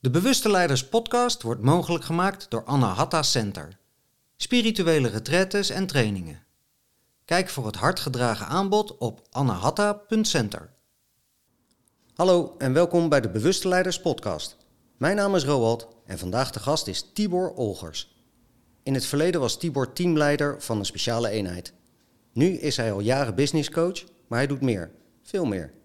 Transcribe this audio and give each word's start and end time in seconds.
De 0.00 0.10
Bewuste 0.10 0.50
Leiders 0.50 0.88
podcast 0.88 1.42
wordt 1.42 1.62
mogelijk 1.62 2.04
gemaakt 2.04 2.50
door 2.50 2.64
Anahata 2.64 3.22
Center. 3.22 3.78
Spirituele 4.36 5.08
retretes 5.08 5.70
en 5.70 5.86
trainingen. 5.86 6.42
Kijk 7.24 7.48
voor 7.48 7.66
het 7.66 7.76
hardgedragen 7.76 8.46
aanbod 8.46 8.98
op 8.98 9.26
anahata.center. 9.30 10.70
Hallo 12.14 12.54
en 12.58 12.72
welkom 12.72 13.08
bij 13.08 13.20
de 13.20 13.30
Bewuste 13.30 13.68
Leiders 13.68 14.00
podcast. 14.00 14.56
Mijn 14.96 15.16
naam 15.16 15.34
is 15.34 15.44
Roald 15.44 15.88
en 16.04 16.18
vandaag 16.18 16.50
de 16.50 16.60
gast 16.60 16.86
is 16.86 17.10
Tibor 17.12 17.54
Olgers. 17.54 18.16
In 18.82 18.94
het 18.94 19.06
verleden 19.06 19.40
was 19.40 19.58
Tibor 19.58 19.92
teamleider 19.92 20.62
van 20.62 20.78
een 20.78 20.86
speciale 20.86 21.28
eenheid. 21.28 21.72
Nu 22.32 22.46
is 22.46 22.76
hij 22.76 22.92
al 22.92 23.00
jaren 23.00 23.34
businesscoach, 23.34 24.04
maar 24.28 24.38
hij 24.38 24.48
doet 24.48 24.60
meer, 24.60 24.90
veel 25.22 25.44
meer. 25.44 25.77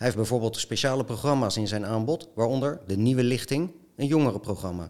Hij 0.00 0.08
heeft 0.08 0.20
bijvoorbeeld 0.20 0.56
speciale 0.56 1.04
programma's 1.04 1.56
in 1.56 1.68
zijn 1.68 1.86
aanbod, 1.86 2.28
waaronder 2.34 2.80
de 2.86 2.96
Nieuwe 2.96 3.22
Lichting, 3.22 3.70
een 3.96 4.06
jongerenprogramma. 4.06 4.88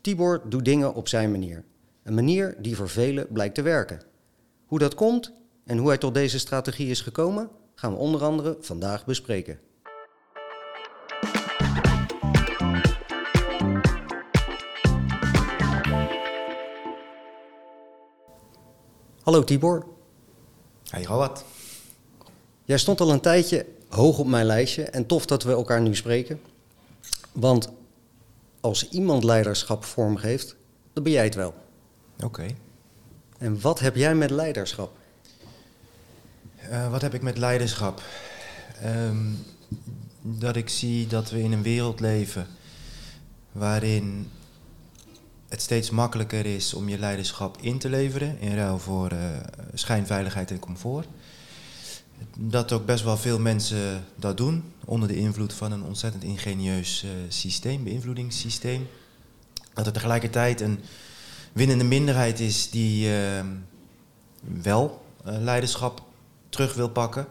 Tibor 0.00 0.42
doet 0.48 0.64
dingen 0.64 0.94
op 0.94 1.08
zijn 1.08 1.30
manier. 1.30 1.64
Een 2.02 2.14
manier 2.14 2.56
die 2.58 2.76
voor 2.76 2.88
velen 2.88 3.26
blijkt 3.32 3.54
te 3.54 3.62
werken. 3.62 4.02
Hoe 4.66 4.78
dat 4.78 4.94
komt 4.94 5.32
en 5.64 5.78
hoe 5.78 5.88
hij 5.88 5.98
tot 5.98 6.14
deze 6.14 6.38
strategie 6.38 6.90
is 6.90 7.00
gekomen, 7.00 7.50
gaan 7.74 7.92
we 7.92 7.98
onder 7.98 8.24
andere 8.24 8.56
vandaag 8.60 9.04
bespreken. 9.04 9.58
Hallo 19.22 19.44
Tibor. 19.44 19.86
Hey 20.90 21.06
wat? 21.06 21.44
Jij 22.64 22.78
stond 22.78 23.00
al 23.00 23.10
een 23.10 23.20
tijdje 23.20 23.66
hoog 23.94 24.18
op 24.18 24.26
mijn 24.26 24.46
lijstje 24.46 24.82
en 24.82 25.06
tof 25.06 25.26
dat 25.26 25.42
we 25.42 25.52
elkaar 25.52 25.80
nu 25.80 25.94
spreken. 25.94 26.40
Want 27.32 27.68
als 28.60 28.88
iemand 28.88 29.24
leiderschap 29.24 29.84
vormgeeft, 29.84 30.56
dan 30.92 31.02
ben 31.02 31.12
jij 31.12 31.24
het 31.24 31.34
wel. 31.34 31.54
Oké. 32.22 32.46
En 33.38 33.60
wat 33.60 33.80
heb 33.80 33.96
jij 33.96 34.14
met 34.14 34.30
leiderschap? 34.30 34.96
Uh, 36.70 36.90
wat 36.90 37.02
heb 37.02 37.14
ik 37.14 37.22
met 37.22 37.38
leiderschap? 37.38 38.02
Um, 38.84 39.38
dat 40.20 40.56
ik 40.56 40.68
zie 40.68 41.06
dat 41.06 41.30
we 41.30 41.42
in 41.42 41.52
een 41.52 41.62
wereld 41.62 42.00
leven 42.00 42.46
waarin 43.52 44.30
het 45.48 45.62
steeds 45.62 45.90
makkelijker 45.90 46.46
is 46.46 46.74
om 46.74 46.88
je 46.88 46.98
leiderschap 46.98 47.56
in 47.60 47.78
te 47.78 47.88
leveren 47.88 48.40
in 48.40 48.56
ruil 48.56 48.78
voor 48.78 49.12
uh, 49.12 49.18
schijnveiligheid 49.74 50.50
en 50.50 50.58
comfort. 50.58 51.06
Dat 52.38 52.72
ook 52.72 52.86
best 52.86 53.04
wel 53.04 53.16
veel 53.16 53.38
mensen 53.38 54.04
dat 54.16 54.36
doen, 54.36 54.64
onder 54.84 55.08
de 55.08 55.16
invloed 55.16 55.52
van 55.52 55.72
een 55.72 55.82
ontzettend 55.82 56.22
ingenieus 56.22 57.04
uh, 57.04 57.10
systeem, 57.28 57.84
beïnvloedingssysteem. 57.84 58.88
Dat 59.72 59.86
er 59.86 59.92
tegelijkertijd 59.92 60.60
een 60.60 60.80
winnende 61.52 61.84
minderheid 61.84 62.40
is 62.40 62.70
die 62.70 63.08
uh, 63.08 63.40
wel 64.62 65.04
leiderschap 65.22 66.02
terug 66.48 66.74
wil 66.74 66.88
pakken. 66.88 67.26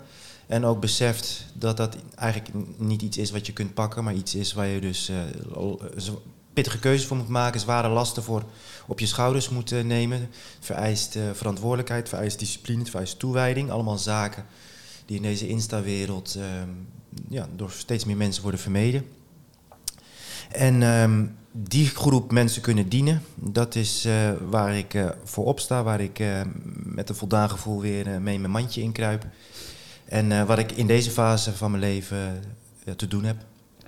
En 0.47 0.65
ook 0.65 0.79
beseft 0.79 1.45
dat 1.53 1.77
dat 1.77 1.97
eigenlijk 2.15 2.55
niet 2.77 3.01
iets 3.01 3.17
is 3.17 3.31
wat 3.31 3.45
je 3.45 3.53
kunt 3.53 3.73
pakken, 3.73 4.03
maar 4.03 4.13
iets 4.13 4.35
is 4.35 4.53
waar 4.53 4.67
je 4.67 4.81
dus 4.81 5.11
pittige 6.53 6.79
keuzes 6.79 7.07
voor 7.07 7.17
moet 7.17 7.27
maken, 7.27 7.59
zware 7.59 7.87
lasten 7.89 8.23
voor 8.23 8.43
op 8.87 8.99
je 8.99 9.05
schouders 9.05 9.49
moet 9.49 9.83
nemen. 9.83 10.29
Vereist 10.59 11.15
uh, 11.15 11.23
verantwoordelijkheid, 11.33 12.09
vereist 12.09 12.39
discipline, 12.39 12.85
vereist 12.85 13.19
toewijding. 13.19 13.71
Allemaal 13.71 13.97
zaken 13.97 14.45
die 15.05 15.15
in 15.15 15.21
deze 15.21 15.47
Insta-wereld 15.47 16.35
uh, 16.37 16.43
ja, 17.29 17.47
door 17.55 17.71
steeds 17.71 18.05
meer 18.05 18.17
mensen 18.17 18.41
worden 18.41 18.59
vermeden. 18.59 19.05
En 20.51 20.81
uh, 20.81 21.19
die 21.51 21.87
groep 21.87 22.31
mensen 22.31 22.61
kunnen 22.61 22.89
dienen, 22.89 23.21
dat 23.35 23.75
is 23.75 24.05
uh, 24.05 24.31
waar 24.49 24.77
ik 24.77 24.93
uh, 24.93 25.09
voor 25.23 25.45
opsta, 25.45 25.83
waar 25.83 26.01
ik 26.01 26.23
met 26.73 27.09
een 27.09 27.15
voldaan 27.15 27.49
gevoel 27.49 27.81
weer 27.81 28.21
mee 28.21 28.39
mijn 28.39 28.51
mandje 28.51 28.81
inkruip. 28.81 29.25
En 30.05 30.45
wat 30.45 30.57
ik 30.57 30.71
in 30.71 30.87
deze 30.87 31.11
fase 31.11 31.53
van 31.53 31.71
mijn 31.71 31.83
leven 31.83 32.43
te 32.95 33.07
doen 33.07 33.23
heb. 33.23 33.37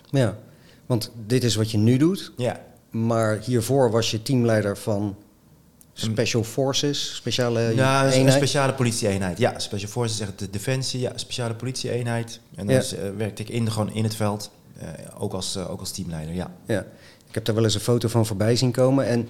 Ja, 0.10 0.38
want 0.86 1.12
dit 1.26 1.44
is 1.44 1.56
wat 1.56 1.72
je 1.72 1.78
nu 1.78 1.98
doet. 1.98 2.32
Ja. 2.38 2.62
Maar 2.90 3.40
hiervoor 3.40 3.92
was 3.92 4.12
je 4.12 4.22
teamleider 4.22 4.78
van 4.78 5.16
Special 5.98 6.44
Forces, 6.44 7.16
speciale 7.16 7.60
ja, 7.60 8.06
eenheid? 8.06 8.26
een 8.26 8.32
speciale 8.32 8.74
politie-eenheid. 8.74 9.38
Ja, 9.38 9.60
Special 9.60 9.92
Forces 9.92 10.18
zegt 10.18 10.40
de 10.40 10.50
Defensie, 10.50 11.00
ja, 11.00 11.12
speciale 11.16 11.54
politie-eenheid. 11.54 12.40
En 12.56 12.68
dan 12.68 12.76
ja. 12.76 13.14
werkte 13.18 13.42
ik 13.42 13.50
in, 13.50 13.72
gewoon 13.72 13.94
in 13.94 14.04
het 14.04 14.16
veld, 14.16 14.52
uh, 14.82 14.88
ook, 15.18 15.34
als, 15.34 15.56
uh, 15.56 15.72
ook 15.72 15.80
als 15.80 15.92
teamleider, 15.92 16.36
ja. 16.36 16.52
ja. 16.66 16.80
Ik 17.28 17.36
heb 17.36 17.46
daar 17.46 17.56
wel 17.56 17.64
eens 17.64 17.74
een 17.74 17.80
foto 17.80 18.08
van 18.08 18.26
voorbij 18.26 18.56
zien 18.56 18.72
komen. 18.72 19.06
En 19.06 19.30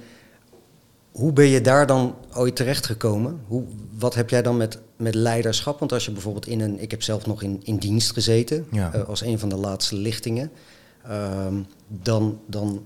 hoe 1.12 1.34
ben 1.34 1.46
je 1.46 1.62
daar 1.62 1.88
dan 1.88 2.16
ooit 2.34 2.56
terecht 2.56 2.86
gekomen? 2.86 3.42
Hoe, 3.48 3.64
wat 3.98 4.16
heb 4.16 4.30
jij 4.30 4.42
dan 4.42 4.58
met, 4.58 4.80
met 4.96 5.16
leiderschap? 5.16 5.80
Want 5.80 5.92
als 5.92 6.06
je 6.06 6.12
bijvoorbeeld 6.12 6.48
in 6.48 6.62
een... 6.62 6.82
Ik 6.82 6.92
heb 6.92 7.04
zelf 7.04 7.26
nog 7.26 7.42
in, 7.42 7.60
in 7.64 7.78
dienst 7.78 8.12
gezeten, 8.12 8.68
ja. 8.72 8.90
als 9.08 9.22
een 9.22 9.40
van 9.40 9.50
de 9.50 9.56
laatste 9.56 9.96
lichtingen. 9.96 10.52
Um, 11.10 11.66
dan, 11.88 12.40
dan, 12.46 12.84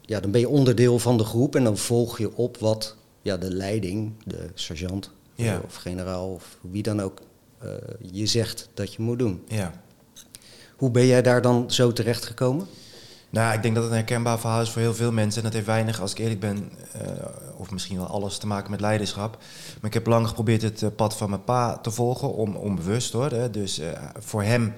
ja, 0.00 0.20
dan 0.20 0.30
ben 0.30 0.40
je 0.40 0.48
onderdeel 0.48 0.98
van 0.98 1.18
de 1.18 1.24
groep 1.24 1.56
en 1.56 1.64
dan 1.64 1.78
volg 1.78 2.18
je 2.18 2.36
op 2.36 2.58
wat 2.58 2.96
ja, 3.24 3.36
de 3.36 3.50
leiding, 3.50 4.12
de 4.24 4.50
sergeant 4.54 5.10
ja. 5.34 5.60
of 5.64 5.74
generaal 5.74 6.32
of 6.32 6.58
wie 6.60 6.82
dan 6.82 7.00
ook 7.00 7.20
uh, 7.64 7.70
je 8.12 8.26
zegt 8.26 8.68
dat 8.74 8.94
je 8.94 9.02
moet 9.02 9.18
doen. 9.18 9.42
Ja. 9.48 9.82
Hoe 10.76 10.90
ben 10.90 11.06
jij 11.06 11.22
daar 11.22 11.42
dan 11.42 11.70
zo 11.70 11.92
terecht 11.92 12.24
gekomen? 12.24 12.66
Nou, 13.30 13.54
ik 13.54 13.62
denk 13.62 13.74
dat 13.74 13.82
het 13.82 13.92
een 13.92 13.98
herkenbaar 13.98 14.38
verhaal 14.38 14.60
is 14.60 14.70
voor 14.70 14.82
heel 14.82 14.94
veel 14.94 15.12
mensen. 15.12 15.38
En 15.38 15.44
dat 15.44 15.52
heeft 15.52 15.66
weinig, 15.66 16.00
als 16.00 16.10
ik 16.10 16.18
eerlijk 16.18 16.40
ben, 16.40 16.70
uh, 16.96 17.10
of 17.56 17.70
misschien 17.70 17.96
wel 17.96 18.06
alles 18.06 18.38
te 18.38 18.46
maken 18.46 18.70
met 18.70 18.80
leiderschap. 18.80 19.36
Maar 19.80 19.90
ik 19.90 19.94
heb 19.94 20.06
lang 20.06 20.28
geprobeerd 20.28 20.62
het 20.62 20.82
uh, 20.82 20.88
pad 20.96 21.16
van 21.16 21.30
mijn 21.30 21.44
pa 21.44 21.78
te 21.78 21.90
volgen, 21.90 22.34
om, 22.34 22.56
onbewust 22.56 23.12
hoor. 23.12 23.30
Hè. 23.30 23.50
Dus 23.50 23.80
voor 24.18 24.42
hem, 24.42 24.74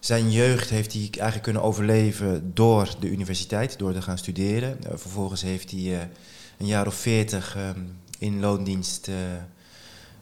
zijn 0.00 0.30
jeugd 0.30 0.70
heeft 0.70 0.92
hij 0.92 1.00
eigenlijk 1.00 1.42
kunnen 1.42 1.62
overleven 1.62 2.50
door 2.54 2.94
de 3.00 3.08
universiteit, 3.08 3.78
door 3.78 3.92
te 3.92 4.02
gaan 4.02 4.18
studeren. 4.18 4.78
vervolgens 4.94 5.42
heeft 5.42 5.70
hij 5.70 6.10
een 6.60 6.66
jaar 6.66 6.86
of 6.86 6.94
veertig 6.94 7.56
um, 7.56 7.98
in 8.18 8.40
loondienst 8.40 9.08
uh, 9.08 9.14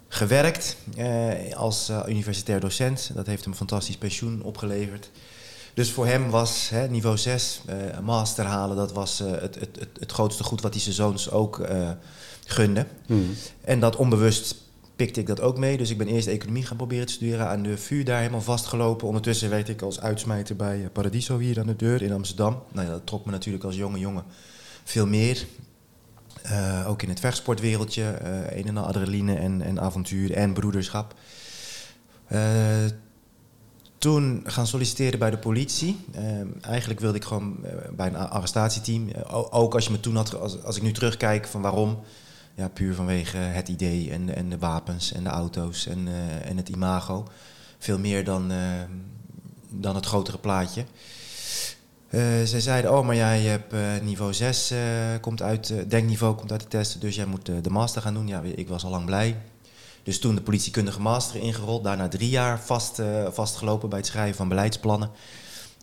gewerkt 0.09 0.77
uh, 0.99 1.57
als 1.57 1.91
uh, 1.91 2.03
universitair 2.09 2.61
docent. 2.61 3.11
Dat 3.15 3.27
heeft 3.27 3.43
hem 3.43 3.53
een 3.53 3.59
fantastisch 3.59 3.97
pensioen 3.97 4.43
opgeleverd. 4.43 5.11
Dus 5.75 5.91
voor 5.91 6.07
hem 6.07 6.31
was 6.31 6.69
hè, 6.69 6.89
niveau 6.89 7.17
6, 7.17 7.61
master 8.03 8.45
halen, 8.45 8.77
dat 8.77 8.93
was 8.93 9.19
het, 9.19 9.55
het, 9.55 9.77
het, 9.79 9.89
het, 10.01 10.13
grootste 10.13 10.45
goed 10.45 10.61
wat 10.61 10.73
hij 10.73 10.83
zijn 10.83 10.95
zoons 10.95 11.31
ook 11.31 11.69
gunde. 12.45 12.87
Hmm. 13.07 13.35
En 13.61 13.81
dat 13.81 13.97
onbewust 13.97 14.57
pikte 14.97 15.21
ik 15.21 15.27
dat 15.27 15.41
ook 15.41 15.59
mee. 15.59 15.77
Dus 15.77 15.91
ik 15.91 15.99
ben 15.99 16.07
eerst 16.07 16.27
economie 16.27 16.67
gaan 16.67 16.77
proberen 16.77 17.07
te 17.07 17.13
studeren 17.13 17.49
aan 17.49 17.63
de 17.63 17.79
VU, 17.79 18.03
daar 18.03 18.19
helemaal 18.19 18.41
vastgelopen. 18.41 19.07
Ondertussen 19.07 19.51
werkte 19.51 19.73
ik 19.73 19.83
als 19.83 20.01
uitsmijter 20.01 20.57
bij 20.57 20.89
Paradiso 20.93 21.39
hier 21.39 21.61
aan 21.61 21.67
de 21.67 21.77
deur 21.77 22.03
in 22.03 22.13
Amsterdam. 22.13 22.63
Nou 22.73 22.87
ja, 22.87 22.93
dat 22.93 23.07
trok 23.07 23.25
me 23.25 23.31
natuurlijk 23.31 23.65
als 23.65 23.77
jonge 23.77 23.99
jongen 23.99 24.25
veel 24.85 25.07
meer. 25.07 25.47
Uh, 26.51 26.89
ook 26.89 27.03
in 27.03 27.09
het 27.09 27.21
vechtsportwereldje, 27.21 28.19
uh, 28.23 28.59
een 28.59 28.67
en 28.67 28.77
al 28.77 28.85
adrenaline 28.85 29.35
en, 29.35 29.63
en 29.63 29.81
avontuur 29.81 30.33
en 30.33 30.53
broederschap. 30.53 31.15
Uh, 32.33 32.41
toen 33.99 34.43
gaan 34.45 34.67
solliciteren 34.67 35.19
bij 35.19 35.31
de 35.31 35.39
politie. 35.39 36.05
eigenlijk 36.61 37.01
wilde 37.01 37.17
ik 37.17 37.25
gewoon 37.25 37.57
bij 37.97 38.07
een 38.07 38.17
arrestatieteam. 38.17 39.11
ook 39.51 39.75
als 39.75 39.85
je 39.85 39.91
me 39.91 40.01
toen 40.01 40.17
had, 40.17 40.41
als, 40.41 40.63
als 40.63 40.77
ik 40.77 40.83
nu 40.83 40.93
terugkijk 40.93 41.47
van 41.47 41.63
waarom. 41.63 42.01
Ja, 42.55 42.69
puur 42.69 42.95
vanwege 42.95 43.37
het 43.37 43.69
idee 43.69 44.11
en, 44.11 44.35
en 44.35 44.49
de 44.49 44.59
wapens 44.59 45.13
en 45.13 45.25
de 45.25 45.31
auto's 45.31 45.87
en, 45.87 46.09
en 46.45 46.57
het 46.57 46.69
imago. 46.69 47.29
Veel 47.79 47.99
meer 47.99 48.25
dan, 48.25 48.53
dan 49.69 49.95
het 49.95 50.07
grotere 50.07 50.39
plaatje. 50.39 50.85
Uh, 52.11 52.23
zij 52.45 52.61
zeiden, 52.61 52.97
oh, 52.97 53.07
maar 53.07 53.17
jij 53.17 53.41
hebt 53.41 53.73
uh, 53.73 53.81
niveau 54.03 54.35
6, 54.35 54.73
uh, 54.73 54.79
komt 55.21 55.43
uit, 55.43 55.91
denkniveau 55.91 56.35
komt 56.35 56.53
uit 56.53 56.61
de 56.61 56.69
testen, 56.69 57.01
dus 57.01 57.15
jij 57.15 57.27
moet 57.27 57.47
de 57.63 57.71
master 57.71 58.03
gaan 58.03 58.15
doen. 58.15 58.27
Ja, 58.27 58.43
ik 58.55 58.69
was 58.69 58.85
al 58.85 58.91
lang 58.91 59.05
blij. 59.05 59.37
Dus 60.03 60.19
toen 60.19 60.35
de 60.35 60.41
politiekundige 60.41 61.01
master 61.01 61.41
ingerold, 61.41 61.85
daarna 61.85 62.09
drie 62.09 62.29
jaar 62.29 62.61
vast, 62.61 63.03
vastgelopen 63.31 63.89
bij 63.89 63.99
het 63.99 64.07
schrijven 64.07 64.37
van 64.37 64.49
beleidsplannen. 64.49 65.11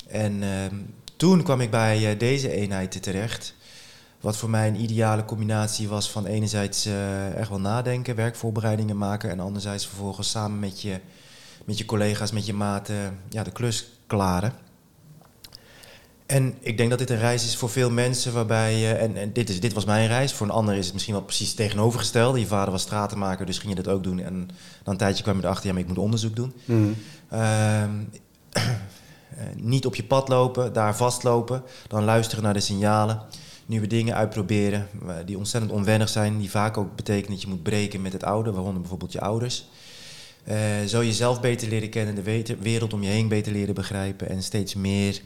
En 0.08 0.44
ehm, 0.44 0.76
toen 1.16 1.44
kwam 1.44 1.62
ik 1.62 1.72
bij 1.72 2.18
deze 2.18 2.52
eenheid 2.52 3.04
terecht. 3.04 3.54
Wat 4.20 4.38
voor 4.38 4.50
mij 4.50 4.68
een 4.68 4.82
ideale 4.82 5.26
combinatie 5.26 5.88
was 5.88 6.12
van 6.12 6.26
enerzijds 6.26 6.88
echt 7.36 7.50
wel 7.50 7.60
nadenken, 7.60 8.16
werkvoorbereidingen 8.16 8.98
maken. 8.98 9.30
En 9.30 9.40
anderzijds 9.40 9.88
vervolgens 9.88 10.30
samen 10.30 10.60
met 10.60 10.82
je, 10.82 11.00
met 11.66 11.78
je 11.78 11.86
collega's, 11.86 12.32
met 12.32 12.46
je 12.46 12.54
maten, 12.54 13.20
ja, 13.30 13.44
de 13.44 13.52
klus 13.52 13.88
klaren. 14.08 14.65
En 16.26 16.56
ik 16.60 16.78
denk 16.78 16.90
dat 16.90 17.00
dit 17.00 17.10
een 17.10 17.18
reis 17.18 17.46
is 17.46 17.56
voor 17.56 17.70
veel 17.70 17.92
mensen 17.92 18.34
waarbij 18.34 18.76
je, 18.76 18.94
en, 18.94 19.18
en 19.18 19.34
dit, 19.34 19.50
is, 19.50 19.60
dit 19.60 19.74
was 19.74 19.86
mijn 19.86 20.08
reis, 20.08 20.34
voor 20.34 20.48
een 20.48 20.54
ander 20.54 20.76
is 20.76 20.84
het 20.86 20.94
misschien 20.94 21.14
wel 21.14 21.24
precies 21.24 21.54
tegenovergesteld. 21.54 22.38
Je 22.38 22.46
vader 22.46 22.72
was 22.72 22.82
stratenmaker, 22.82 23.46
dus 23.46 23.58
ging 23.58 23.76
je 23.76 23.82
dat 23.82 23.94
ook 23.94 24.04
doen. 24.04 24.20
En 24.20 24.50
dan 24.84 24.94
een 24.94 24.98
tijdje 24.98 25.24
kwam 25.24 25.38
je 25.38 25.44
erachter, 25.44 25.68
ja, 25.68 25.74
maar 25.74 25.82
ik 25.82 25.88
moet 25.88 25.98
onderzoek 25.98 26.36
doen. 26.36 26.54
Mm. 26.66 26.96
Uh, 27.34 27.84
niet 29.56 29.86
op 29.86 29.96
je 29.96 30.04
pad 30.04 30.28
lopen, 30.28 30.74
daar 30.74 30.96
vastlopen. 30.96 31.64
Dan 31.88 32.04
luisteren 32.04 32.44
naar 32.44 32.54
de 32.54 32.60
signalen. 32.60 33.22
Nieuwe 33.66 33.88
dingen 33.88 34.16
uitproberen 34.16 34.88
eh, 35.08 35.16
die 35.26 35.38
ontzettend 35.38 35.74
onwennig 35.74 36.10
zijn. 36.10 36.38
Die 36.38 36.50
vaak 36.50 36.78
ook 36.78 36.96
betekenen 36.96 37.32
dat 37.32 37.42
je 37.42 37.48
moet 37.48 37.64
breken 37.64 38.02
met 38.02 38.14
het 38.14 38.24
oude, 38.24 38.52
waaronder 38.52 38.82
bijvoorbeeld 38.82 39.12
je 39.12 39.22
ouders. 39.22 39.68
Eh, 40.44 40.58
zo 40.88 41.04
jezelf 41.04 41.42
beter 41.42 41.68
leren 41.68 41.90
kennen, 41.90 42.16
de 42.16 42.58
wereld 42.60 42.94
om 42.94 43.04
je 43.04 43.10
heen 43.10 43.28
beter 43.28 43.52
leren 43.52 43.76
begrijpen. 43.76 44.30
En 44.30 44.44
steeds 44.44 44.74
meer 44.74 45.22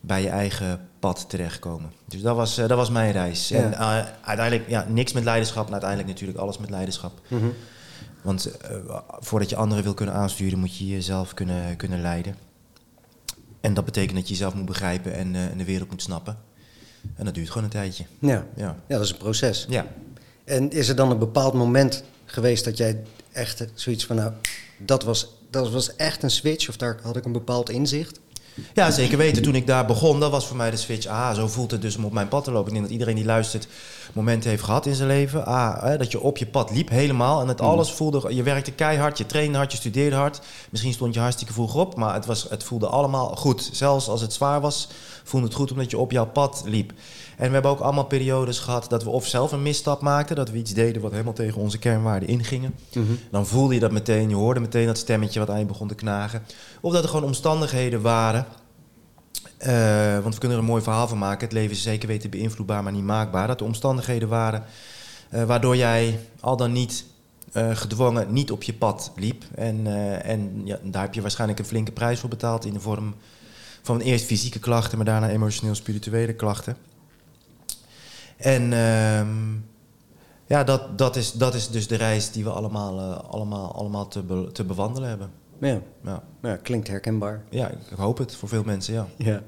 bij 0.00 0.22
je 0.22 0.28
eigen 0.28 0.88
pad 0.98 1.24
terechtkomen. 1.28 1.92
Dus 2.04 2.22
dat 2.22 2.36
was, 2.36 2.54
dat 2.54 2.70
was 2.70 2.90
mijn 2.90 3.12
reis. 3.12 3.50
En 3.50 3.78
uiteindelijk 4.22 4.68
ja, 4.68 4.86
niks 4.88 5.12
met 5.12 5.24
leiderschap, 5.24 5.66
en 5.66 5.72
uiteindelijk 5.72 6.10
natuurlijk 6.10 6.38
alles 6.38 6.58
met 6.58 6.70
leiderschap. 6.70 7.20
Mhm. 7.28 7.46
Want 8.22 8.50
voordat 9.20 9.50
je 9.50 9.56
anderen 9.56 9.84
wil 9.84 9.94
kunnen 9.94 10.14
aansturen, 10.14 10.58
moet 10.58 10.76
je 10.76 10.86
jezelf 10.86 11.34
kunnen, 11.34 11.76
kunnen 11.76 12.00
leiden. 12.00 12.36
En 13.60 13.74
dat 13.74 13.84
betekent 13.84 14.16
dat 14.16 14.28
je 14.28 14.34
jezelf 14.34 14.54
moet 14.54 14.64
begrijpen 14.64 15.14
en, 15.14 15.34
uh, 15.34 15.42
de 15.56 15.64
wereld 15.64 15.90
moet 15.90 16.02
snappen. 16.02 16.38
En 17.14 17.24
dat 17.24 17.34
duurt 17.34 17.48
gewoon 17.48 17.64
een 17.64 17.70
tijdje. 17.70 18.04
Ja. 18.18 18.46
ja. 18.56 18.76
ja, 18.86 18.96
dat 18.96 19.00
is 19.00 19.10
een 19.10 19.16
proces. 19.16 19.66
Ja. 19.68 19.86
En 20.44 20.70
is 20.70 20.88
er 20.88 20.96
dan 20.96 21.10
een 21.10 21.18
bepaald 21.18 21.54
moment 21.54 22.04
geweest 22.24 22.64
dat 22.64 22.76
jij 22.76 23.02
echt 23.32 23.66
zoiets 23.74 24.06
van, 24.06 24.16
nou, 24.16 24.32
dat 24.78 25.02
was, 25.02 25.28
dat 25.50 25.70
was 25.70 25.96
echt 25.96 26.22
een 26.22 26.30
switch 26.30 26.68
of 26.68 26.76
daar 26.76 26.98
had 27.02 27.16
ik 27.16 27.24
een 27.24 27.32
bepaald 27.32 27.70
inzicht? 27.70 28.20
Ja, 28.74 28.90
zeker 28.90 29.18
weten. 29.18 29.42
Toen 29.42 29.54
ik 29.54 29.66
daar 29.66 29.86
begon, 29.86 30.20
dat 30.20 30.30
was 30.30 30.46
voor 30.46 30.56
mij 30.56 30.70
de 30.70 30.76
switch. 30.76 31.06
Ah, 31.06 31.34
zo 31.34 31.48
voelt 31.48 31.70
het 31.70 31.82
dus 31.82 31.96
om 31.96 32.04
op 32.04 32.12
mijn 32.12 32.28
pad 32.28 32.44
te 32.44 32.50
lopen. 32.50 32.66
Ik 32.66 32.72
denk 32.72 32.84
dat 32.84 32.92
iedereen 32.92 33.14
die 33.14 33.24
luistert 33.24 33.68
momenten 34.16 34.50
heeft 34.50 34.62
gehad 34.62 34.86
in 34.86 34.94
zijn 34.94 35.08
leven. 35.08 35.46
Ah, 35.46 35.82
hè, 35.82 35.98
dat 35.98 36.12
je 36.12 36.20
op 36.20 36.36
je 36.36 36.46
pad 36.46 36.70
liep 36.70 36.88
helemaal 36.88 37.40
en 37.40 37.48
het 37.48 37.60
mm. 37.60 37.66
alles 37.66 37.90
voelde. 37.90 38.34
Je 38.34 38.42
werkte 38.42 38.72
keihard, 38.72 39.18
je 39.18 39.26
trainde 39.26 39.56
hard, 39.56 39.72
je 39.72 39.78
studeerde 39.78 40.16
hard. 40.16 40.40
Misschien 40.70 40.92
stond 40.92 41.14
je 41.14 41.20
hartstikke 41.20 41.52
vroeg 41.52 41.74
op, 41.74 41.96
maar 41.96 42.14
het, 42.14 42.26
was, 42.26 42.46
het 42.50 42.64
voelde 42.64 42.86
allemaal 42.86 43.36
goed. 43.36 43.70
Zelfs 43.72 44.08
als 44.08 44.20
het 44.20 44.32
zwaar 44.32 44.60
was, 44.60 44.88
voelde 45.24 45.46
het 45.46 45.56
goed 45.56 45.70
omdat 45.70 45.90
je 45.90 45.98
op 45.98 46.10
jouw 46.10 46.26
pad 46.26 46.62
liep. 46.66 46.92
En 47.36 47.46
we 47.46 47.52
hebben 47.52 47.70
ook 47.70 47.80
allemaal 47.80 48.04
periodes 48.04 48.58
gehad 48.58 48.86
dat 48.88 49.04
we 49.04 49.10
of 49.10 49.26
zelf 49.26 49.52
een 49.52 49.62
misstap 49.62 50.00
maakten, 50.00 50.36
dat 50.36 50.50
we 50.50 50.58
iets 50.58 50.72
deden 50.72 51.02
wat 51.02 51.10
helemaal 51.10 51.32
tegen 51.32 51.60
onze 51.60 51.78
kernwaarden 51.78 52.28
ingingen. 52.28 52.74
Mhm. 52.92 53.06
Dan 53.30 53.46
voelde 53.46 53.74
je 53.74 53.80
dat 53.80 53.90
meteen, 53.92 54.28
je 54.28 54.34
hoorde 54.34 54.60
meteen 54.60 54.86
dat 54.86 54.98
stemmetje 54.98 55.38
wat 55.38 55.50
aan 55.50 55.58
je 55.58 55.64
begon 55.64 55.88
te 55.88 55.94
knagen. 55.94 56.42
Of 56.80 56.92
dat 56.92 57.02
er 57.02 57.08
gewoon 57.08 57.24
omstandigheden 57.24 58.02
waren. 58.02 58.46
Uh, 59.66 60.18
want 60.18 60.34
we 60.34 60.40
kunnen 60.40 60.58
er 60.58 60.64
een 60.64 60.70
mooi 60.70 60.82
verhaal 60.82 61.08
van 61.08 61.18
maken. 61.18 61.44
Het 61.44 61.52
leven 61.52 61.70
is 61.70 61.82
zeker 61.82 62.08
weten 62.08 62.30
beïnvloedbaar, 62.30 62.82
maar 62.82 62.92
niet 62.92 63.04
maakbaar. 63.04 63.46
Dat 63.46 63.60
er 63.60 63.66
omstandigheden 63.66 64.28
waren 64.28 64.64
uh, 65.30 65.44
waardoor 65.44 65.76
jij 65.76 66.20
al 66.40 66.56
dan 66.56 66.72
niet 66.72 67.04
uh, 67.52 67.76
gedwongen 67.76 68.32
niet 68.32 68.50
op 68.50 68.62
je 68.62 68.74
pad 68.74 69.12
liep. 69.16 69.44
En, 69.54 69.86
en 70.22 70.62
ja, 70.64 70.78
daar 70.82 71.02
heb 71.02 71.14
je 71.14 71.20
waarschijnlijk 71.20 71.58
een 71.58 71.64
flinke 71.64 71.92
prijs 71.92 72.20
voor 72.20 72.28
betaald 72.28 72.64
in 72.64 72.72
de 72.72 72.80
vorm 72.80 73.14
van 73.82 74.00
eerst 74.00 74.24
fysieke 74.24 74.58
klachten, 74.58 74.96
maar 74.96 75.06
daarna 75.06 75.28
emotioneel-spirituele 75.28 76.34
klachten. 76.34 76.76
En 78.36 78.72
ehm, 78.72 79.54
ja, 80.46 80.64
dat, 80.64 80.98
dat, 80.98 81.16
is, 81.16 81.32
dat 81.32 81.54
is 81.54 81.68
dus 81.68 81.88
de 81.88 81.96
reis 81.96 82.30
die 82.30 82.44
we 82.44 82.50
allemaal, 82.50 83.00
allemaal, 83.14 83.74
allemaal 83.74 84.08
te, 84.08 84.48
te 84.52 84.64
bewandelen 84.64 85.08
hebben. 85.08 85.30
Ja. 85.60 85.80
Ja. 86.04 86.22
ja, 86.42 86.56
klinkt 86.56 86.88
herkenbaar. 86.88 87.42
Ja, 87.50 87.70
ik 87.70 87.96
hoop 87.96 88.18
het 88.18 88.34
voor 88.34 88.48
veel 88.48 88.62
mensen, 88.64 88.94
ja. 88.94 89.06
Ja, 89.16 89.42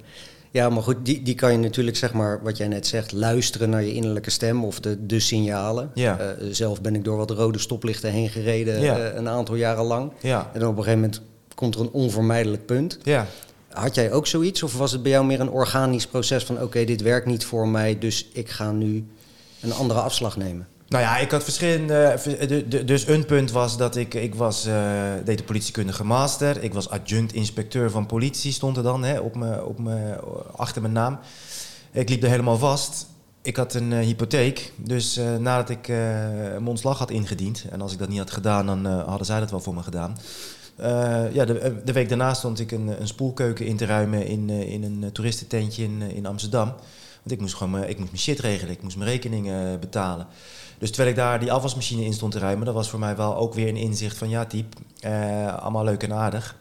ja 0.50 0.68
maar 0.70 0.82
goed, 0.82 0.96
die, 1.02 1.22
die 1.22 1.34
kan 1.34 1.52
je 1.52 1.58
natuurlijk, 1.58 1.96
zeg 1.96 2.12
maar, 2.12 2.42
wat 2.42 2.56
jij 2.56 2.68
net 2.68 2.86
zegt, 2.86 3.12
luisteren 3.12 3.70
naar 3.70 3.82
je 3.82 3.94
innerlijke 3.94 4.30
stem 4.30 4.64
of 4.64 4.80
de, 4.80 5.06
de 5.06 5.20
signalen. 5.20 5.90
Ja. 5.94 6.20
Uh, 6.20 6.26
zelf 6.50 6.80
ben 6.80 6.94
ik 6.94 7.04
door 7.04 7.16
wat 7.16 7.30
rode 7.30 7.58
stoplichten 7.58 8.10
heen 8.10 8.28
gereden 8.28 8.80
ja. 8.80 8.98
uh, 8.98 9.14
een 9.14 9.28
aantal 9.28 9.54
jaren 9.54 9.84
lang. 9.84 10.12
Ja. 10.20 10.50
En 10.52 10.60
dan 10.60 10.68
op 10.68 10.76
een 10.76 10.82
gegeven 10.82 11.00
moment 11.00 11.22
komt 11.54 11.74
er 11.74 11.80
een 11.80 11.90
onvermijdelijk 11.90 12.66
punt. 12.66 12.98
Ja. 13.02 13.26
Had 13.68 13.94
jij 13.94 14.12
ook 14.12 14.26
zoiets 14.26 14.62
of 14.62 14.78
was 14.78 14.92
het 14.92 15.02
bij 15.02 15.10
jou 15.10 15.26
meer 15.26 15.40
een 15.40 15.50
organisch 15.50 16.06
proces 16.06 16.44
van 16.44 16.62
oké, 16.62 16.84
dit 16.84 17.02
werkt 17.02 17.26
niet 17.26 17.44
voor 17.44 17.68
mij, 17.68 17.98
dus 17.98 18.28
ik 18.32 18.48
ga 18.48 18.72
nu 18.72 19.06
een 19.60 19.72
andere 19.72 20.00
afslag 20.00 20.36
nemen? 20.36 20.66
Nou 20.88 21.02
ja, 21.02 21.16
ik 21.16 21.30
had 21.30 21.44
verschillende. 21.44 22.18
Dus 22.84 23.08
een 23.08 23.24
punt 23.24 23.50
was 23.50 23.76
dat 23.76 23.96
ik. 23.96 24.14
Ik 24.14 24.34
was, 24.34 24.66
uh, 24.66 24.74
deed 25.24 25.38
de 25.38 25.44
politiekundige 25.44 26.04
master. 26.04 26.62
Ik 26.62 26.74
was 26.74 26.90
adjunct-inspecteur 26.90 27.90
van 27.90 28.06
politie, 28.06 28.52
stond 28.52 28.76
er 28.76 28.82
dan 28.82 29.04
hè, 29.04 29.18
op 29.18 29.36
me, 29.36 29.64
op 29.64 29.78
me, 29.78 30.16
achter 30.56 30.82
mijn 30.82 30.94
naam. 30.94 31.18
Ik 31.92 32.08
liep 32.08 32.22
er 32.22 32.28
helemaal 32.28 32.58
vast. 32.58 33.06
Ik 33.42 33.56
had 33.56 33.74
een 33.74 33.90
uh, 33.90 33.98
hypotheek. 33.98 34.72
Dus 34.76 35.20
nadat 35.38 35.70
ik 35.70 35.88
mijn 35.88 36.66
ontslag 36.66 36.98
had 36.98 37.10
ingediend. 37.10 37.64
En 37.70 37.80
als 37.80 37.92
ik 37.92 37.98
dat 37.98 38.08
niet 38.08 38.18
had 38.18 38.30
gedaan, 38.30 38.66
dan 38.66 38.86
hadden 38.86 39.26
zij 39.26 39.40
dat 39.40 39.50
wel 39.50 39.60
voor 39.60 39.74
me 39.74 39.82
gedaan. 39.82 40.16
ja, 41.32 41.44
de, 41.44 41.80
de, 41.84 41.92
week 41.92 42.08
daarna 42.08 42.34
stond 42.34 42.60
ik 42.60 42.72
een, 42.72 43.00
een 43.00 43.08
spoelkeuken 43.08 43.66
in 43.66 43.76
te 43.76 43.86
ruimen 43.86 44.26
in, 44.26 44.50
in 44.50 44.82
een 44.82 45.12
toeristententje 45.12 45.82
in, 45.82 46.02
in 46.02 46.26
Amsterdam. 46.26 46.66
Want 47.22 47.30
ik 47.30 47.40
moest 47.40 47.54
gewoon 47.54 47.84
ik 47.84 47.98
moest 47.98 48.10
mijn 48.10 48.22
shit 48.22 48.38
regelen. 48.40 48.74
Ik 48.74 48.82
moest 48.82 48.96
mijn 48.96 49.10
rekeningen 49.10 49.80
betalen. 49.80 50.26
Dus 50.78 50.88
terwijl 50.88 51.10
ik 51.10 51.16
daar 51.16 51.40
die 51.40 51.52
afwasmachine 51.52 52.04
in 52.04 52.12
stond 52.12 52.32
te 52.32 52.38
ruimen, 52.38 52.66
dat 52.66 52.74
was 52.74 52.90
voor 52.90 52.98
mij 52.98 53.16
wel 53.16 53.36
ook 53.36 53.54
weer 53.54 53.68
een 53.68 53.76
inzicht 53.76 54.16
van 54.16 54.28
ja, 54.28 54.44
type, 54.44 54.76
eh, 55.00 55.56
allemaal 55.56 55.84
leuk 55.84 56.02
en 56.02 56.12
aardig. 56.12 56.56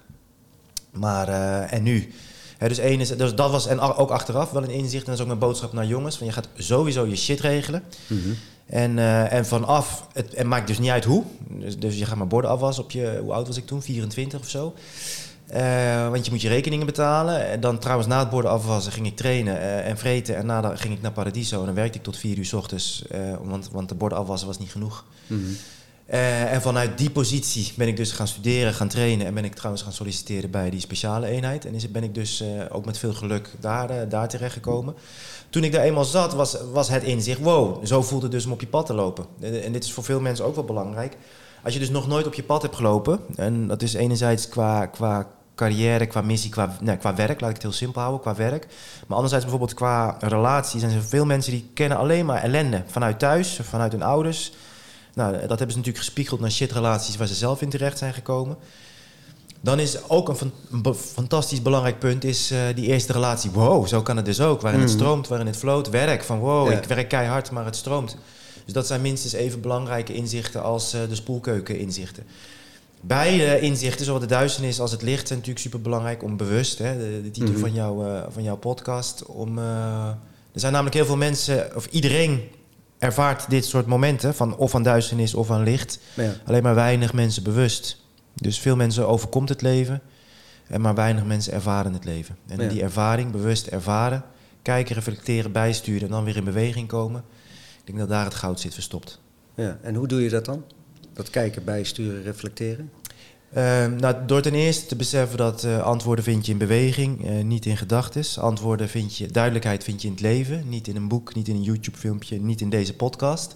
Maar 0.91 1.29
uh, 1.29 1.73
en 1.73 1.83
nu? 1.83 2.13
dus, 2.57 2.77
één 2.77 2.99
is, 2.99 3.09
dus 3.09 3.35
dat 3.35 3.51
was 3.51 3.67
en 3.67 3.79
ook 3.79 4.09
achteraf 4.09 4.51
wel 4.51 4.63
een 4.63 4.69
inzicht. 4.69 5.03
En 5.03 5.05
dat 5.05 5.13
is 5.15 5.21
ook 5.21 5.27
mijn 5.27 5.39
boodschap 5.39 5.73
naar 5.73 5.85
jongens. 5.85 6.17
Van 6.17 6.27
je 6.27 6.33
gaat 6.33 6.47
sowieso 6.55 7.05
je 7.05 7.15
shit 7.15 7.39
regelen. 7.39 7.83
Mm 8.07 8.21
-hmm. 8.21 8.35
En, 8.65 8.97
uh, 8.97 9.33
en 9.33 9.45
vanaf, 9.45 10.07
het, 10.13 10.35
het 10.35 10.47
maakt 10.47 10.67
dus 10.67 10.79
niet 10.79 10.89
uit 10.89 11.05
hoe. 11.05 11.23
Dus, 11.49 11.77
dus 11.77 11.97
je 11.97 12.05
gaat 12.05 12.17
maar 12.17 12.27
borden 12.27 12.51
afwassen 12.51 12.83
op 12.83 12.91
je, 12.91 13.19
hoe 13.21 13.33
oud 13.33 13.47
was 13.47 13.57
ik 13.57 13.65
toen? 13.65 13.81
24 13.81 14.39
of 14.39 14.49
zo. 14.49 14.73
Uh, 15.53 16.09
want 16.09 16.25
je 16.25 16.31
moet 16.31 16.41
je 16.41 16.47
rekeningen 16.47 16.85
betalen. 16.85 17.47
En 17.47 17.59
dan 17.59 17.79
trouwens 17.79 18.07
na 18.07 18.19
het 18.19 18.29
borden 18.29 18.51
afwassen 18.51 18.91
ging 18.91 19.07
ik 19.07 19.15
trainen 19.15 19.55
uh, 19.55 19.87
en 19.87 19.97
vreten. 19.97 20.35
En 20.35 20.47
daarna 20.47 20.75
ging 20.75 20.93
ik 20.93 21.01
naar 21.01 21.11
Paradiso. 21.11 21.59
En 21.59 21.65
dan 21.65 21.75
werkte 21.75 21.97
ik 21.97 22.03
tot 22.03 22.17
vier 22.17 22.37
uur 22.37 22.45
s 22.45 22.53
ochtends. 22.53 23.03
Uh, 23.11 23.35
want, 23.41 23.69
want 23.71 23.89
de 23.89 23.95
borden 23.95 24.17
afwassen 24.17 24.47
was 24.47 24.59
niet 24.59 24.71
genoeg. 24.71 25.05
Mm 25.27 25.43
-hmm. 25.43 25.55
en 26.47 26.61
vanuit 26.61 26.97
die 26.97 27.09
positie 27.09 27.73
ben 27.75 27.87
ik 27.87 27.97
dus 27.97 28.11
gaan 28.11 28.27
studeren, 28.27 28.73
gaan 28.73 28.87
trainen. 28.87 29.25
En 29.25 29.33
ben 29.33 29.45
ik 29.45 29.55
trouwens 29.55 29.83
gaan 29.83 29.93
solliciteren 29.93 30.51
bij 30.51 30.69
die 30.69 30.79
speciale 30.79 31.27
eenheid. 31.27 31.65
En 31.65 31.91
ben 31.91 32.03
ik 32.03 32.15
dus 32.15 32.43
ook 32.69 32.85
met 32.85 32.97
veel 32.97 33.13
geluk 33.13 33.49
daar, 33.59 34.09
daar 34.09 34.29
terecht 34.29 34.53
gekomen. 34.53 34.95
Toen 35.49 35.63
ik 35.63 35.71
daar 35.71 35.83
eenmaal 35.83 36.05
zat, 36.05 36.33
was, 36.33 36.57
was 36.71 36.89
het 36.89 37.03
inzicht... 37.03 37.39
wow, 37.39 37.85
zo 37.85 38.01
voelt 38.01 38.21
het 38.21 38.31
dus 38.31 38.45
om 38.45 38.51
op 38.51 38.61
je 38.61 38.67
pad 38.67 38.85
te 38.85 38.93
lopen. 38.93 39.25
En 39.39 39.71
dit 39.71 39.83
is 39.83 39.91
voor 39.91 40.03
veel 40.03 40.19
mensen 40.19 40.45
ook 40.45 40.55
wel 40.55 40.63
belangrijk. 40.63 41.17
Als 41.63 41.73
je 41.73 41.79
dus 41.79 41.89
nog 41.89 42.07
nooit 42.07 42.27
op 42.27 42.33
je 42.33 42.43
pad 42.43 42.61
hebt 42.61 42.75
gelopen... 42.75 43.19
en 43.35 43.67
dat 43.67 43.81
is 43.81 43.93
enerzijds 43.93 44.49
qua, 44.49 44.85
qua 44.85 45.27
carrière, 45.57 46.05
qua 46.05 46.21
missie, 46.21 46.51
qua, 46.51 46.77
nee, 46.81 46.97
qua 46.97 47.15
werk, 47.15 47.39
laat 47.39 47.49
ik 47.49 47.55
het 47.55 47.63
heel 47.63 47.71
simpel 47.71 48.01
houden, 48.01 48.21
qua 48.21 48.35
werk. 48.35 48.67
Maar 49.07 49.15
anderzijds 49.15 49.45
bijvoorbeeld 49.45 49.77
qua 49.77 50.17
relaties 50.19 50.81
zijn 50.81 50.93
er 50.93 51.03
veel 51.03 51.25
mensen 51.25 51.51
die 51.51 51.69
kennen 51.73 51.97
alleen 51.97 52.25
maar 52.25 52.43
ellende. 52.43 52.83
Vanuit 52.87 53.19
thuis, 53.19 53.59
vanuit 53.63 53.91
hun 53.91 54.03
ouders. 54.03 54.51
Nou, 55.13 55.31
dat 55.31 55.47
hebben 55.47 55.71
ze 55.71 55.77
natuurlijk 55.77 56.05
gespiegeld 56.05 56.39
naar 56.39 56.51
shitrelaties 56.51 57.17
waar 57.17 57.27
ze 57.27 57.35
zelf 57.35 57.61
in 57.61 57.69
terecht 57.69 57.97
zijn 57.97 58.13
gekomen. 58.13 58.57
Dan 59.61 59.79
is 59.79 60.09
ook 60.09 60.29
een, 60.29 60.51
een 60.71 60.95
fantastisch 60.95 61.61
belangrijk 61.61 61.99
punt 61.99 62.23
is 62.23 62.51
uh, 62.51 62.59
die 62.75 62.85
eerste 62.85 63.13
relatie. 63.13 63.51
Wow, 63.51 63.87
zo 63.87 64.01
kan 64.01 64.15
het 64.15 64.25
dus 64.25 64.41
ook. 64.41 64.61
Waarin 64.61 64.81
het 64.81 64.89
mhm. 64.89 64.99
stroomt, 64.99 65.27
waarin 65.27 65.47
het 65.47 65.57
floot. 65.57 65.89
Werk, 65.89 66.23
van 66.23 66.39
wow, 66.39 66.71
ik 66.71 66.83
werk 66.83 67.09
keihard, 67.09 67.51
maar 67.51 67.65
het 67.65 67.75
stroomt. 67.75 68.17
Dus 68.67 68.75
dat 68.75 68.87
zijn 68.87 69.01
minstens 69.01 69.33
even 69.33 69.61
belangrijke 69.61 70.13
inzichten 70.13 70.63
als 70.63 70.95
uh, 70.95 71.01
de 71.09 71.15
spoelkeuken 71.15 71.79
inzichten. 71.79 72.23
Beide 73.01 73.59
inzichten, 73.59 74.05
zowel 74.05 74.19
de 74.19 74.27
duisternis 74.27 74.79
als 74.79 74.91
het 74.91 75.01
licht, 75.01 75.27
zijn 75.27 75.39
natuurlijk 75.39 75.65
super 75.65 75.81
belangrijk 75.81 76.23
om 76.23 76.37
bewust, 76.37 76.77
hè, 76.77 76.97
de, 76.97 77.21
de 77.23 77.31
titel 77.31 77.51
mhm. 77.51 77.59
van, 77.59 77.73
jou, 77.73 78.07
uh, 78.07 78.23
van 78.29 78.43
jouw 78.43 78.57
podcast. 78.57 79.25
Om, 79.25 79.57
uh, 79.57 80.07
er 80.51 80.59
zijn 80.59 80.71
namelijk 80.71 80.95
heel 80.95 81.05
veel 81.05 81.17
mensen, 81.17 81.75
of 81.75 81.85
iedereen 81.85 82.41
ervaart 82.97 83.49
dit 83.49 83.65
soort 83.65 83.85
momenten, 83.85 84.35
van 84.35 84.57
of 84.57 84.71
van 84.71 84.83
duisternis 84.83 85.33
of 85.33 85.47
van 85.47 85.63
licht. 85.63 85.99
Ja. 86.13 86.33
Alleen 86.45 86.63
maar 86.63 86.75
weinig 86.75 87.13
mensen 87.13 87.43
bewust. 87.43 87.97
Dus 88.33 88.59
veel 88.59 88.75
mensen 88.75 89.07
overkomt 89.07 89.49
het 89.49 89.61
leven, 89.61 90.01
en 90.67 90.81
maar 90.81 90.95
weinig 90.95 91.25
mensen 91.25 91.53
ervaren 91.53 91.93
het 91.93 92.05
leven. 92.05 92.37
En 92.47 92.61
ja. 92.61 92.67
die 92.67 92.81
ervaring, 92.81 93.31
bewust 93.31 93.67
ervaren, 93.67 94.23
kijken, 94.61 94.95
reflecteren, 94.95 95.51
bijsturen 95.51 96.01
en 96.01 96.13
dan 96.13 96.23
weer 96.23 96.35
in 96.35 96.43
beweging 96.43 96.87
komen. 96.87 97.23
Ik 97.87 97.93
denk 97.93 98.07
dat 98.07 98.17
daar 98.17 98.25
het 98.25 98.35
goud 98.35 98.59
zit 98.59 98.73
verstopt. 98.73 99.19
Ja, 99.55 99.77
en 99.81 99.95
hoe 99.95 100.07
doe 100.07 100.21
je 100.21 100.29
dat 100.29 100.45
dan? 100.45 100.63
Dat 101.13 101.29
kijken, 101.29 101.63
bijsturen, 101.63 102.23
reflecteren? 102.23 102.91
Uh, 103.57 103.85
nou, 103.85 104.15
door 104.25 104.41
ten 104.41 104.53
eerste 104.53 104.85
te 104.85 104.95
beseffen 104.95 105.37
dat 105.37 105.63
uh, 105.63 105.83
antwoorden 105.83 106.23
vind 106.23 106.45
je 106.45 106.51
in 106.51 106.57
beweging, 106.57 107.29
uh, 107.29 107.43
niet 107.43 107.65
in 107.65 107.77
gedachten. 107.77 108.41
Antwoorden 108.41 108.89
vind 108.89 109.17
je, 109.17 109.27
duidelijkheid 109.27 109.83
vind 109.83 110.01
je 110.01 110.07
in 110.07 110.13
het 110.13 110.21
leven, 110.21 110.69
niet 110.69 110.87
in 110.87 110.95
een 110.95 111.07
boek, 111.07 111.35
niet 111.35 111.47
in 111.47 111.55
een 111.55 111.63
YouTube-filmpje, 111.63 112.39
niet 112.39 112.61
in 112.61 112.69
deze 112.69 112.93
podcast. 112.93 113.55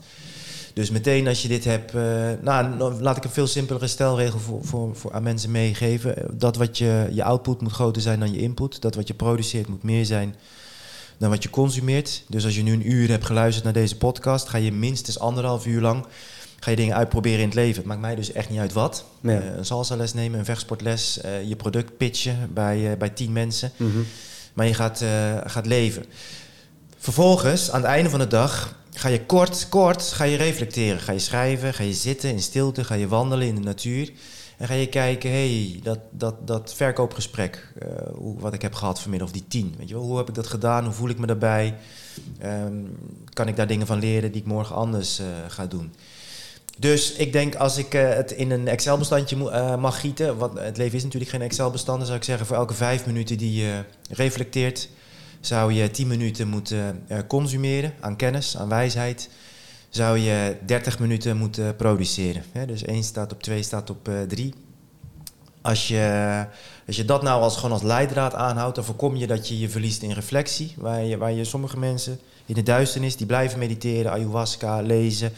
Dus 0.73 0.89
meteen 0.89 1.27
als 1.27 1.41
je 1.41 1.47
dit 1.47 1.63
hebt, 1.63 1.93
uh, 1.93 2.31
nou, 2.41 2.79
laat 3.01 3.17
ik 3.17 3.23
een 3.23 3.29
veel 3.29 3.47
simpelere 3.47 3.87
stelregel 3.87 4.39
voor, 4.39 4.63
voor, 4.63 4.95
voor 4.95 5.13
aan 5.13 5.23
mensen 5.23 5.51
meegeven. 5.51 6.37
Dat 6.37 6.55
wat 6.55 6.77
je, 6.77 7.09
je 7.11 7.23
output 7.23 7.61
moet 7.61 7.71
groter 7.71 8.01
zijn 8.01 8.19
dan 8.19 8.33
je 8.33 8.39
input. 8.39 8.81
Dat 8.81 8.95
wat 8.95 9.07
je 9.07 9.13
produceert 9.13 9.67
moet 9.67 9.83
meer 9.83 10.05
zijn 10.05 10.35
dan 11.21 11.29
wat 11.29 11.43
je 11.43 11.49
consumeert. 11.49 12.23
Dus 12.27 12.45
als 12.45 12.55
je 12.55 12.63
nu 12.63 12.73
een 12.73 12.91
uur 12.91 13.09
hebt 13.09 13.25
geluisterd 13.25 13.63
naar 13.63 13.73
deze 13.73 13.97
podcast, 13.97 14.49
ga 14.49 14.57
je 14.57 14.71
minstens 14.71 15.19
anderhalf 15.19 15.65
uur 15.65 15.81
lang 15.81 16.05
ga 16.59 16.69
je 16.69 16.75
dingen 16.75 16.95
uitproberen 16.95 17.39
in 17.39 17.45
het 17.45 17.53
leven. 17.53 17.75
Het 17.75 17.85
maakt 17.85 18.01
mij 18.01 18.15
dus 18.15 18.31
echt 18.31 18.49
niet 18.49 18.59
uit 18.59 18.73
wat. 18.73 19.05
Ja. 19.21 19.39
Eh, 19.39 19.55
een 19.57 19.65
salsa 19.65 19.95
les 19.95 20.13
nemen, 20.13 20.39
een 20.39 20.45
vechtsportles, 20.45 21.21
eh, 21.21 21.43
je 21.43 21.55
product 21.55 21.97
pitchen 21.97 22.49
bij, 22.53 22.91
eh, 22.91 22.97
bij 22.97 23.09
tien 23.09 23.31
mensen. 23.31 23.71
Mhm. 23.77 23.99
Maar 24.53 24.65
je 24.65 24.73
gaat, 24.73 25.03
gaat 25.45 25.65
leven. 25.65 26.05
Vervolgens, 26.97 27.71
aan 27.71 27.81
het 27.81 27.89
einde 27.89 28.09
van 28.09 28.19
de 28.19 28.27
dag, 28.27 28.75
ga 28.93 29.07
je 29.07 29.25
kort, 29.25 29.69
kort 29.69 30.03
ga 30.03 30.23
je 30.23 30.37
reflecteren. 30.37 30.99
Ga 30.99 31.11
je 31.11 31.19
schrijven, 31.19 31.73
ga 31.73 31.83
je 31.83 31.93
zitten 31.93 32.29
in 32.29 32.41
stilte, 32.41 32.83
ga 32.83 32.95
je 32.95 33.07
wandelen 33.07 33.47
in 33.47 33.55
de 33.55 33.61
natuur. 33.61 34.11
En 34.61 34.67
ga 34.67 34.73
je 34.73 34.87
kijken, 34.87 35.31
hey, 35.31 35.79
dat, 35.83 35.99
dat, 36.11 36.47
dat 36.47 36.73
verkoopgesprek, 36.73 37.73
eh, 37.79 37.87
hoe, 38.13 38.39
wat 38.39 38.53
ik 38.53 38.61
heb 38.61 38.73
gehad 38.73 39.01
vanmiddag, 39.01 39.27
of 39.27 39.33
die 39.33 39.47
tien. 39.47 39.73
Weet 39.77 39.87
je 39.87 39.93
wel, 39.93 40.03
hoe 40.03 40.17
heb 40.17 40.29
ik 40.29 40.35
dat 40.35 40.47
gedaan? 40.47 40.83
Hoe 40.83 40.93
voel 40.93 41.09
ik 41.09 41.19
me 41.19 41.25
daarbij? 41.25 41.75
Ehm, 42.39 42.73
kan 43.33 43.47
ik 43.47 43.55
daar 43.55 43.67
dingen 43.67 43.87
van 43.87 43.99
leren 43.99 44.31
die 44.31 44.41
ik 44.41 44.47
morgen 44.47 44.75
anders 44.75 45.19
eh, 45.19 45.25
ga 45.47 45.65
doen? 45.65 45.93
Dus 46.77 47.13
ik 47.13 47.31
denk 47.31 47.55
als 47.55 47.77
ik 47.77 47.93
eh, 47.93 48.09
het 48.09 48.31
in 48.31 48.51
een 48.51 48.67
Excel-bestandje 48.67 49.35
mag 49.77 49.99
gieten, 49.99 50.37
want 50.37 50.59
het 50.59 50.77
leven 50.77 50.97
is 50.97 51.03
natuurlijk 51.03 51.31
geen 51.31 51.41
Excel-bestand, 51.41 51.97
dan 51.97 52.07
zou 52.07 52.19
ik 52.19 52.25
zeggen 52.25 52.45
voor 52.45 52.55
elke 52.55 52.73
vijf 52.73 53.05
minuten 53.05 53.37
die 53.37 53.53
je 53.61 53.83
reflecteert, 54.09 54.89
zou 55.39 55.73
je 55.73 55.91
10 55.91 56.07
minuten 56.07 56.47
moeten 56.47 57.05
consumeren 57.27 57.93
aan 57.99 58.15
kennis, 58.15 58.57
aan 58.57 58.69
wijsheid. 58.69 59.29
Zou 59.91 60.17
je 60.17 60.57
30 60.65 60.99
minuten 60.99 61.37
moeten 61.37 61.75
produceren. 61.75 62.43
Hè? 62.51 62.65
Dus 62.65 62.83
1 62.83 63.03
staat 63.03 63.31
op 63.31 63.43
2, 63.43 63.63
staat 63.63 63.89
op 63.89 64.09
3. 64.27 64.53
Als 65.61 65.87
je, 65.87 66.45
als 66.87 66.95
je 66.95 67.05
dat 67.05 67.23
nou 67.23 67.41
als, 67.41 67.55
gewoon 67.55 67.71
als 67.71 67.81
leidraad 67.81 68.33
aanhoudt, 68.33 68.75
dan 68.75 68.83
voorkom 68.83 69.15
je 69.15 69.27
dat 69.27 69.47
je 69.47 69.59
je 69.59 69.69
verliest 69.69 70.01
in 70.01 70.11
reflectie. 70.11 70.73
Waar 70.77 71.03
je, 71.03 71.17
waar 71.17 71.31
je 71.31 71.43
sommige 71.43 71.79
mensen 71.79 72.19
in 72.45 72.53
de 72.53 72.63
duisternis, 72.63 73.15
die 73.15 73.25
blijven 73.25 73.59
mediteren, 73.59 74.11
ayahuasca, 74.11 74.81
lezen. 74.81 75.31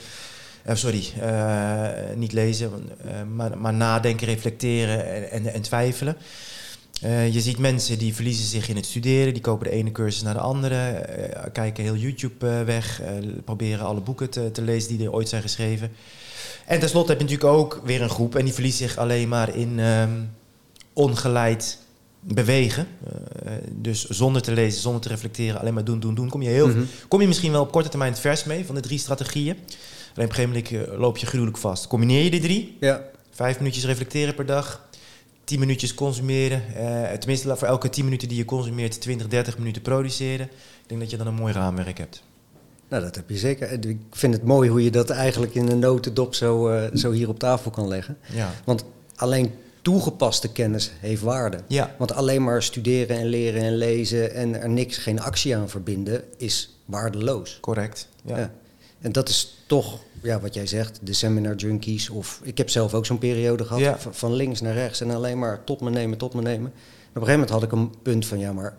Eh, 0.64 0.76
sorry, 0.76 1.04
eh, 1.20 2.16
niet 2.16 2.32
lezen, 2.32 2.72
eh, 3.06 3.12
maar, 3.36 3.58
maar 3.58 3.74
nadenken, 3.74 4.28
reflecteren 4.28 5.14
en, 5.14 5.32
en, 5.32 5.54
en 5.54 5.62
twijfelen. 5.62 6.18
Eh, 7.02 7.34
je 7.34 7.42
ziet 7.42 7.58
mensen 7.58 7.98
die 7.98 8.14
verliezen 8.14 8.46
zich 8.46 8.70
in 8.70 8.76
het 8.76 8.86
studeren, 8.86 9.34
die 9.34 9.42
kopen 9.42 9.66
de 9.70 9.74
ene 9.76 9.92
cursus 9.92 10.22
naar 10.22 10.34
de 10.34 10.40
andere, 10.40 10.76
eh, 10.90 11.52
kijken 11.54 11.84
heel 11.84 11.96
YouTube 11.96 12.48
eh, 12.50 12.62
weg, 12.62 13.02
proberen 13.46 13.86
alle 13.86 14.00
boeken 14.02 14.30
te, 14.30 14.52
te 14.52 14.62
lezen 14.62 14.98
die 14.98 15.06
er 15.08 15.14
ooit 15.14 15.30
zijn 15.30 15.42
geschreven. 15.42 15.92
En 16.66 16.80
tenslotte 16.80 17.12
heb 17.12 17.20
je 17.22 17.26
natuurlijk 17.26 17.54
ook 17.54 17.82
weer 17.86 18.02
een 18.02 18.10
groep 18.10 18.36
en 18.36 18.44
die 18.46 18.54
verliest 18.54 18.78
zich 18.78 18.98
alleen 18.98 19.28
maar 19.30 19.56
in 19.56 19.80
ehm, 19.80 20.10
ongeleid 20.94 21.78
bewegen. 22.20 22.88
Dus 23.72 24.06
zonder 24.06 24.42
te 24.42 24.52
lezen, 24.52 24.82
zonder 24.82 25.02
te 25.02 25.08
reflecteren, 25.08 25.60
alleen 25.60 25.74
maar 25.74 25.84
doen, 25.84 26.00
doen, 26.00 26.16
doen. 26.16 26.30
Kom 26.30 26.42
je, 26.42 26.50
heel, 26.50 26.68
Mhm. 26.68 26.84
kom 27.08 27.22
je 27.22 27.28
misschien 27.28 27.52
wel 27.52 27.62
op 27.62 27.72
korte 27.72 27.90
termijn 27.90 28.12
het 28.12 28.20
vers 28.22 28.44
mee 28.44 28.66
van 28.66 28.76
de 28.76 28.82
drie 28.82 29.00
strategieën. 29.00 29.56
Alleen 30.16 30.30
op 30.30 30.38
een 30.38 30.44
gegeven 30.44 30.64
moment 30.80 31.00
loop 31.00 31.18
je 31.18 31.26
gruwelijk 31.26 31.58
vast. 31.58 31.88
Combineer 31.88 32.24
je 32.24 32.30
die 32.30 32.40
drie, 32.42 32.78
Ja. 32.80 33.02
Vijf 33.32 33.58
minuutjes 33.58 33.86
reflecteren 33.86 34.36
per 34.36 34.46
dag. 34.46 34.88
10 35.44 35.60
minuutjes 35.60 35.94
consumeren. 35.94 36.76
Eh, 36.76 37.18
tenminste, 37.18 37.56
voor 37.58 37.68
elke 37.68 37.90
10 37.90 38.04
minuten 38.04 38.28
die 38.28 38.38
je 38.38 38.46
consumeert, 38.46 39.02
20, 39.02 39.28
30 39.28 39.58
minuten 39.58 39.82
produceren. 39.82 40.46
Ik 40.46 40.88
denk 40.88 41.02
dat 41.02 41.10
je 41.10 41.18
dan 41.18 41.28
een 41.28 41.34
mooi 41.34 41.54
raamwerk 41.54 41.98
hebt. 41.98 42.24
Nou, 42.88 43.04
dat 43.04 43.16
heb 43.16 43.30
je 43.30 43.38
zeker. 43.38 43.72
Ik 43.72 44.00
vind 44.12 44.34
het 44.34 44.44
mooi 44.44 44.70
hoe 44.70 44.84
je 44.84 44.92
dat 44.92 45.10
eigenlijk 45.10 45.56
in 45.56 45.68
een 45.68 45.80
notendop 45.80 46.36
zo, 46.36 46.68
eh, 46.68 46.96
zo 46.96 47.12
hier 47.12 47.30
op 47.30 47.40
tafel 47.40 47.72
kan 47.72 47.88
leggen. 47.88 48.18
Ja. 48.34 48.54
Want 48.64 48.86
alleen 49.16 49.52
toegepaste 49.82 50.52
kennis 50.52 50.92
heeft 51.00 51.22
waarde. 51.22 51.60
Ja. 51.68 51.96
Want 51.98 52.14
alleen 52.14 52.44
maar 52.44 52.64
studeren 52.64 53.18
en 53.18 53.26
leren 53.26 53.62
en 53.62 53.76
lezen 53.76 54.34
en 54.34 54.62
er 54.62 54.70
niks, 54.70 54.98
geen 54.98 55.22
actie 55.22 55.56
aan 55.56 55.70
verbinden, 55.70 56.24
is 56.38 56.78
waardeloos. 56.86 57.58
Correct. 57.62 58.08
Ja. 58.24 58.38
Ja. 58.38 58.52
En 59.04 59.12
dat 59.12 59.30
is 59.30 59.58
toch, 59.68 60.00
ja, 60.22 60.40
wat 60.40 60.54
jij 60.54 60.68
zegt, 60.68 61.00
de 61.02 61.14
seminar 61.14 61.56
junkies. 61.56 62.10
Of 62.10 62.40
ik 62.44 62.58
heb 62.58 62.70
zelf 62.70 62.94
ook 62.94 63.06
zo'n 63.06 63.18
periode 63.18 63.64
gehad, 63.66 63.82
Ja. 63.82 63.98
van, 64.00 64.14
van 64.14 64.34
links 64.34 64.62
naar 64.62 64.74
rechts 64.74 65.02
en 65.02 65.12
alleen 65.12 65.40
maar 65.40 65.64
tot 65.64 65.82
me 65.82 65.90
nemen, 65.90 66.18
tot 66.18 66.34
me 66.34 66.42
nemen. 66.42 66.72
En 66.76 67.20
op 67.20 67.22
een 67.22 67.28
gegeven 67.28 67.32
moment 67.34 67.50
had 67.50 67.64
ik 67.64 67.72
een 67.72 68.02
punt 68.02 68.26
van, 68.26 68.40
ja, 68.40 68.54
maar 68.54 68.78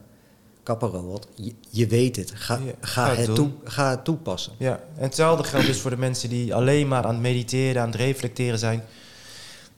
Kappero, 0.63 1.07
wat, 1.11 1.27
je, 1.35 1.53
je 1.71 1.87
weet 1.87 2.17
het. 2.17 2.33
Ga, 2.35 2.55
Ja, 2.65 2.73
ga, 2.81 3.05
ga 3.05 3.09
het 3.09 3.17
het 3.17 3.27
doen. 3.27 3.35
toe, 3.35 3.51
ga 3.65 3.91
het 3.91 4.05
toepassen. 4.05 4.53
Ja. 4.59 4.81
En 4.97 5.03
hetzelfde 5.03 5.45
geldt 5.45 5.67
dus 5.67 5.79
voor 5.81 5.91
de 5.91 5.97
mensen 5.97 6.29
die 6.29 6.55
alleen 6.55 6.89
maar 6.89 7.05
aan 7.05 7.13
het 7.15 7.23
mediteren, 7.23 7.83
aan 7.83 7.89
het 7.91 7.97
reflecteren 8.01 8.59
zijn. 8.59 8.83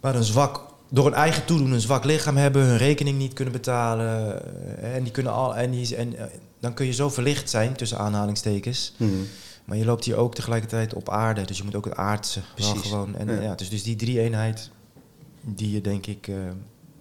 Maar 0.01 0.15
een 0.15 0.25
zwak, 0.25 0.61
door 0.91 1.05
hun 1.05 1.15
eigen 1.15 1.45
toedoen 1.45 1.73
een 1.73 1.81
zwak 1.81 2.05
lichaam 2.05 2.37
hebben, 2.37 2.63
hun 2.63 2.77
rekening 2.77 3.19
niet 3.19 3.33
kunnen 3.33 3.53
betalen. 3.53 4.43
eh, 4.83 4.95
En, 4.95 5.03
die 5.03 5.13
kunnen 5.13 5.33
al, 5.33 5.57
en, 5.57 5.71
die, 5.71 5.97
en 5.97 6.17
eh, 6.19 6.25
dan 6.61 6.75
kun 6.75 6.87
je 6.87 6.93
zo 6.93 7.09
verlicht 7.09 7.51
zijn, 7.51 7.73
tussen 7.77 7.99
aanhalingstekens. 7.99 8.93
Mhm. 8.97 9.11
Maar 9.67 9.77
je 9.77 9.85
loopt 9.85 10.05
hier 10.05 10.17
ook 10.17 10.35
tegelijkertijd 10.35 10.95
op 10.95 11.09
aarde. 11.09 11.45
Dus 11.45 11.57
je 11.59 11.65
moet 11.65 11.75
ook 11.75 11.85
het 11.85 11.97
aardse 11.97 12.41
wel 12.57 12.75
gewoon. 12.75 13.17
En 13.17 13.27
Ja. 13.35 13.41
ja. 13.41 13.55
dus, 13.55 13.69
dus 13.71 13.83
die 13.83 13.97
drie 13.97 14.21
eenheid 14.21 14.71
die 15.41 15.71
je 15.71 15.81
denk 15.81 16.07
ik 16.07 16.29
eh, 16.29 16.35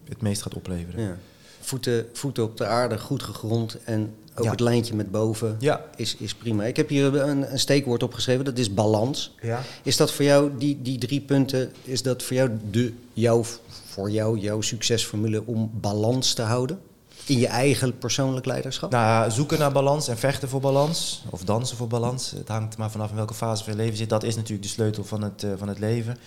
het 0.09 0.21
meest 0.21 0.41
gaat 0.41 0.53
opleveren. 0.55 1.01
Ja. 1.03 1.17
Voeten, 1.59 2.05
voeten 2.13 2.43
op 2.43 2.57
de 2.57 2.65
aarde, 2.65 2.99
goed 2.99 3.23
gegrond 3.23 3.77
en 3.83 4.13
ook 4.35 4.43
Ja. 4.45 4.51
het 4.51 4.59
lijntje 4.59 4.95
met 4.95 5.11
boven 5.11 5.55
Ja. 5.59 5.85
is, 5.95 6.15
is 6.15 6.35
prima. 6.35 6.63
Ik 6.63 6.75
heb 6.77 6.89
hier 6.89 7.15
een, 7.15 7.51
een 7.51 7.59
steekwoord 7.59 8.03
opgeschreven, 8.03 8.45
dat 8.45 8.57
is 8.57 8.73
balans. 8.73 9.35
ja. 9.41 9.61
Is 9.83 9.97
dat 9.97 10.11
voor 10.11 10.25
jou, 10.25 10.51
die, 10.57 10.81
die 10.81 10.97
drie 10.97 11.21
punten, 11.21 11.71
is 11.83 12.01
dat 12.01 12.23
voor 12.23 12.35
jou, 12.35 12.49
de, 12.71 12.93
jouw, 13.13 13.43
voor 13.85 14.11
jou 14.11 14.37
jouw 14.39 14.61
succesformule 14.61 15.43
om 15.45 15.71
balans 15.79 16.33
te 16.33 16.41
houden? 16.41 16.79
In 17.27 17.39
je 17.39 17.47
eigen 17.47 17.97
persoonlijk 17.97 18.45
leiderschap? 18.45 18.91
Nou, 18.91 19.31
zoeken 19.31 19.59
naar 19.59 19.71
balans 19.71 20.07
en 20.07 20.17
vechten 20.17 20.49
voor 20.49 20.59
balans. 20.59 21.23
Of 21.29 21.43
dansen 21.43 21.77
voor 21.77 21.87
balans. 21.87 22.31
Het 22.31 22.47
hangt 22.47 22.77
maar 22.77 22.91
vanaf 22.91 23.09
in 23.09 23.15
welke 23.15 23.33
fase 23.33 23.63
van 23.63 23.73
je 23.73 23.79
leven 23.79 23.97
zit. 23.97 24.09
Dat 24.09 24.23
is 24.23 24.35
natuurlijk 24.35 24.63
de 24.63 24.73
sleutel 24.73 25.03
van 25.03 25.21
het, 25.21 25.43
eh, 25.43 25.51
van 25.57 25.67
het 25.67 25.79
leven. 25.79 26.17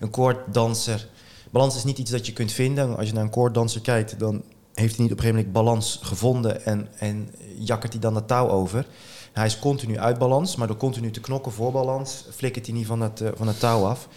Een 0.00 0.10
koorddanser. 0.10 1.08
Balans 1.50 1.76
is 1.76 1.84
niet 1.84 1.98
iets 1.98 2.10
dat 2.10 2.26
je 2.26 2.32
kunt 2.32 2.52
vinden. 2.52 2.96
Als 2.96 3.06
je 3.06 3.12
naar 3.12 3.22
een 3.22 3.30
koorddanser 3.30 3.80
kijkt, 3.80 4.18
dan 4.18 4.42
heeft 4.74 4.94
hij 4.94 5.04
niet 5.04 5.12
op 5.12 5.18
een 5.18 5.24
gegeven 5.24 5.34
moment 5.34 5.52
balans 5.52 5.98
gevonden 6.02 6.64
en, 6.64 6.88
en 6.98 7.30
jakkert 7.58 7.92
hij 7.92 8.00
dan 8.00 8.14
dat 8.14 8.28
touw 8.28 8.48
over. 8.48 8.86
Hij 9.32 9.46
is 9.46 9.58
continu 9.58 9.98
uit 9.98 10.18
balans, 10.18 10.56
maar 10.56 10.66
door 10.66 10.76
continu 10.76 11.10
te 11.10 11.20
knokken 11.20 11.52
voor 11.52 11.72
balans, 11.72 12.24
flikkert 12.34 12.66
hij 12.66 12.74
niet 12.74 12.86
van 12.86 13.00
het, 13.00 13.20
eh, 13.20 13.28
van 13.34 13.46
het 13.46 13.60
touw 13.60 13.84
af. 13.84 14.08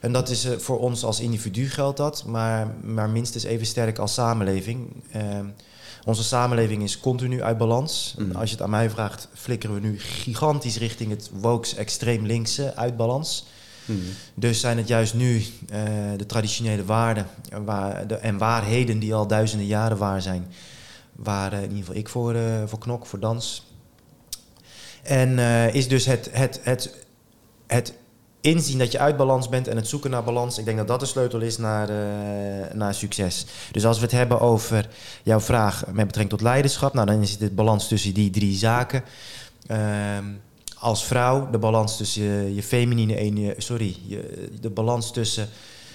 En 0.00 0.12
dat 0.12 0.28
is 0.28 0.44
eh, 0.44 0.58
voor 0.58 0.78
ons 0.78 1.04
als 1.04 1.20
individu 1.20 1.70
geldt 1.70 1.96
dat, 1.96 2.24
maar, 2.26 2.74
maar 2.82 3.10
minstens 3.10 3.44
even 3.44 3.66
sterk 3.66 3.98
als 3.98 4.14
samenleving. 4.14 4.88
Ehm, 5.12 5.46
onze 6.04 6.22
samenleving 6.22 6.82
is 6.82 7.00
continu 7.00 7.42
uit 7.42 7.58
balans. 7.58 8.14
Mhm. 8.18 8.36
Als 8.36 8.50
je 8.50 8.54
het 8.54 8.64
aan 8.64 8.70
mij 8.70 8.90
vraagt, 8.90 9.28
flikkeren 9.34 9.74
we 9.74 9.80
nu 9.80 9.98
gigantisch 9.98 10.78
richting 10.78 11.10
het 11.10 11.30
wokes 11.32 11.74
extreem 11.74 12.26
linkse 12.26 12.76
uit 12.76 12.96
balans. 12.96 13.46
Mhm. 13.84 13.98
Dus 14.34 14.60
zijn 14.60 14.76
het 14.76 14.88
juist 14.88 15.14
nu 15.14 15.44
eh, 15.68 15.82
de 16.16 16.26
traditionele 16.26 16.84
waarden 16.84 17.26
en 17.48 17.64
waar, 17.64 18.06
de, 18.06 18.14
en 18.14 18.38
waarheden 18.38 18.98
die 18.98 19.14
al 19.14 19.26
duizenden 19.26 19.66
jaren 19.66 19.96
waar 19.96 20.22
zijn. 20.22 20.46
Waar 21.12 21.52
eh, 21.52 21.58
in 21.58 21.68
ieder 21.68 21.78
geval 21.78 21.94
ik 21.94 22.08
voor, 22.08 22.34
eh, 22.34 22.62
voor 22.66 22.78
knok, 22.78 23.06
voor 23.06 23.20
dans. 23.20 23.68
En 25.02 25.38
eh, 25.38 25.74
is 25.74 25.88
dus 25.88 26.04
het, 26.06 26.28
het, 26.32 26.60
het, 26.62 26.94
het 27.66 27.94
inzien 28.40 28.78
dat 28.78 28.92
je 28.92 28.98
uit 28.98 29.16
balans 29.16 29.48
bent 29.48 29.68
en 29.68 29.76
het 29.76 29.88
zoeken 29.88 30.10
naar 30.10 30.24
balans. 30.24 30.58
Ik 30.58 30.64
denk 30.64 30.76
dat 30.76 30.88
dat 30.88 31.00
de 31.00 31.06
sleutel 31.06 31.40
is 31.40 31.58
naar, 31.58 31.88
eh, 31.88 32.74
naar 32.74 32.94
succes. 32.94 33.46
Dus 33.72 33.86
als 33.86 33.96
we 33.98 34.02
het 34.02 34.12
hebben 34.12 34.40
over 34.40 34.88
jouw 35.22 35.40
vraag 35.40 35.84
met 35.86 35.94
betrekking 36.06 36.28
tot 36.28 36.40
leiderschap, 36.40 36.94
nou, 36.94 37.06
dan 37.06 37.22
is 37.22 37.30
het 37.30 37.40
de 37.40 37.50
balans 37.50 37.88
tussen 37.88 38.14
die 38.14 38.30
drie 38.30 38.56
zaken. 38.56 39.02
Ehm, 39.66 40.24
als 40.78 41.04
vrouw 41.04 41.50
de 41.50 41.58
balans 41.58 41.96
tussen 41.96 42.22
je, 42.22 42.54
je 42.54 42.62
feminine 42.62 43.16
energie, 43.16 43.54
sorry, 43.60 43.96
je, 44.06 44.48
de 44.60 44.70
balans 44.70 45.12
tussen 45.12 45.48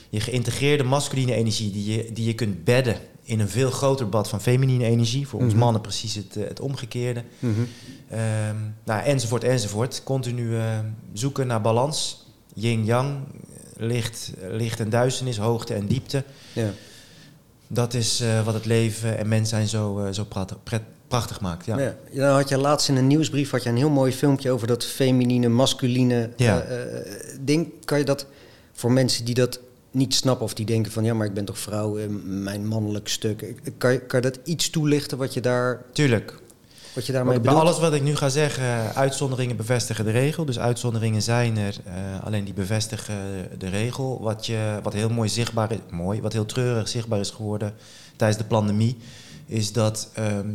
je 0.10 0.20
geïntegreerde 0.20 0.84
masculine 0.84 1.34
energie 1.34 1.72
die 1.72 1.94
je, 1.94 2.12
die 2.14 2.26
je 2.26 2.34
kunt 2.34 2.64
bedden 2.64 2.98
in 3.24 3.40
een 3.40 3.50
veel 3.50 3.72
groter 3.72 4.10
bad 4.10 4.30
van 4.30 4.42
feminine 4.42 4.86
energie. 4.86 5.28
Voor 5.28 5.40
ons 5.40 5.52
Mhm. 5.54 5.62
mannen 5.62 5.82
precies 5.82 6.16
het, 6.16 6.36
eh, 6.36 6.48
het 6.48 6.60
omgekeerde. 6.60 7.24
Mhm. 7.40 7.54
Ehm, 8.10 8.56
nou, 8.84 9.04
enzovoort, 9.04 9.44
enzovoort. 9.44 10.04
Continu 10.04 10.58
eh, 10.58 10.80
zoeken 11.14 11.48
naar 11.48 11.62
balans. 11.62 12.25
Yin-yang, 12.58 13.18
licht, 13.78 14.32
licht 14.50 14.80
en 14.80 14.90
duisternis, 14.90 15.38
hoogte 15.38 15.74
en 15.74 15.88
diepte. 15.88 16.24
Ja. 16.54 16.70
Dat 17.68 17.94
is 17.94 18.20
eh, 18.22 18.46
wat 18.46 18.54
het 18.54 18.66
leven 18.66 19.18
en 19.18 19.28
mens 19.28 19.50
zijn 19.50 19.68
zo, 19.68 20.00
eh, 20.00 20.12
zo 20.14 20.28
prachtig 21.08 21.42
maakt. 21.42 21.66
Ja. 21.66 21.80
Ja. 21.80 21.96
Dan 22.14 22.36
had 22.36 22.50
je 22.50 22.58
laatst 22.58 22.90
in 22.90 22.96
een 22.96 23.08
nieuwsbrief 23.08 23.52
had 23.52 23.64
je 23.64 23.70
een 23.70 23.78
heel 23.78 23.90
mooi 23.90 24.12
filmpje 24.12 24.52
over 24.52 24.68
dat 24.68 24.86
feminine, 24.86 25.48
masculine 25.48 26.30
Ja. 26.36 26.62
eh, 26.62 26.78
ding. 27.42 27.72
Kan 27.86 27.98
je 27.98 28.06
dat 28.06 28.26
voor 28.74 28.92
mensen 28.92 29.26
die 29.26 29.36
dat 29.36 29.60
niet 29.92 30.14
snappen 30.16 30.46
of 30.46 30.54
die 30.54 30.66
denken 30.66 30.92
van 30.92 31.04
ja, 31.04 31.14
maar 31.14 31.28
ik 31.28 31.34
ben 31.34 31.46
toch 31.46 31.58
vrouw, 31.60 31.98
mijn 32.24 32.68
mannelijk 32.68 33.08
stuk. 33.08 33.54
Kan 33.78 33.92
je, 33.92 34.00
kan 34.00 34.22
je 34.22 34.30
dat 34.32 34.40
iets 34.44 34.70
toelichten 34.70 35.18
wat 35.18 35.34
je, 35.34 35.42
daar, 35.42 35.82
Tuurlijk. 35.94 36.40
Wat 36.96 37.06
je 37.06 37.12
daarmee 37.12 37.40
Bij 37.40 37.54
alles 37.54 37.80
wat 37.80 37.94
ik 37.94 38.02
nu 38.02 38.16
ga 38.16 38.30
zeggen, 38.30 38.96
uitzonderingen 38.96 39.56
bevestigen 39.56 40.06
de 40.06 40.12
regel. 40.12 40.46
Dus 40.46 40.60
uitzonderingen 40.60 41.22
zijn 41.22 41.58
er, 41.58 41.76
eh, 41.86 41.94
alleen 42.24 42.44
die 42.44 42.54
bevestigen 42.54 43.50
de 43.58 43.70
regel. 43.70 44.22
Wat, 44.22 44.46
je, 44.46 44.80
wat 44.84 44.94
heel 44.94 45.10
mooi 45.10 45.30
zichtbaar 45.30 45.72
is, 45.72 45.78
mooi, 45.90 46.22
wat 46.22 46.34
heel 46.34 46.46
treurig 46.46 46.88
zichtbaar 46.88 47.20
is 47.20 47.30
geworden 47.30 47.74
tijdens 48.16 48.40
de 48.40 48.48
pandemie, 48.48 48.98
is 49.46 49.74
dat 49.74 50.10
ehm, 50.14 50.50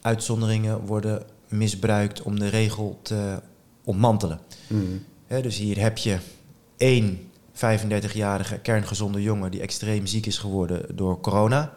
uitzonderingen 0.00 0.80
worden 0.80 1.22
misbruikt 1.48 2.22
om 2.22 2.38
de 2.38 2.48
regel 2.48 2.98
te 3.02 3.40
ontmantelen. 3.84 4.40
Hè, 5.26 5.42
dus 5.42 5.56
hier 5.56 5.80
heb 5.80 5.98
je 5.98 6.18
één 6.76 7.30
35-jarige 7.52 8.58
kerngezonde 8.58 9.22
jongen 9.22 9.50
die 9.50 9.60
extreem 9.60 10.06
ziek 10.06 10.26
is 10.26 10.38
geworden 10.38 10.96
door 10.96 11.20
corona. 11.20 11.72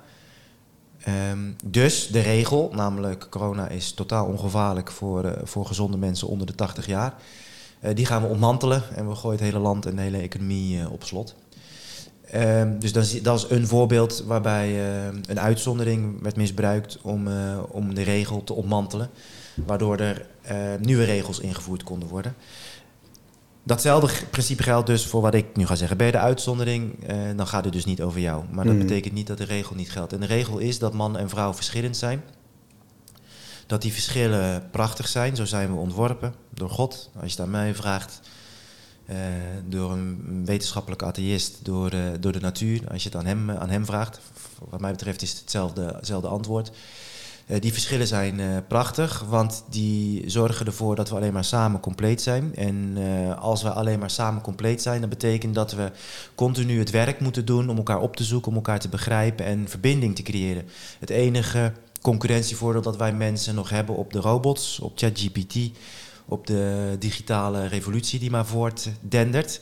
Ehm, 1.03 1.51
dus 1.65 2.07
de 2.07 2.19
regel, 2.19 2.71
namelijk 2.75 3.27
corona 3.29 3.67
is 3.67 3.91
totaal 3.91 4.25
ongevaarlijk 4.25 4.91
voor, 4.91 5.23
eh, 5.23 5.41
voor 5.43 5.65
gezonde 5.65 5.97
mensen 5.97 6.27
onder 6.27 6.47
de 6.47 6.55
80 6.55 6.85
jaar. 6.85 7.13
eh, 7.79 7.95
die 7.95 8.05
gaan 8.05 8.21
we 8.21 8.27
ontmantelen 8.27 8.83
en 8.95 9.07
we 9.07 9.15
gooien 9.15 9.37
het 9.37 9.47
hele 9.47 9.59
land 9.63 9.85
en 9.85 9.95
de 9.95 10.01
hele 10.01 10.17
economie 10.17 10.79
eh, 10.79 10.91
op 10.91 11.03
slot. 11.03 11.35
Ehm, 12.31 12.79
dus 12.79 12.93
dat 12.93 13.03
is, 13.03 13.21
dat 13.21 13.37
is 13.37 13.57
een 13.57 13.67
voorbeeld 13.67 14.23
waarbij 14.27 14.79
een 15.27 15.39
uitzondering 15.39 16.21
werd 16.21 16.35
misbruikt 16.35 16.97
om, 17.01 17.27
om 17.71 17.93
de 17.93 18.01
regel 18.01 18.43
te 18.43 18.53
ontmantelen. 18.53 19.09
Waardoor 19.65 19.97
er 19.97 20.25
nieuwe 20.79 21.03
regels 21.03 21.39
ingevoerd 21.39 21.83
konden 21.83 22.09
worden. 22.09 22.35
Datzelfde 23.63 24.25
principe 24.29 24.63
geldt 24.63 24.87
dus 24.87 25.05
voor 25.05 25.21
wat 25.21 25.33
ik 25.33 25.55
nu 25.55 25.65
ga 25.65 25.75
zeggen. 25.75 25.97
Ben 25.97 26.05
je 26.05 26.11
de 26.11 26.17
uitzondering, 26.19 27.07
eh, 27.07 27.17
dan 27.35 27.47
gaat 27.47 27.63
het 27.63 27.73
dus 27.73 27.85
niet 27.85 28.01
over 28.01 28.19
jou. 28.19 28.43
Maar 28.51 28.65
dat 28.65 28.73
Mhm. 28.73 28.83
betekent 28.85 29.13
niet 29.13 29.27
dat 29.27 29.37
de 29.37 29.43
regel 29.43 29.75
niet 29.75 29.91
geldt. 29.91 30.13
En 30.13 30.19
de 30.19 30.25
regel 30.25 30.57
is 30.57 30.79
dat 30.79 30.93
man 30.93 31.17
en 31.17 31.29
vrouw 31.29 31.53
verschillend 31.53 31.97
zijn. 31.97 32.23
Dat 33.67 33.81
die 33.81 33.93
verschillen 33.93 34.69
prachtig 34.71 35.07
zijn. 35.07 35.35
Zo 35.35 35.45
zijn 35.45 35.71
we 35.73 35.79
ontworpen 35.79 36.33
door 36.53 36.69
God. 36.69 37.09
Als 37.13 37.23
je 37.23 37.37
het 37.37 37.39
aan 37.39 37.49
mij 37.51 37.75
vraagt, 37.75 38.19
eh, 39.05 39.17
door 39.67 39.91
een 39.91 40.41
wetenschappelijk 40.45 41.03
atheïst, 41.03 41.57
door, 41.65 41.91
eh, 41.91 42.01
door 42.19 42.31
de 42.31 42.39
natuur. 42.39 42.81
Als 42.91 43.03
je 43.03 43.09
het 43.09 43.17
aan 43.17 43.25
hem, 43.25 43.51
aan 43.51 43.69
hem 43.69 43.85
vraagt, 43.85 44.19
wat 44.69 44.79
mij 44.79 44.91
betreft 44.91 45.21
is 45.21 45.29
het 45.29 45.39
hetzelfde, 45.39 45.93
hetzelfde 45.95 46.27
antwoord. 46.27 46.71
Eh, 47.49 47.61
die 47.61 47.73
verschillen 47.73 48.07
zijn 48.07 48.39
eh, 48.39 48.47
prachtig, 48.67 49.25
want 49.29 49.63
die 49.69 50.29
zorgen 50.29 50.65
ervoor 50.65 50.95
dat 50.95 51.09
we 51.09 51.15
alleen 51.15 51.33
maar 51.33 51.43
samen 51.43 51.79
compleet 51.79 52.21
zijn. 52.21 52.55
En 52.55 52.93
eh, 52.95 53.39
als 53.39 53.63
we 53.63 53.69
alleen 53.69 53.99
maar 53.99 54.09
samen 54.09 54.41
compleet 54.41 54.81
zijn, 54.81 54.99
dan 54.99 55.09
betekent 55.09 55.55
dat 55.55 55.71
we 55.71 55.91
continu 56.35 56.79
het 56.79 56.89
werk 56.89 57.19
moeten 57.19 57.45
doen 57.45 57.69
om 57.69 57.77
elkaar 57.77 57.99
op 57.99 58.15
te 58.15 58.23
zoeken, 58.23 58.49
om 58.49 58.55
elkaar 58.55 58.79
te 58.79 58.89
begrijpen 58.89 59.45
en 59.45 59.69
verbinding 59.69 60.15
te 60.15 60.21
creëren. 60.21 60.65
Het 60.99 61.09
enige 61.09 61.73
concurrentievoordeel 62.01 62.81
dat 62.81 62.97
wij 62.97 63.13
mensen 63.13 63.55
nog 63.55 63.69
hebben 63.69 63.95
op 63.95 64.13
de 64.13 64.19
robots, 64.19 64.79
op 64.79 64.91
ChatGPT, 64.95 65.55
op 66.25 66.47
de 66.47 66.95
digitale 66.99 67.67
revolutie 67.67 68.19
die 68.19 68.31
maar 68.31 68.45
voortdendert. 68.45 69.61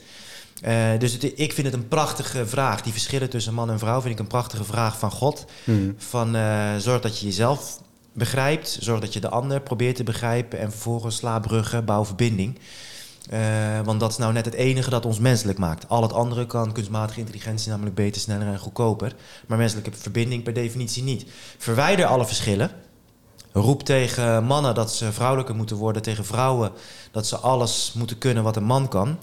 Eh, 0.62 0.88
dus 0.98 1.12
het- 1.12 1.22
ik 1.38 1.52
vind 1.52 1.66
het 1.66 1.76
een 1.76 1.88
prachtige 1.88 2.46
vraag. 2.46 2.82
Die 2.82 2.92
verschillen 2.92 3.30
tussen 3.30 3.54
man 3.54 3.70
en 3.70 3.78
vrouw 3.78 4.00
vind 4.00 4.12
ik 4.14 4.20
een 4.20 4.26
prachtige 4.26 4.64
vraag 4.64 4.98
van 4.98 5.10
God. 5.10 5.44
Mhm. 5.64 5.90
Van 5.96 6.36
eh, 6.36 6.76
zorg 6.78 7.00
dat 7.00 7.18
je 7.18 7.26
jezelf 7.26 7.80
begrijpt, 8.12 8.76
zorg 8.80 9.00
dat 9.00 9.12
je 9.12 9.20
de 9.20 9.28
ander 9.28 9.60
probeert 9.60 9.96
te 9.96 10.04
begrijpen 10.04 10.58
en 10.58 10.70
vervolgens 10.70 11.16
sla 11.16 11.38
bruggen, 11.38 11.84
bouw 11.84 12.04
verbinding. 12.04 12.58
Eh, 13.30 13.40
want 13.84 14.00
dat 14.00 14.10
is 14.10 14.16
nou 14.16 14.32
net 14.32 14.44
het 14.44 14.54
enige 14.54 14.90
dat 14.90 15.06
ons 15.06 15.18
menselijk 15.18 15.58
maakt. 15.58 15.88
Al 15.88 16.02
het 16.02 16.12
andere 16.12 16.46
kan 16.46 16.72
kunstmatige 16.72 17.20
intelligentie 17.20 17.70
namelijk 17.70 17.94
beter, 17.94 18.20
sneller 18.20 18.46
en 18.46 18.58
goedkoper. 18.58 19.14
Maar 19.46 19.58
menselijke 19.58 19.90
verbinding 19.92 20.42
per 20.42 20.52
definitie 20.52 21.02
niet. 21.02 21.26
Verwijder 21.58 22.06
alle 22.06 22.26
verschillen. 22.26 22.70
Roep 23.52 23.82
tegen 23.82 24.44
mannen 24.44 24.74
dat 24.74 24.94
ze 24.94 25.12
vrouwelijker 25.12 25.54
moeten 25.54 25.76
worden, 25.76 26.02
tegen 26.02 26.24
vrouwen 26.24 26.72
dat 27.10 27.26
ze 27.26 27.36
alles 27.36 27.92
moeten 27.94 28.18
kunnen 28.18 28.42
wat 28.42 28.56
een 28.56 28.64
man 28.64 28.88
kan. 28.88 29.18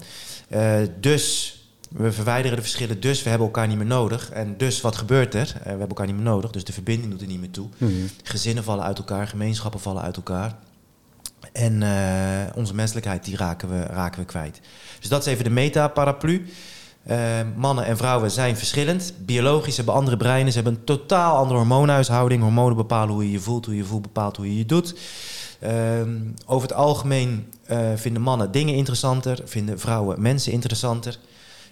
Eh, 0.48 0.76
dus 1.00 1.54
we 1.90 2.12
verwijderen 2.12 2.56
de 2.56 2.62
verschillen, 2.62 3.00
dus 3.00 3.22
we 3.22 3.28
hebben 3.28 3.46
elkaar 3.46 3.68
niet 3.68 3.76
meer 3.76 3.86
nodig. 3.86 4.30
En 4.30 4.54
dus 4.56 4.80
wat 4.80 4.96
gebeurt 4.96 5.34
er? 5.34 5.52
Eh, 5.54 5.62
we 5.62 5.68
hebben 5.68 5.88
elkaar 5.88 6.06
niet 6.06 6.14
meer 6.14 6.24
nodig, 6.24 6.50
dus 6.50 6.64
de 6.64 6.72
verbinding 6.72 7.10
doet 7.10 7.20
er 7.20 7.26
niet 7.26 7.40
meer 7.40 7.50
toe. 7.50 7.68
Mhm. 7.78 7.92
Gezinnen 8.22 8.64
vallen 8.64 8.84
uit 8.84 8.98
elkaar, 8.98 9.26
gemeenschappen 9.28 9.80
vallen 9.80 10.02
uit 10.02 10.16
elkaar. 10.16 10.56
En 11.52 11.82
eh, 11.82 12.56
onze 12.56 12.74
menselijkheid 12.74 13.24
die 13.24 13.36
raken, 13.36 13.68
we, 13.68 13.80
raken 13.82 14.20
we 14.20 14.26
kwijt. 14.26 14.60
Dus 15.00 15.08
dat 15.08 15.26
is 15.26 15.32
even 15.32 15.44
de 15.44 15.50
meta-paraplu. 15.50 16.46
Mannen 17.56 17.84
en 17.84 17.96
vrouwen 17.96 18.30
zijn 18.30 18.56
verschillend. 18.56 19.12
Biologisch 19.18 19.76
hebben 19.76 19.94
andere 19.94 20.16
breinen. 20.16 20.52
Ze 20.52 20.60
hebben 20.60 20.78
een 20.78 20.84
totaal 20.84 21.36
andere 21.36 21.58
hormoonhuishouding. 21.58 22.42
Hormonen 22.42 22.76
bepalen 22.76 23.14
hoe 23.14 23.24
je 23.24 23.30
je 23.30 23.40
voelt. 23.40 23.64
Hoe 23.64 23.74
je 23.74 23.80
je 23.80 23.86
voelt 23.86 24.02
bepaalt 24.02 24.36
hoe 24.36 24.46
je 24.46 24.58
je 24.58 24.66
doet. 24.66 24.94
Ehm, 25.60 26.18
over 26.46 26.68
het 26.68 26.76
algemeen 26.76 27.46
eh, 27.66 27.78
vinden 27.94 28.22
mannen 28.22 28.50
dingen 28.50 28.74
interessanter. 28.74 29.40
Vinden 29.44 29.78
vrouwen 29.78 30.22
mensen 30.22 30.52
interessanter. 30.52 31.18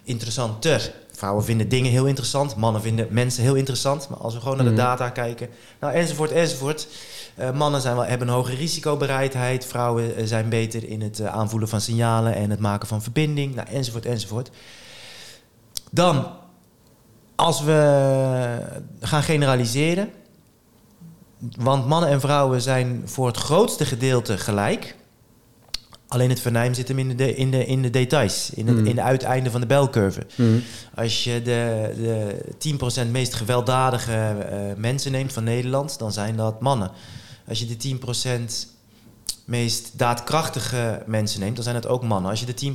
Interessanter. 0.02 0.92
Vrouwen 1.12 1.44
vinden 1.44 1.68
dingen 1.68 1.90
heel 1.90 2.06
interessant. 2.06 2.56
Mannen 2.56 2.82
vinden 2.82 3.06
mensen 3.10 3.42
heel 3.42 3.54
interessant. 3.54 4.08
Maar 4.08 4.18
als 4.18 4.34
we 4.34 4.40
gewoon 4.40 4.56
naar 4.56 4.66
de 4.66 4.72
Mhm. 4.72 4.80
data 4.80 5.10
kijken. 5.10 5.48
Nou, 5.80 5.92
enzovoort, 5.92 6.30
enzovoort. 6.32 6.86
Eh, 7.34 7.50
mannen 7.50 7.80
zijn 7.80 7.96
wel, 7.96 8.04
hebben 8.04 8.28
een 8.28 8.34
hoge 8.34 8.54
risicobereidheid. 8.54 9.66
Vrouwen 9.66 10.16
eh, 10.16 10.24
zijn 10.26 10.48
beter 10.48 10.88
in 10.88 11.00
het 11.02 11.20
aanvoelen 11.22 11.68
van 11.68 11.80
signalen 11.80 12.34
en 12.34 12.50
het 12.50 12.60
maken 12.60 12.88
van 12.88 13.02
verbinding. 13.02 13.54
Nou, 13.54 13.68
enzovoort, 13.68 14.06
enzovoort. 14.06 14.50
Dan, 15.90 16.26
als 17.34 17.62
we 17.62 18.58
gaan 19.00 19.22
generaliseren. 19.22 20.10
Want 21.58 21.86
mannen 21.86 22.10
en 22.10 22.20
vrouwen 22.20 22.60
zijn 22.62 23.02
voor 23.04 23.26
het 23.26 23.36
grootste 23.36 23.84
gedeelte 23.84 24.38
gelijk. 24.38 24.96
Alleen 26.14 26.28
het 26.28 26.40
venijn 26.40 26.74
zit 26.74 26.88
hem 26.88 26.98
in 26.98 27.08
de, 27.08 27.14
de- 27.14 27.34
in 27.34 27.50
de, 27.50 27.66
in 27.66 27.82
de 27.82 27.90
details, 27.90 28.50
in 28.54 28.66
het, 28.66 28.76
Hmm. 28.76 28.86
in 28.86 28.94
de 28.94 29.02
uiteinden 29.02 29.52
van 29.52 29.60
de 29.60 29.66
belcurve. 29.66 30.26
Mhm. 30.34 30.58
Als 30.94 31.24
je 31.24 31.42
de, 31.42 31.92
de 32.58 33.06
10% 33.06 33.10
meest 33.10 33.34
gewelddadige 33.34 34.12
eh, 34.12 34.58
mensen 34.76 35.12
neemt 35.12 35.32
van 35.32 35.44
Nederland, 35.44 35.98
dan 35.98 36.12
zijn 36.12 36.36
dat 36.36 36.60
mannen. 36.60 36.90
Als 37.48 37.58
je 37.58 37.66
de 37.66 37.76
10% 37.76 38.68
meest 39.44 39.90
daadkrachtige 39.98 41.02
mensen 41.06 41.40
neemt, 41.40 41.54
dan 41.54 41.64
zijn 41.64 41.74
dat 41.80 41.86
ook 41.86 42.02
mannen. 42.02 42.30
Als 42.30 42.40
je 42.40 42.46
de 42.46 42.74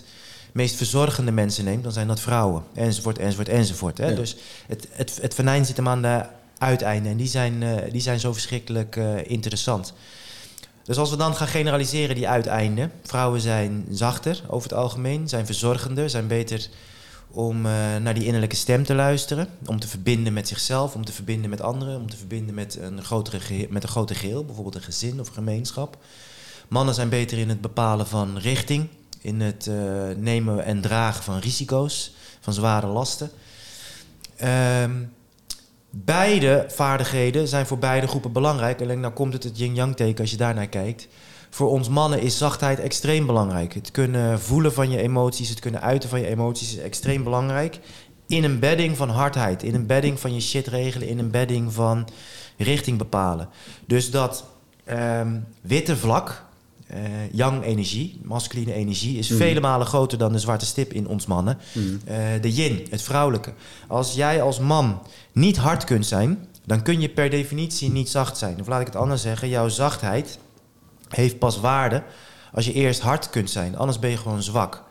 10% 0.00 0.04
meest 0.52 0.74
verzorgende 0.76 1.30
mensen 1.32 1.64
neemt, 1.64 1.82
dan 1.82 1.92
zijn 1.92 2.06
dat 2.08 2.20
vrouwen. 2.20 2.62
Enzovoort, 2.74 3.18
enzovoort, 3.18 3.48
enzovoort. 3.48 3.98
Hè? 3.98 4.08
Ja. 4.08 4.14
Dus 4.14 4.36
het, 4.66 4.88
het, 4.90 5.18
het 5.20 5.34
venijn 5.34 5.64
zit 5.64 5.76
hem 5.76 5.88
aan 5.88 6.02
de 6.02 6.22
uiteinden 6.58 7.10
en 7.12 7.16
die 7.18 7.26
zijn, 7.28 7.62
eh, 7.62 7.92
die 7.92 8.00
zijn 8.00 8.20
zo 8.20 8.32
verschrikkelijk 8.32 8.96
eh, 8.96 9.04
interessant. 9.30 9.92
Dus 10.88 10.98
als 10.98 11.10
we 11.10 11.16
dan 11.16 11.36
gaan 11.36 11.48
generaliseren 11.48 12.14
die 12.14 12.28
uiteinden. 12.28 12.92
Vrouwen 13.02 13.40
zijn 13.40 13.86
zachter 13.90 14.40
over 14.46 14.68
het 14.68 14.78
algemeen, 14.78 15.28
zijn 15.28 15.46
verzorgender, 15.46 16.10
zijn 16.10 16.26
beter 16.26 16.68
om 17.30 17.66
eh, 17.66 17.72
naar 18.02 18.14
die 18.14 18.24
innerlijke 18.24 18.56
stem 18.56 18.84
te 18.84 18.94
luisteren. 18.94 19.48
Om 19.66 19.80
te 19.80 19.88
verbinden 19.88 20.32
met 20.32 20.48
zichzelf, 20.48 20.94
om 20.94 21.04
te 21.04 21.12
verbinden 21.12 21.50
met 21.50 21.60
anderen, 21.60 22.00
om 22.00 22.10
te 22.10 22.16
verbinden 22.16 22.54
met 22.54 22.78
een, 22.80 23.04
grotere 23.04 23.66
met 23.70 23.82
een 23.82 23.88
groter 23.88 24.16
geheel, 24.16 24.44
bijvoorbeeld 24.44 24.74
een 24.74 24.82
gezin 24.82 25.20
of 25.20 25.28
gemeenschap. 25.28 25.96
Mannen 26.68 26.94
zijn 26.94 27.08
beter 27.08 27.38
in 27.38 27.48
het 27.48 27.60
bepalen 27.60 28.06
van 28.06 28.38
richting, 28.38 28.88
in 29.20 29.40
het 29.40 29.66
eh, 29.66 29.74
nemen 30.16 30.64
en 30.64 30.80
dragen 30.80 31.24
van 31.24 31.38
risico's, 31.38 32.14
van 32.40 32.52
zware 32.52 32.86
lasten. 32.86 33.30
Ehm, 34.36 34.92
beide 36.04 36.64
vaardigheden 36.68 37.48
zijn 37.48 37.66
voor 37.66 37.78
beide 37.78 38.06
groepen 38.06 38.32
belangrijk. 38.32 38.82
Alleen 38.82 39.00
nou 39.00 39.12
komt 39.12 39.32
het 39.32 39.44
het 39.44 39.58
yin-yang 39.58 39.96
teken 39.96 40.20
als 40.20 40.30
je 40.30 40.36
daarnaar 40.36 40.68
kijkt. 40.68 41.08
Voor 41.50 41.68
ons 41.68 41.88
mannen 41.88 42.20
is 42.20 42.38
zachtheid 42.38 42.78
extreem 42.78 43.26
belangrijk. 43.26 43.74
Het 43.74 43.90
kunnen 43.90 44.40
voelen 44.40 44.72
van 44.72 44.90
je 44.90 45.00
emoties, 45.00 45.48
het 45.48 45.60
kunnen 45.60 45.80
uiten 45.80 46.08
van 46.08 46.20
je 46.20 46.26
emoties 46.26 46.72
is 46.72 46.78
extreem 46.78 47.24
belangrijk. 47.24 47.78
In 48.26 48.44
een 48.44 48.58
bedding 48.58 48.96
van 48.96 49.08
hardheid, 49.08 49.62
in 49.62 49.74
een 49.74 49.86
bedding 49.86 50.20
van 50.20 50.34
je 50.34 50.40
shit 50.40 50.66
regelen, 50.66 51.08
in 51.08 51.18
een 51.18 51.30
bedding 51.30 51.72
van 51.72 52.08
richting 52.56 52.98
bepalen. 52.98 53.48
Dus 53.86 54.10
dat 54.10 54.44
ehm, 54.84 55.40
witte 55.60 55.96
vlak, 55.96 56.44
eh 56.88 57.00
yang 57.32 57.62
energie, 57.64 58.20
masculine 58.22 58.72
energie, 58.72 59.18
is 59.18 59.28
Mhm. 59.28 59.38
vele 59.38 59.60
malen 59.60 59.86
groter 59.86 60.18
dan 60.18 60.32
de 60.32 60.38
zwarte 60.38 60.66
stip 60.66 60.92
in 60.92 61.08
ons 61.08 61.26
mannen. 61.26 61.58
Mhm. 61.72 61.86
Eh, 62.04 62.16
de 62.40 62.52
yin, 62.52 62.86
het 62.90 63.02
vrouwelijke. 63.02 63.52
Als 63.86 64.14
jij 64.14 64.42
als 64.42 64.58
man 64.58 65.02
niet 65.32 65.56
hard 65.56 65.84
kunt 65.84 66.06
zijn, 66.06 66.46
dan 66.66 66.82
kun 66.82 67.00
je 67.00 67.08
per 67.08 67.30
definitie 67.30 67.90
niet 67.90 68.08
zacht 68.08 68.38
zijn. 68.38 68.60
Of 68.60 68.66
laat 68.66 68.80
ik 68.80 68.86
het 68.86 68.96
anders 68.96 69.22
zeggen, 69.22 69.48
jouw 69.48 69.68
zachtheid 69.68 70.38
heeft 71.08 71.38
pas 71.38 71.60
waarde 71.60 72.02
als 72.52 72.64
je 72.64 72.72
eerst 72.72 73.00
hard 73.00 73.30
kunt 73.30 73.50
zijn. 73.50 73.76
Anders 73.76 73.98
ben 73.98 74.10
je 74.10 74.16
gewoon 74.16 74.42
zwak. 74.42 74.84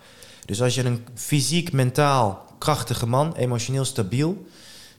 Dus 0.46 0.62
als 0.62 0.76
je 0.76 0.84
een 0.84 1.06
fysiek, 1.16 1.72
mentaal 1.72 2.46
krachtige 2.58 3.08
man, 3.08 3.34
emotioneel 3.36 3.86
stabiel, 3.86 4.46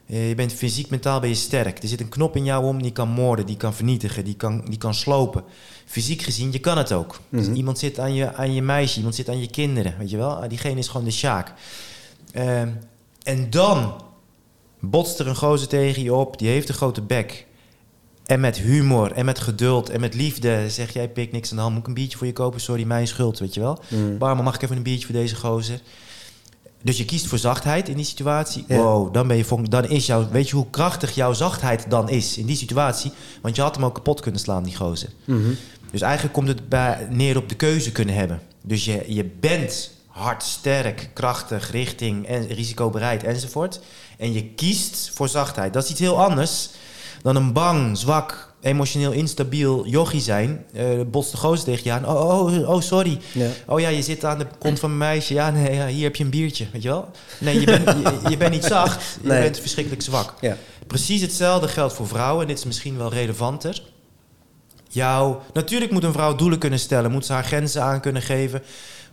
je 0.09 0.35
bent 0.37 0.53
fysiek, 0.53 0.91
mentaal 0.91 1.21
ben 1.21 1.29
je 1.29 1.35
sterk. 1.35 1.83
Er 1.83 1.89
zit 1.89 2.01
een 2.01 2.09
knop 2.09 2.37
in 2.37 2.45
jou 2.45 2.65
om 2.65 2.83
die 2.83 2.93
kan 2.93 3.09
moorden, 3.09 3.47
die 3.47 3.57
kan 3.57 3.75
vernietigen, 3.75 4.25
die 4.25 4.35
kan, 4.37 4.65
die 4.69 4.79
kan 4.79 4.95
slopen. 4.95 5.45
Fysiek 5.87 6.23
gezien, 6.23 6.53
je 6.53 6.59
kan 6.59 6.79
het 6.79 6.93
ook. 6.93 7.21
Dus 7.29 7.47
Mhm. 7.47 7.55
iemand 7.55 7.79
zit 7.79 7.99
aan 7.99 8.15
je, 8.15 8.35
aan 8.35 8.55
je 8.55 8.63
meisje, 8.63 8.97
iemand 8.97 9.15
zit 9.15 9.29
aan 9.29 9.41
je 9.41 9.51
kinderen, 9.51 9.95
weet 9.99 10.11
je 10.11 10.17
wel. 10.17 10.31
Ah, 10.31 10.49
Diegene 10.49 10.79
is 10.79 10.89
gewoon 10.89 11.05
de 11.07 11.13
sjaak. 11.13 11.53
Ehm, 12.33 12.69
en 13.23 13.51
dan 13.51 14.03
botst 14.81 15.19
er 15.19 15.27
een 15.27 15.37
gozer 15.37 15.69
tegen 15.69 16.03
je 16.03 16.15
op, 16.15 16.39
die 16.39 16.49
heeft 16.49 16.69
een 16.69 16.75
grote 16.75 17.03
bek. 17.03 17.47
En 18.27 18.41
met 18.41 18.57
humor 18.59 19.13
en 19.13 19.25
met 19.25 19.39
geduld 19.39 19.91
en 19.91 20.01
met 20.01 20.15
liefde 20.15 20.71
zeg 20.71 20.93
jij, 20.93 21.09
pik 21.09 21.33
niks 21.33 21.51
aan 21.51 21.57
de 21.57 21.63
hand, 21.63 21.75
moet 21.75 21.83
ik 21.83 21.89
een 21.89 21.95
biertje 21.95 22.19
voor 22.19 22.27
je 22.27 22.33
kopen? 22.33 22.61
Sorry, 22.61 22.85
mijn 22.85 23.07
schuld, 23.07 23.39
weet 23.39 23.55
je 23.55 23.61
wel. 23.61 23.79
Barman, 24.19 24.45
mag 24.45 24.55
ik 24.55 24.63
even 24.63 24.77
een 24.77 24.83
biertje 24.83 25.07
voor 25.07 25.15
deze 25.15 25.37
gozer? 25.37 25.81
Dus 26.83 26.99
je 26.99 27.05
kiest 27.05 27.27
voor 27.27 27.39
zachtheid 27.39 27.89
in 27.89 27.97
die 27.97 28.05
situatie. 28.05 28.65
Ja. 28.69 28.77
Wow, 28.77 29.15
dan 29.15 29.29
ben 29.29 29.37
je 29.37 29.63
dan 29.69 29.85
is 29.85 30.07
jouw, 30.07 30.29
weet 30.31 30.49
je 30.49 30.57
hoe 30.57 30.71
krachtig 30.71 31.15
jouw 31.15 31.33
zachtheid 31.33 31.91
dan 31.91 32.09
is 32.09 32.39
in 32.39 32.47
die 32.47 32.57
situatie? 32.57 33.13
Want 33.43 33.57
je 33.57 33.63
had 33.63 33.75
hem 33.75 33.85
ook 33.85 33.95
kapot 33.95 34.21
kunnen 34.21 34.41
slaan, 34.41 34.63
die 34.63 34.77
gozer. 34.77 35.09
Mhm. 35.25 35.49
Dus 35.91 36.01
eigenlijk 36.01 36.35
komt 36.35 36.49
het 36.49 36.69
bij, 36.69 37.09
neer 37.11 37.37
op 37.37 37.49
de 37.49 37.55
keuze 37.55 37.93
kunnen 37.93 38.15
hebben. 38.15 38.41
Dus 38.63 38.85
je, 38.85 39.05
je 39.07 39.25
bent 39.25 39.91
hard, 40.07 40.43
sterk, 40.43 41.11
krachtig, 41.13 41.71
richting 41.71 42.27
en 42.27 42.47
risicobereid 42.47 43.25
enzovoort. 43.25 43.81
En 44.19 44.33
je 44.33 44.45
kiest 44.45 45.11
voor 45.15 45.29
zachtheid. 45.29 45.73
Dat 45.73 45.85
is 45.85 45.91
iets 45.91 46.01
heel 46.01 46.23
anders 46.23 46.71
dan 47.23 47.37
een 47.37 47.53
bang, 47.53 47.99
zwak, 47.99 48.48
emotioneel 48.61 49.13
instabiel 49.13 49.87
yogi 49.87 50.21
zijn. 50.21 50.65
Uh, 50.77 50.83
botst 51.07 51.31
de 51.31 51.37
gozer 51.37 51.65
tegen 51.65 51.85
je 51.85 51.93
aan. 51.93 52.07
Oh, 52.07 52.45
oh, 52.45 52.69
oh 52.69 52.81
sorry. 52.81 53.19
Ja. 53.33 53.49
Oh 53.67 53.81
ja, 53.81 53.89
je 53.89 54.03
zit 54.03 54.25
aan 54.25 54.39
de 54.39 54.47
kont 54.59 54.79
van 54.79 54.91
een 54.91 54.99
meisje. 54.99 55.35
Ja, 55.35 55.51
nee, 55.51 55.75
ja, 55.75 55.87
hier 55.87 56.05
heb 56.05 56.17
je 56.17 56.25
een 56.25 56.31
biertje. 56.31 56.67
Weet 56.73 56.83
je 56.83 56.89
wel? 56.89 57.11
Nee, 57.41 57.61
je 57.61 57.67
bent, 57.67 57.85
je, 58.29 58.37
bent 58.37 58.53
niet 58.53 58.65
zacht. 58.65 59.19
Je 59.23 59.29
bent 59.29 59.61
verschrikkelijk 59.61 60.03
zwak. 60.03 60.35
Ja. 60.41 60.57
Precies 60.87 61.21
hetzelfde 61.21 61.69
geldt 61.69 61.95
voor 61.95 62.09
vrouwen. 62.09 62.43
En 62.43 62.49
dit 62.49 62.59
is 62.59 62.65
misschien 62.65 62.97
wel 62.97 63.13
relevanter. 63.13 63.83
Jou, 64.89 65.37
natuurlijk 65.53 65.91
moet 65.91 66.05
een 66.05 66.13
vrouw 66.13 66.35
doelen 66.35 66.59
kunnen 66.59 66.79
stellen. 66.79 67.11
Moet 67.11 67.27
ze 67.27 67.33
haar 67.33 67.45
grenzen 67.45 67.83
aan 67.83 68.01
kunnen 68.01 68.23
geven. 68.23 68.63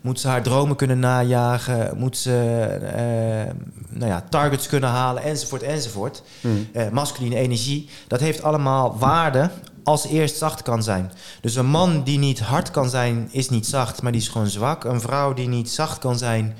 Moet 0.05 0.19
ze 0.19 0.27
haar 0.27 0.43
dromen 0.43 0.75
kunnen 0.75 0.99
najagen? 0.99 1.97
Moet 1.97 2.17
ze 2.17 2.67
uh, 2.81 3.53
nou 3.99 4.11
ja, 4.11 4.23
targets 4.29 4.67
kunnen 4.67 4.89
halen? 4.89 5.23
Enzovoort, 5.23 5.63
enzovoort. 5.63 6.23
Mm. 6.41 6.67
Uh, 6.73 6.89
masculine 6.89 7.35
energie. 7.35 7.89
Dat 8.07 8.19
heeft 8.19 8.43
allemaal 8.43 8.97
waarde 8.97 9.49
als 9.83 10.07
eerst 10.07 10.37
zacht 10.37 10.61
kan 10.61 10.83
zijn. 10.83 11.11
Dus 11.41 11.55
een 11.55 11.65
man 11.65 12.03
die 12.03 12.17
niet 12.17 12.39
hard 12.39 12.71
kan 12.71 12.89
zijn, 12.89 13.29
is 13.31 13.49
niet 13.49 13.65
zacht, 13.65 14.01
maar 14.01 14.11
die 14.11 14.21
is 14.21 14.27
gewoon 14.27 14.47
zwak. 14.47 14.83
Een 14.83 15.01
vrouw 15.01 15.33
die 15.33 15.47
niet 15.47 15.69
zacht 15.69 15.99
kan 15.99 16.17
zijn, 16.17 16.55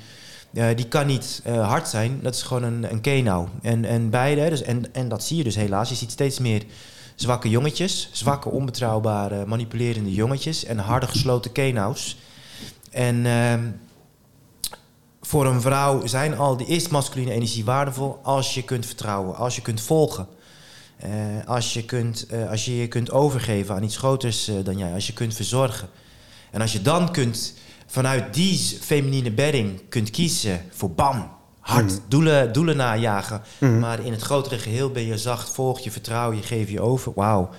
uh, 0.52 0.66
die 0.76 0.88
kan 0.88 1.06
niet 1.06 1.42
hard 1.44 1.88
zijn. 1.88 2.18
Dat 2.22 2.34
is 2.34 2.42
gewoon 2.42 2.62
een, 2.62 2.90
een 2.90 3.00
kenau. 3.00 3.48
En, 3.62 3.84
en 3.84 4.10
beide, 4.10 4.48
dus, 4.48 4.62
en, 4.62 4.94
en 4.94 5.08
dat 5.08 5.24
zie 5.24 5.36
je 5.36 5.44
dus 5.44 5.56
helaas. 5.56 5.88
Je 5.88 5.94
ziet 5.94 6.10
steeds 6.10 6.38
meer 6.38 6.62
zwakke 7.14 7.50
jongetjes. 7.50 8.08
Zwakke, 8.12 8.48
onbetrouwbare, 8.48 9.46
manipulerende 9.46 10.12
jongetjes. 10.12 10.64
En 10.64 10.78
harde 10.78 11.06
gesloten 11.06 11.52
kenaus. 11.52 12.16
En 12.96 13.26
ehm, 13.26 13.70
voor 15.20 15.46
een 15.46 15.60
vrouw 15.60 16.06
zijn 16.06 16.36
al 16.36 16.56
die 16.56 16.66
is 16.66 16.88
masculine 16.88 17.32
energie 17.32 17.64
waardevol 17.64 18.18
als 18.22 18.54
je 18.54 18.62
kunt 18.62 18.86
vertrouwen, 18.86 19.36
als 19.36 19.56
je 19.56 19.62
kunt 19.62 19.80
volgen. 19.80 20.28
Uh, 21.04 21.10
als, 21.46 21.72
je 21.72 21.84
kunt, 21.84 22.26
uh, 22.32 22.50
als 22.50 22.64
je 22.64 22.76
je 22.76 22.88
kunt 22.88 23.10
overgeven 23.10 23.74
aan 23.74 23.82
iets 23.82 23.96
groters 23.96 24.48
uh, 24.48 24.54
dan 24.64 24.78
jij, 24.78 24.92
als 24.92 25.06
je 25.06 25.12
kunt 25.12 25.34
verzorgen. 25.34 25.88
En 26.50 26.60
als 26.60 26.72
je 26.72 26.82
dan 26.82 27.12
kunt 27.12 27.54
vanuit 27.86 28.34
die 28.34 28.58
feminine 28.80 29.30
bedding 29.30 29.80
kunt 29.88 30.10
kiezen 30.10 30.60
voor 30.70 30.90
bam, 30.90 31.30
hard, 31.60 31.92
mm. 31.92 31.98
doelen, 32.08 32.52
doelen 32.52 32.76
najagen. 32.76 33.42
Mm. 33.58 33.78
Maar 33.78 34.04
in 34.04 34.12
het 34.12 34.22
grotere 34.22 34.58
geheel 34.58 34.90
ben 34.90 35.06
je 35.06 35.18
zacht, 35.18 35.50
volg 35.50 35.80
je, 35.80 35.90
vertrouw 35.90 36.32
je, 36.32 36.42
geef 36.42 36.70
je 36.70 36.80
over. 36.80 37.12
Wauw. 37.14 37.50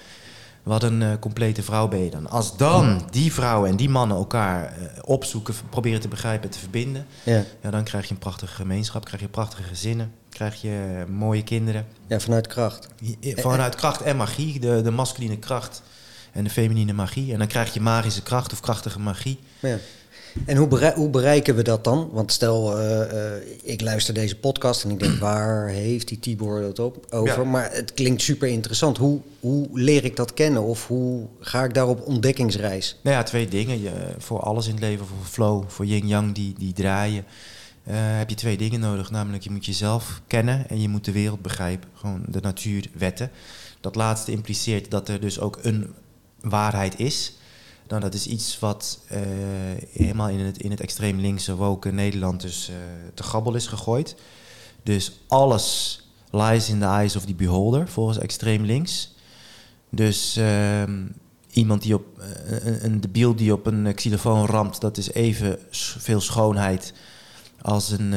Wat 0.68 0.84
een 0.84 1.02
uh, 1.02 1.12
complete 1.20 1.64
vrouw 1.64 1.88
ben 1.88 2.04
je 2.04 2.10
dan. 2.10 2.30
Als 2.30 2.58
dan 2.58 3.08
die 3.12 3.34
vrouwen 3.34 3.70
en 3.70 3.76
die 3.76 3.90
mannen 3.90 4.18
elkaar 4.18 4.74
uh, 4.80 4.88
opzoeken, 5.02 5.54
proberen 5.70 6.00
te 6.00 6.08
begrijpen, 6.08 6.50
te 6.50 6.60
verbinden, 6.60 7.06
ja. 7.24 7.44
ja. 7.62 7.70
dan 7.70 7.84
krijg 7.84 8.06
je 8.08 8.14
een 8.14 8.20
prachtige 8.20 8.54
gemeenschap, 8.54 9.06
krijg 9.06 9.22
je 9.22 9.28
prachtige 9.28 9.64
gezinnen, 9.64 10.12
krijg 10.30 10.62
je 10.62 11.06
uh, 11.08 11.16
mooie 11.16 11.44
kinderen. 11.44 11.86
Ja, 12.08 12.20
vanuit 12.20 12.48
kracht. 12.48 12.88
Vanuit 13.22 13.76
kracht 13.76 14.02
en 14.02 14.18
magie, 14.18 14.60
de, 14.60 14.82
de 14.82 14.92
masculine 14.92 15.38
kracht 15.38 15.82
en 16.32 16.44
de 16.44 16.50
feminine 16.50 16.94
magie. 16.94 17.32
En 17.32 17.38
dan 17.38 17.48
krijg 17.48 17.74
je 17.74 17.82
magische 17.82 18.24
kracht 18.24 18.52
of 18.52 18.60
krachtige 18.60 19.00
magie. 19.00 19.40
Ja. 19.60 19.78
En 20.46 20.58
hoe, 20.58 20.94
hoe, 20.96 21.10
bereiken 21.10 21.56
we 21.56 21.62
dat 21.62 21.84
dan? 21.84 22.10
Want 22.12 22.32
stel, 22.32 22.80
uh, 22.80 23.02
ik 23.64 23.82
luister 23.82 24.14
deze 24.14 24.38
podcast 24.38 24.84
en 24.84 24.90
ik 24.90 25.00
denk, 25.00 25.20
waar 25.30 25.68
heeft 25.68 26.08
die 26.08 26.20
Tibor 26.20 26.62
het 26.62 26.80
op, 26.80 27.06
over? 27.10 27.48
Maar 27.48 27.72
het 27.72 27.94
klinkt 27.94 28.22
super 28.22 28.48
interessant. 28.48 28.98
Hoe, 28.98 29.20
hoe 29.40 29.68
leer 29.74 30.06
ik 30.06 30.16
dat 30.16 30.34
kennen? 30.34 30.64
Of 30.64 30.88
hoe 30.88 31.28
ga 31.40 31.64
ik 31.64 31.74
daar 31.74 31.88
op 31.88 32.08
ontdekkingsreis? 32.08 32.98
Nou 33.04 33.16
ja, 33.16 33.24
twee 33.24 33.48
dingen. 33.48 33.82
Je, 33.82 33.92
voor 34.18 34.40
alles 34.40 34.66
in 34.66 34.72
het 34.72 34.82
leven, 34.82 35.06
voor 35.06 35.26
flow, 35.26 35.64
voor 35.68 35.86
yin-yang 35.86 36.36
die, 36.36 36.54
die 36.58 36.74
draaien... 36.74 37.26
Uh, 37.88 37.94
heb 37.96 38.30
je 38.30 38.36
twee 38.36 38.58
dingen 38.58 38.80
nodig. 38.80 39.12
Namelijk, 39.12 39.44
je 39.44 39.52
moet 39.52 39.66
jezelf 39.66 40.22
kennen 40.28 40.70
en 40.70 40.82
je 40.82 40.90
moet 40.90 41.06
de 41.06 41.12
wereld 41.12 41.42
begrijpen. 41.42 41.90
Gewoon 41.94 42.24
de 42.28 42.40
natuurwetten. 42.42 43.32
Dat 43.82 43.96
laatste 43.96 44.32
impliceert 44.32 44.92
dat 44.92 45.10
er 45.10 45.20
dus 45.20 45.40
ook 45.40 45.60
een 45.62 45.94
waarheid 46.42 47.00
is... 47.00 47.37
Nou, 47.88 48.02
dat 48.02 48.14
is 48.14 48.28
iets 48.28 48.60
wat 48.60 49.00
uh, 49.12 49.20
helemaal 49.92 50.30
in 50.30 50.40
het, 50.40 50.58
in 50.58 50.72
het 50.72 50.82
extreem 50.82 51.20
linkse 51.20 51.56
woken 51.56 51.96
Nederland 51.96 52.42
dus 52.42 52.70
uh, 52.70 52.76
te 53.14 53.24
grabbel 53.24 53.56
is 53.56 53.68
gegooid. 53.68 54.16
Dus 54.84 55.20
alles 55.28 56.00
lies 56.32 56.70
in 56.70 56.80
the 56.80 56.86
eyes 56.86 57.16
of 57.16 57.26
the 57.26 57.36
beholder, 57.36 57.88
volgens 57.88 58.18
extreem 58.18 58.64
links. 58.64 59.16
Dus 59.90 60.38
uh, 60.38 60.84
iemand 61.50 61.82
die 61.82 61.96
op 61.96 62.06
uh, 62.20 62.26
een, 62.66 62.86
een 62.86 63.02
debiel 63.02 63.36
die 63.36 63.54
op 63.54 63.66
een 63.66 63.96
xylofoon 63.96 64.46
ramt, 64.46 64.82
dat 64.82 64.98
is 64.98 65.12
even 65.12 65.60
veel 65.98 66.22
schoonheid 66.22 66.94
als 67.62 67.90
een, 67.90 68.14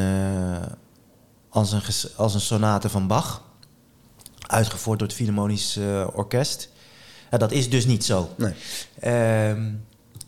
als 1.48 1.72
een, 1.72 1.83
als 2.16 2.35
een 2.35 2.40
sonate 2.40 2.88
van 2.88 3.06
Bach. 3.06 3.42
Uitgevoerd 4.46 4.98
door 4.98 5.09
het 5.09 5.16
Philharmonisch 5.16 5.78
Orkest. 6.12 6.68
Ja, 7.31 7.38
dat 7.38 7.53
is 7.53 7.71
dus 7.71 7.87
niet 7.87 8.05
zo. 8.05 8.29
Nee. 8.37 8.53
Ehm, 9.01 9.71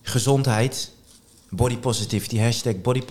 gezondheid, 0.03 0.93
body 1.51 1.79
positivity, 1.79 2.38
hashtag 2.38 2.81
body 2.81 3.03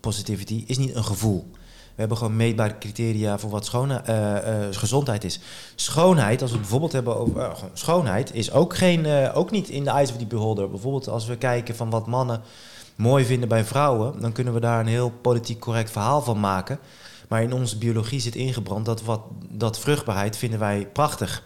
positivity, 0.00 0.64
is 0.66 0.78
niet 0.78 0.94
een 0.94 1.04
gevoel. 1.04 1.50
We 1.94 2.00
hebben 2.00 2.16
gewoon 2.16 2.36
meetbare 2.36 2.78
criteria 2.78 3.38
voor 3.38 3.50
wat 3.50 3.64
schone, 3.64 4.02
uh, 4.08 4.76
gezondheid 4.76 5.24
is. 5.24 5.40
Schoonheid, 5.74 6.42
als 6.42 6.50
we 6.50 6.56
het 6.56 6.60
bijvoorbeeld 6.60 6.92
hebben 6.92 7.16
over 7.16 7.40
uh, 7.40 7.52
schoonheid, 7.72 8.34
is 8.34 8.52
ook, 8.52 8.76
geen, 8.76 9.32
ook 9.32 9.50
niet 9.50 9.68
in 9.68 9.84
de 9.84 9.90
eyes 9.90 10.10
of 10.10 10.16
the 10.16 10.26
beholder. 10.26 10.70
Bijvoorbeeld 10.70 11.08
als 11.08 11.26
we 11.26 11.36
kijken 11.36 11.76
van 11.76 11.90
wat 11.90 12.06
mannen 12.06 12.42
mooi 12.94 13.24
vinden 13.24 13.48
bij 13.48 13.64
vrouwen, 13.64 14.20
dan 14.20 14.32
kunnen 14.32 14.54
we 14.54 14.60
daar 14.60 14.80
een 14.80 14.86
heel 14.86 15.10
politiek 15.10 15.60
correct 15.60 15.90
verhaal 15.90 16.22
van 16.22 16.40
maken. 16.40 16.78
Maar 17.28 17.42
in 17.42 17.52
onze 17.52 17.78
biologie 17.78 18.20
zit 18.20 18.34
ingebrand 18.34 18.86
dat, 18.86 19.02
wat, 19.02 19.20
dat 19.48 19.78
vruchtbaarheid 19.78 20.36
vinden 20.36 20.58
wij 20.58 20.88
prachtig. 20.92 21.42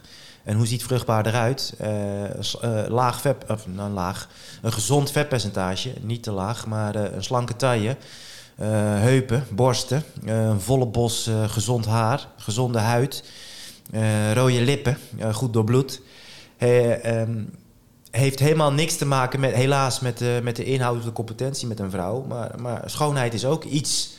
En 0.47 0.55
hoe 0.55 0.67
ziet 0.67 0.83
vruchtbaar 0.83 1.25
eruit? 1.25 1.73
Uh, 1.81 2.83
laag 2.87 3.21
vet, 3.21 3.35
of 3.47 3.67
nou 3.67 3.91
laag, 3.91 4.27
een 4.61 4.73
gezond 4.73 5.11
vetpercentage, 5.11 5.93
niet 6.01 6.23
te 6.23 6.31
laag, 6.31 6.67
maar 6.67 6.95
uh, 6.95 7.03
een 7.11 7.23
slanke 7.23 7.55
taille, 7.55 7.97
heupen, 8.55 9.45
borsten, 9.49 10.03
een 10.25 10.61
volle 10.61 10.85
bos 10.85 11.29
gezond 11.47 11.85
haar, 11.85 12.27
gezonde 12.37 12.79
huid, 12.79 13.23
rode 14.33 14.61
lippen, 14.61 14.97
goed 15.31 15.53
doorbloed. 15.53 16.01
Um, 16.59 17.49
heeft 18.11 18.39
helemaal 18.39 18.71
niks 18.71 18.95
te 18.95 19.05
maken 19.05 19.39
met, 19.39 19.53
helaas, 19.53 19.99
met 19.99 20.17
de, 20.17 20.39
met 20.43 20.55
de 20.55 20.63
inhoudelijke 20.63 21.13
competentie 21.13 21.67
met 21.67 21.79
een 21.79 21.91
vrouw. 21.91 22.25
Maar, 22.27 22.51
maar 22.61 22.81
schoonheid 22.85 23.33
is 23.33 23.45
ook 23.45 23.63
iets 23.63 24.13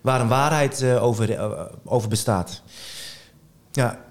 waar 0.00 0.20
een 0.20 0.28
waarheid 0.28 0.84
over, 0.84 1.38
over 1.84 2.08
bestaat. 2.08 2.62
Ja, 3.72 4.08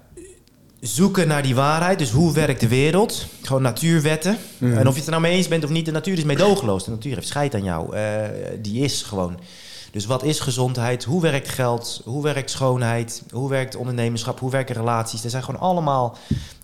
zoeken 0.80 1.28
naar 1.28 1.42
die 1.42 1.54
waarheid. 1.54 1.98
Dus 1.98 2.10
hoe 2.10 2.32
werkt 2.32 2.60
de 2.60 2.68
wereld? 2.68 3.26
Gewoon 3.42 3.62
natuurwetten. 3.62 4.36
En 4.58 4.88
of 4.88 4.92
je 4.92 4.98
het 4.98 5.04
er 5.04 5.10
nou 5.10 5.22
mee 5.22 5.32
eens 5.32 5.48
bent 5.48 5.64
of 5.64 5.70
niet, 5.70 5.84
de 5.84 5.90
natuur 5.90 6.18
is 6.18 6.24
meedogenloos. 6.24 6.84
De 6.84 6.90
natuur 6.90 7.14
heeft 7.14 7.26
scheid 7.26 7.54
aan 7.54 7.64
jou. 7.64 7.96
Uh, 7.96 8.02
die 8.58 8.82
is 8.82 9.02
gewoon. 9.02 9.38
Dus 9.90 10.06
wat 10.06 10.22
is 10.22 10.40
gezondheid? 10.40 11.04
Hoe 11.04 11.22
werkt 11.22 11.48
geld? 11.48 12.00
Hoe 12.04 12.22
werkt 12.22 12.50
schoonheid? 12.50 13.22
Hoe 13.30 13.48
werkt 13.48 13.76
ondernemerschap? 13.76 14.40
Hoe 14.40 14.50
werken 14.50 14.74
relaties? 14.74 15.24
Er 15.24 15.30
zijn 15.30 15.42
gewoon 15.42 15.60
allemaal 15.60 16.16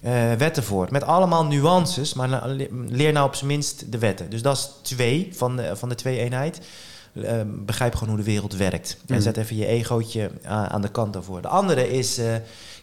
uh, 0.04 0.32
wetten 0.32 0.64
voor. 0.64 0.88
Met 0.90 1.04
allemaal 1.04 1.44
nuances, 1.44 2.14
maar 2.14 2.50
leer 2.88 3.12
nou 3.12 3.26
op 3.26 3.34
zijn 3.34 3.50
minst 3.50 3.92
de 3.92 3.98
wetten. 3.98 4.30
Dus 4.30 4.42
dat 4.42 4.56
is 4.56 4.70
twee 4.82 5.28
van 5.32 5.56
de, 5.56 5.76
van 5.76 5.88
de 5.88 5.94
twee 5.94 6.18
eenheid. 6.18 6.60
Uh, 7.12 7.30
begrijp 7.46 7.94
gewoon 7.94 8.08
hoe 8.08 8.24
de 8.24 8.30
wereld 8.30 8.56
werkt. 8.56 8.96
En 9.06 9.14
mhm. 9.14 9.22
zet 9.22 9.36
even 9.36 9.56
je 9.56 9.66
egootje 9.66 10.30
aan 10.44 10.82
de 10.82 10.88
kant 10.88 11.12
daarvoor. 11.12 11.42
De 11.42 11.48
andere 11.48 11.90
is, 11.90 12.20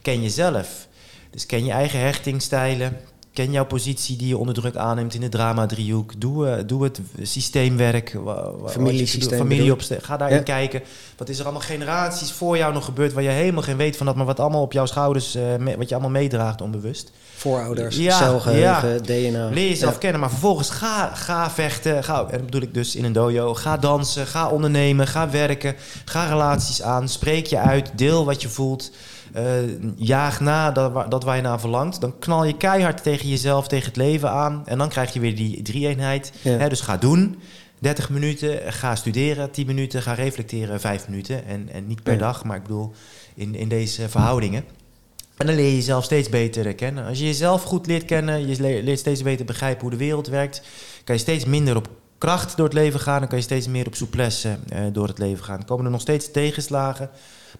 ken 0.02 0.22
jezelf. 0.22 0.88
Dus 1.34 1.46
ken 1.46 1.66
je 1.66 1.72
eigen 1.72 2.00
hechtingstijlen. 2.00 2.98
Ken 3.34 3.52
jouw 3.52 3.66
positie 3.66 4.18
die 4.18 4.28
je 4.28 4.38
onder 4.38 4.54
druk 4.54 4.76
aanneemt 4.76 5.14
in 5.14 5.22
de 5.22 5.30
drama-driehoek. 5.30 6.22
Doe, 6.22 6.48
uh, 6.48 6.56
doe 6.66 6.84
het 6.84 7.00
systeemwerk. 7.22 8.18
Familiesysteem. 8.66 9.38
Familieopstelling. 9.38 10.06
Ga 10.06 10.18
daarin 10.18 10.44
kijken. 10.44 10.82
Wat 11.18 11.30
is 11.30 11.38
er 11.38 11.44
allemaal 11.44 11.62
generaties 11.62 12.32
voor 12.32 12.58
jou 12.58 12.74
nog 12.74 12.86
gebeurd... 12.86 13.14
waar 13.14 13.24
je 13.24 13.30
helemaal 13.30 13.62
geen 13.62 13.78
weet 13.78 13.98
van 13.98 14.06
dat... 14.06 14.16
maar 14.16 14.26
wat 14.26 14.40
allemaal 14.40 14.62
op 14.62 14.74
jouw 14.74 14.86
schouders... 14.86 15.36
Uh, 15.36 15.76
wat 15.78 15.90
je 15.90 15.96
allemaal 15.96 16.22
meedraagt 16.22 16.62
onbewust. 16.62 17.12
Voorouders, 17.36 17.96
ja, 17.96 18.18
celgeheugen, 18.18 18.94
ja. 18.94 19.00
DNA. 19.00 19.50
Leer 19.50 19.70
jezelf 19.70 19.98
kennen. 19.98 20.20
Maar 20.20 20.30
vervolgens 20.30 20.70
ga, 20.70 21.16
ga 21.16 21.50
vechten. 21.50 22.04
Ga, 22.04 22.20
en 22.20 22.38
dat 22.38 22.46
bedoel 22.46 22.62
ik 22.62 22.74
dus 22.74 22.96
in 22.96 23.04
een 23.04 23.14
dojo. 23.14 23.54
Ga 23.54 23.78
dansen. 23.78 24.28
Ga 24.28 24.50
ondernemen. 24.50 25.08
Ga 25.08 25.30
werken. 25.30 25.76
Ga 26.06 26.26
relaties 26.26 26.82
aan. 26.82 27.10
Spreek 27.10 27.46
je 27.46 27.58
uit. 27.58 27.92
Deel 27.96 28.26
wat 28.26 28.42
je 28.42 28.50
voelt. 28.50 28.92
Uh, 29.38 29.44
jaag 29.96 30.40
na 30.40 30.72
dat, 30.72 31.12
dat 31.12 31.24
waar 31.24 31.36
je 31.36 31.42
naar 31.42 31.60
verlangt. 31.60 32.02
Dan 32.02 32.20
knal 32.20 32.44
je 32.44 32.58
keihard 32.58 33.04
tegen 33.04 33.30
jezelf, 33.30 33.68
tegen 33.68 33.88
het 33.88 33.96
leven 33.96 34.30
aan. 34.30 34.62
En 34.66 34.78
dan 34.78 34.90
krijg 34.90 35.14
je 35.14 35.20
weer 35.20 35.36
die 35.36 35.62
drie-eenheid. 35.62 36.34
dus 36.70 36.82
ga 36.82 36.98
doen. 36.98 37.40
30 37.80 38.10
minuten, 38.10 38.74
ga 38.74 38.96
studeren, 38.96 39.52
10 39.52 39.66
minuten, 39.66 40.02
ga 40.02 40.14
reflecteren, 40.14 40.80
5 40.80 41.08
minuten. 41.08 41.46
En, 41.46 41.70
en 41.72 41.88
niet 41.88 42.04
per 42.04 42.18
dag, 42.18 42.44
maar 42.44 42.58
ik 42.58 42.64
bedoel 42.64 42.94
in, 43.36 43.56
in 43.56 43.70
deze 43.70 44.10
verhoudingen. 44.10 44.64
En 45.38 45.46
dan 45.46 45.56
leer 45.56 45.66
je 45.66 45.76
jezelf 45.76 46.04
steeds 46.04 46.30
beter 46.30 46.74
kennen. 46.74 47.06
Als 47.06 47.20
je 47.20 47.26
jezelf 47.26 47.64
goed 47.64 47.88
leert 47.88 48.06
kennen, 48.06 48.48
je 48.48 48.84
leert 48.84 49.00
steeds 49.00 49.22
beter 49.22 49.46
begrijpen 49.46 49.82
hoe 49.82 49.90
de 49.90 49.98
wereld 49.98 50.28
werkt, 50.28 50.62
kan 51.04 51.16
je 51.16 51.22
steeds 51.22 51.46
minder 51.46 51.76
op 51.76 51.90
kracht 52.18 52.58
door 52.58 52.66
het 52.66 52.74
leven 52.74 53.00
gaan, 53.00 53.20
dan 53.20 53.28
kan 53.28 53.38
je 53.38 53.44
steeds 53.44 53.68
meer 53.68 53.88
op 53.88 53.96
souplesse 53.96 54.58
eh, 54.70 54.82
door 54.92 55.08
het 55.08 55.18
leven 55.18 55.46
gaan. 55.46 55.66
Komen 55.66 55.86
er 55.86 55.92
nog 55.92 56.02
steeds 56.02 56.32
tegenslagen, 56.32 57.10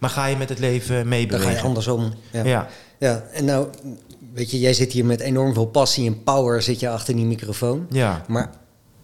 maar 0.00 0.10
ga 0.10 0.26
je 0.26 0.36
met 0.36 0.48
het 0.48 0.58
leven 0.58 1.08
meebewegen. 1.08 1.46
Dan 1.46 1.54
ga 1.54 1.60
je 1.60 1.66
andersom. 1.66 2.12
Ja. 2.32 2.44
ja. 2.44 2.68
ja. 2.98 3.24
en 3.32 3.44
nou, 3.44 3.68
weet 4.32 4.50
je, 4.50 4.58
jij 4.58 4.74
zit 4.74 4.92
hier 4.92 5.04
met 5.04 5.20
enorm 5.20 5.54
veel 5.54 5.66
passie 5.66 6.06
en 6.06 6.22
power 6.22 6.62
zit 6.62 6.80
je 6.80 6.88
achter 6.88 7.16
die 7.16 7.24
microfoon. 7.24 7.86
Ja. 7.90 8.24
Maar 8.28 8.50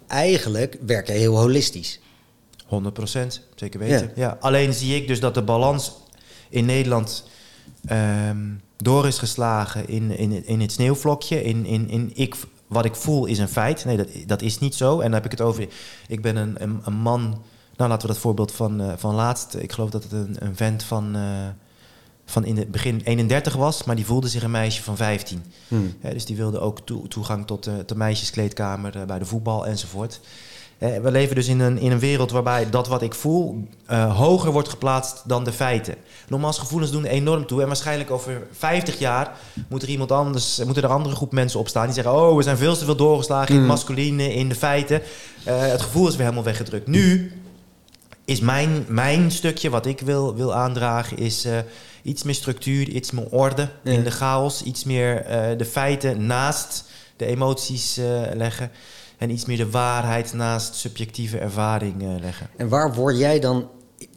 eigenlijk 0.06 0.76
werk 0.86 1.06
je 1.06 1.12
heel 1.12 1.38
holistisch. 1.38 2.00
100 2.66 2.94
procent, 2.94 3.42
zeker 3.54 3.80
weten. 3.80 4.12
Ja. 4.14 4.36
Alleen 4.40 4.74
zie 4.74 4.96
ik 4.96 5.08
dus 5.08 5.20
dat 5.20 5.34
de 5.34 5.42
balans 5.42 5.92
in 6.48 6.64
Nederland 6.64 7.24
ehm, 7.86 8.46
door 8.76 9.06
is 9.06 9.18
geslagen 9.18 9.88
in, 9.88 10.18
in, 10.18 10.46
in 10.46 10.60
het 10.60 10.72
sneeuwvlokje. 10.72 11.42
In, 11.42 11.66
in, 11.66 11.88
in 11.88 12.10
ik, 12.14 12.34
wat 12.66 12.84
ik 12.84 12.94
voel 12.94 13.26
is 13.26 13.38
een 13.38 13.48
feit. 13.48 13.84
Nee, 13.84 13.96
dat, 13.96 14.08
dat 14.26 14.42
is 14.42 14.58
niet 14.58 14.74
zo. 14.74 14.94
En 14.94 15.02
dan 15.04 15.12
heb 15.12 15.24
ik 15.24 15.30
het 15.30 15.40
over. 15.40 15.68
Ik 16.08 16.22
ben 16.22 16.36
een, 16.36 16.62
een, 16.62 16.80
een 16.84 16.94
man. 16.94 17.42
Nou, 17.80 17.92
laten 17.92 18.08
we 18.08 18.14
dat 18.14 18.22
voorbeeld 18.22 18.52
van, 18.52 18.80
uh, 18.80 18.92
van 18.96 19.14
laatst. 19.14 19.54
Ik 19.54 19.72
geloof 19.72 19.90
dat 19.90 20.02
het 20.02 20.12
een, 20.12 20.36
een 20.38 20.56
vent 20.56 20.82
van. 20.82 21.16
Uh, 21.16 21.22
van 22.24 22.44
in 22.44 22.56
het 22.56 22.70
begin 22.70 23.00
31 23.04 23.54
was, 23.54 23.84
maar 23.84 23.96
die 23.96 24.06
voelde 24.06 24.28
zich 24.28 24.42
een 24.42 24.50
meisje 24.50 24.82
van 24.82 24.96
15. 24.96 25.42
Hmm. 25.68 25.94
dus 26.00 26.24
die 26.24 26.36
wilde 26.36 26.60
ook 26.60 26.78
toegang 27.08 27.46
tot 27.46 27.64
de, 27.64 27.82
de 27.86 27.96
meisjeskleedkamer 27.96 28.96
uh, 28.96 29.02
bij 29.02 29.18
de 29.18 29.24
voetbal 29.24 29.66
enzovoort. 29.66 30.20
we 30.78 31.10
leven 31.10 31.34
dus 31.34 31.48
in 31.48 31.60
een, 31.60 31.78
in 31.78 31.92
een 31.92 31.98
wereld 31.98 32.30
waarbij 32.30 32.70
dat 32.70 32.88
wat 32.88 33.02
ik 33.02 33.14
voel 33.14 33.68
hoger 34.12 34.52
wordt 34.52 34.68
geplaatst 34.68 35.22
dan 35.26 35.44
de 35.44 35.52
feiten. 35.52 35.94
Nogmaals, 36.28 36.58
gevoelens 36.58 36.92
doen 36.92 37.04
enorm 37.04 37.46
toe. 37.46 37.60
En 37.60 37.66
waarschijnlijk 37.66 38.10
over 38.10 38.46
50 38.52 38.98
jaar 38.98 39.36
moet 39.68 39.82
er 39.82 39.88
iemand 39.88 40.12
anders, 40.12 40.64
moet 40.64 40.76
er 40.76 40.84
een 40.84 40.90
andere 40.90 41.16
groep 41.16 41.32
mensen 41.32 41.60
opstaan 41.60 41.84
die 41.84 41.94
zeggen: 41.94 42.14
Oh, 42.14 42.36
we 42.36 42.42
zijn 42.42 42.56
veel 42.56 42.76
te 42.76 42.84
veel 42.84 42.96
doorgeslagen 42.96 43.48
in 43.48 43.54
het 43.54 43.64
hmm. 43.64 43.74
masculine, 43.74 44.34
in 44.34 44.48
de 44.48 44.54
feiten. 44.54 45.02
Het 45.44 45.82
gevoel 45.82 46.08
is 46.08 46.12
weer 46.12 46.24
helemaal 46.24 46.44
weggedrukt. 46.44 46.86
Nu 46.86 47.32
is 48.30 48.40
mijn, 48.40 48.84
mijn 48.88 49.30
stukje 49.30 49.70
wat 49.70 49.86
ik 49.86 50.00
wil, 50.00 50.34
wil 50.34 50.54
aandragen, 50.54 51.16
is 51.16 51.46
iets 52.02 52.22
meer 52.22 52.34
structuur, 52.34 52.88
iets 52.88 53.10
meer 53.10 53.28
orde 53.30 53.68
in 53.84 54.04
de 54.04 54.10
chaos. 54.10 54.62
Iets 54.62 54.84
meer 54.84 55.30
uh, 55.30 55.58
de 55.58 55.64
feiten 55.64 56.26
naast 56.26 56.84
de 57.16 57.26
emoties 57.26 57.98
uh, 57.98 58.20
leggen. 58.34 58.70
En 59.18 59.30
iets 59.30 59.44
meer 59.44 59.56
de 59.56 59.70
waarheid 59.70 60.32
naast 60.32 60.74
subjectieve 60.74 61.38
ervaring 61.38 62.20
leggen. 62.20 62.48
En 62.56 62.68
waar 62.68 62.94
word 62.94 63.18
jij 63.18 63.40
dan, 63.40 63.68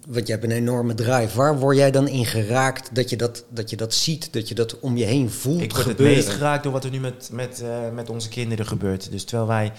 want 0.07 0.27
je 0.27 0.33
hebt 0.33 0.45
een 0.45 0.51
enorme 0.51 0.93
drive, 0.93 1.37
waar 1.37 1.59
word 1.59 1.77
jij 1.77 1.91
dan 1.91 2.07
in 2.07 2.25
geraakt 2.25 2.95
dat 2.95 3.09
je 3.09 3.15
dat, 3.15 3.43
dat, 3.49 3.69
je 3.69 3.75
dat 3.75 3.93
ziet, 3.93 4.33
dat 4.33 4.47
je 4.47 4.55
dat 4.55 4.79
om 4.79 4.97
je 4.97 5.05
heen 5.05 5.29
voelt 5.31 5.61
Ik 5.61 5.71
word 5.71 5.83
gebeuren? 5.83 6.15
het 6.15 6.25
meest 6.25 6.37
geraakt 6.37 6.63
door 6.63 6.71
wat 6.71 6.83
er 6.83 6.91
nu 6.91 6.99
met, 6.99 7.29
met, 7.31 7.63
met 7.93 8.09
onze 8.09 8.29
kinderen 8.29 8.65
gebeurt. 8.65 9.11
Dus 9.11 9.23
terwijl 9.23 9.47
wij 9.47 9.71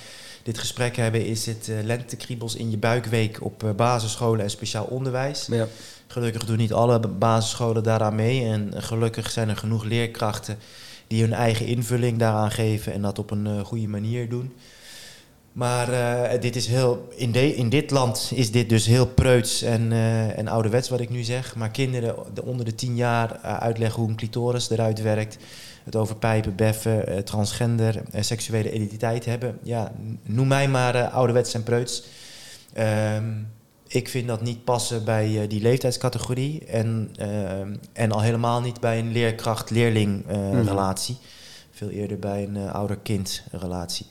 dit 0.44 0.58
gesprek 0.58 0.96
hebben, 0.96 1.26
is 1.26 1.46
het 1.46 1.70
lentekriebels 1.82 2.54
in 2.54 2.70
je 2.70 2.78
buikweek 2.78 3.44
op 3.44 3.72
basisscholen 3.76 4.44
en 4.44 4.50
speciaal 4.50 4.84
onderwijs. 4.84 5.46
Ja. 5.50 5.66
Gelukkig 6.06 6.44
doen 6.44 6.56
niet 6.56 6.72
alle 6.72 6.98
basisscholen 6.98 7.82
daaraan 7.82 8.14
mee. 8.14 8.44
En 8.44 8.72
gelukkig 8.76 9.30
zijn 9.30 9.48
er 9.48 9.56
genoeg 9.56 9.84
leerkrachten 9.84 10.58
die 11.06 11.22
hun 11.22 11.32
eigen 11.32 11.66
invulling 11.66 12.18
daaraan 12.18 12.50
geven 12.50 12.92
en 12.92 13.02
dat 13.02 13.18
op 13.18 13.30
een 13.30 13.46
uh, 13.46 13.60
goede 13.60 13.88
manier 13.88 14.28
doen. 14.28 14.52
Maar 15.52 15.90
uh, 15.90 16.40
dit 16.40 16.56
is 16.56 16.66
heel, 16.66 17.08
in, 17.16 17.32
de, 17.32 17.54
in 17.54 17.68
dit 17.68 17.90
land 17.90 18.32
is 18.34 18.50
dit 18.50 18.68
dus 18.68 18.86
heel 18.86 19.06
preuts 19.06 19.62
en, 19.62 19.90
uh, 19.90 20.38
en 20.38 20.48
ouderwets 20.48 20.88
wat 20.88 21.00
ik 21.00 21.10
nu 21.10 21.22
zeg. 21.22 21.56
Maar 21.56 21.70
kinderen 21.70 22.44
onder 22.44 22.64
de 22.64 22.74
tien 22.74 22.96
jaar 22.96 23.38
uitleggen 23.38 24.00
hoe 24.00 24.10
een 24.10 24.16
clitoris 24.16 24.70
eruit 24.70 25.02
werkt. 25.02 25.36
Het 25.84 25.96
over 25.96 26.16
pijpen, 26.16 26.54
beffen, 26.54 27.24
transgender 27.24 28.02
en 28.10 28.24
seksuele 28.24 28.72
identiteit 28.72 29.24
hebben. 29.24 29.58
Ja, 29.62 29.92
noem 30.22 30.48
mij 30.48 30.68
maar 30.68 31.08
ouderwets 31.08 31.54
en 31.54 31.62
preuts. 31.62 32.04
Um, 32.78 33.46
ik 33.94 34.08
vind 34.08 34.28
dat 34.28 34.42
niet 34.42 34.64
passen 34.64 35.04
bij 35.04 35.28
uh, 35.30 35.48
die 35.48 35.60
leeftijdscategorie. 35.60 36.64
En, 36.64 37.14
uh, 37.20 37.60
en 37.92 38.12
al 38.12 38.20
helemaal 38.20 38.60
niet 38.60 38.80
bij 38.80 38.98
een 38.98 39.12
leerkracht-leerling 39.12 40.30
uh, 40.30 40.36
mm. 40.36 40.68
relatie. 40.68 41.16
Veel 41.70 41.88
eerder 41.88 42.18
bij 42.18 42.42
een 42.42 42.56
ouder-kind 42.56 43.42
relatie. 43.50 44.06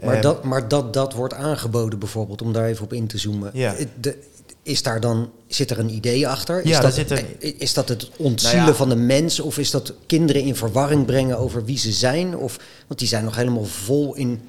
Maar, 0.00 0.14
ehm, 0.14 0.22
dat, 0.22 0.44
maar 0.44 0.68
dat, 0.68 0.92
dat 0.92 1.12
wordt 1.12 1.34
aangeboden 1.34 1.98
bijvoorbeeld, 1.98 2.42
om 2.42 2.52
daar 2.52 2.66
even 2.66 2.84
op 2.84 2.92
in 2.92 3.06
te 3.06 3.18
zoomen. 3.18 3.50
Ja. 3.52 3.74
De, 4.00 4.18
is 4.66 4.82
daar 4.82 5.00
dan, 5.00 5.30
zit 5.46 5.70
er 5.70 5.78
een 5.78 5.94
idee 5.94 6.28
achter? 6.28 6.62
Is, 6.62 6.70
ja, 6.70 6.80
dat, 6.80 6.94
zit 6.94 7.10
er... 7.10 7.24
is 7.38 7.74
dat 7.74 7.88
het 7.88 8.10
ontzielen 8.16 8.58
nou 8.58 8.70
ja. 8.70 8.76
van 8.76 8.88
de 8.88 8.96
mens? 8.96 9.40
Of 9.40 9.58
is 9.58 9.70
dat 9.70 9.92
kinderen 10.06 10.42
in 10.42 10.56
verwarring 10.56 11.06
brengen 11.06 11.38
over 11.38 11.64
wie 11.64 11.78
ze 11.78 11.92
zijn? 11.92 12.36
Of, 12.36 12.58
want 12.86 12.98
die 12.98 13.08
zijn 13.08 13.24
nog 13.24 13.36
helemaal 13.36 13.64
vol 13.64 14.14
in 14.14 14.40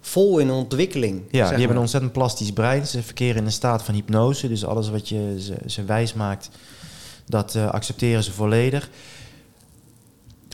vol 0.00 0.38
in 0.38 0.50
ontwikkeling. 0.50 1.22
Ja, 1.30 1.48
die 1.48 1.58
hebben 1.58 1.76
een 1.76 1.82
ontzettend 1.82 2.12
plastisch 2.12 2.52
brein. 2.52 2.86
Ze 2.86 3.02
verkeren 3.02 3.36
in 3.36 3.44
een 3.44 3.52
staat 3.52 3.82
van 3.82 3.94
hypnose. 3.94 4.48
Dus 4.48 4.64
alles 4.64 4.88
wat 4.88 5.08
je 5.08 5.36
ze, 5.40 5.54
ze 5.66 5.84
wijs 5.84 6.14
maakt, 6.14 6.48
dat 7.26 7.54
uh, 7.54 7.70
accepteren 7.70 8.22
ze 8.22 8.32
volledig. 8.32 8.90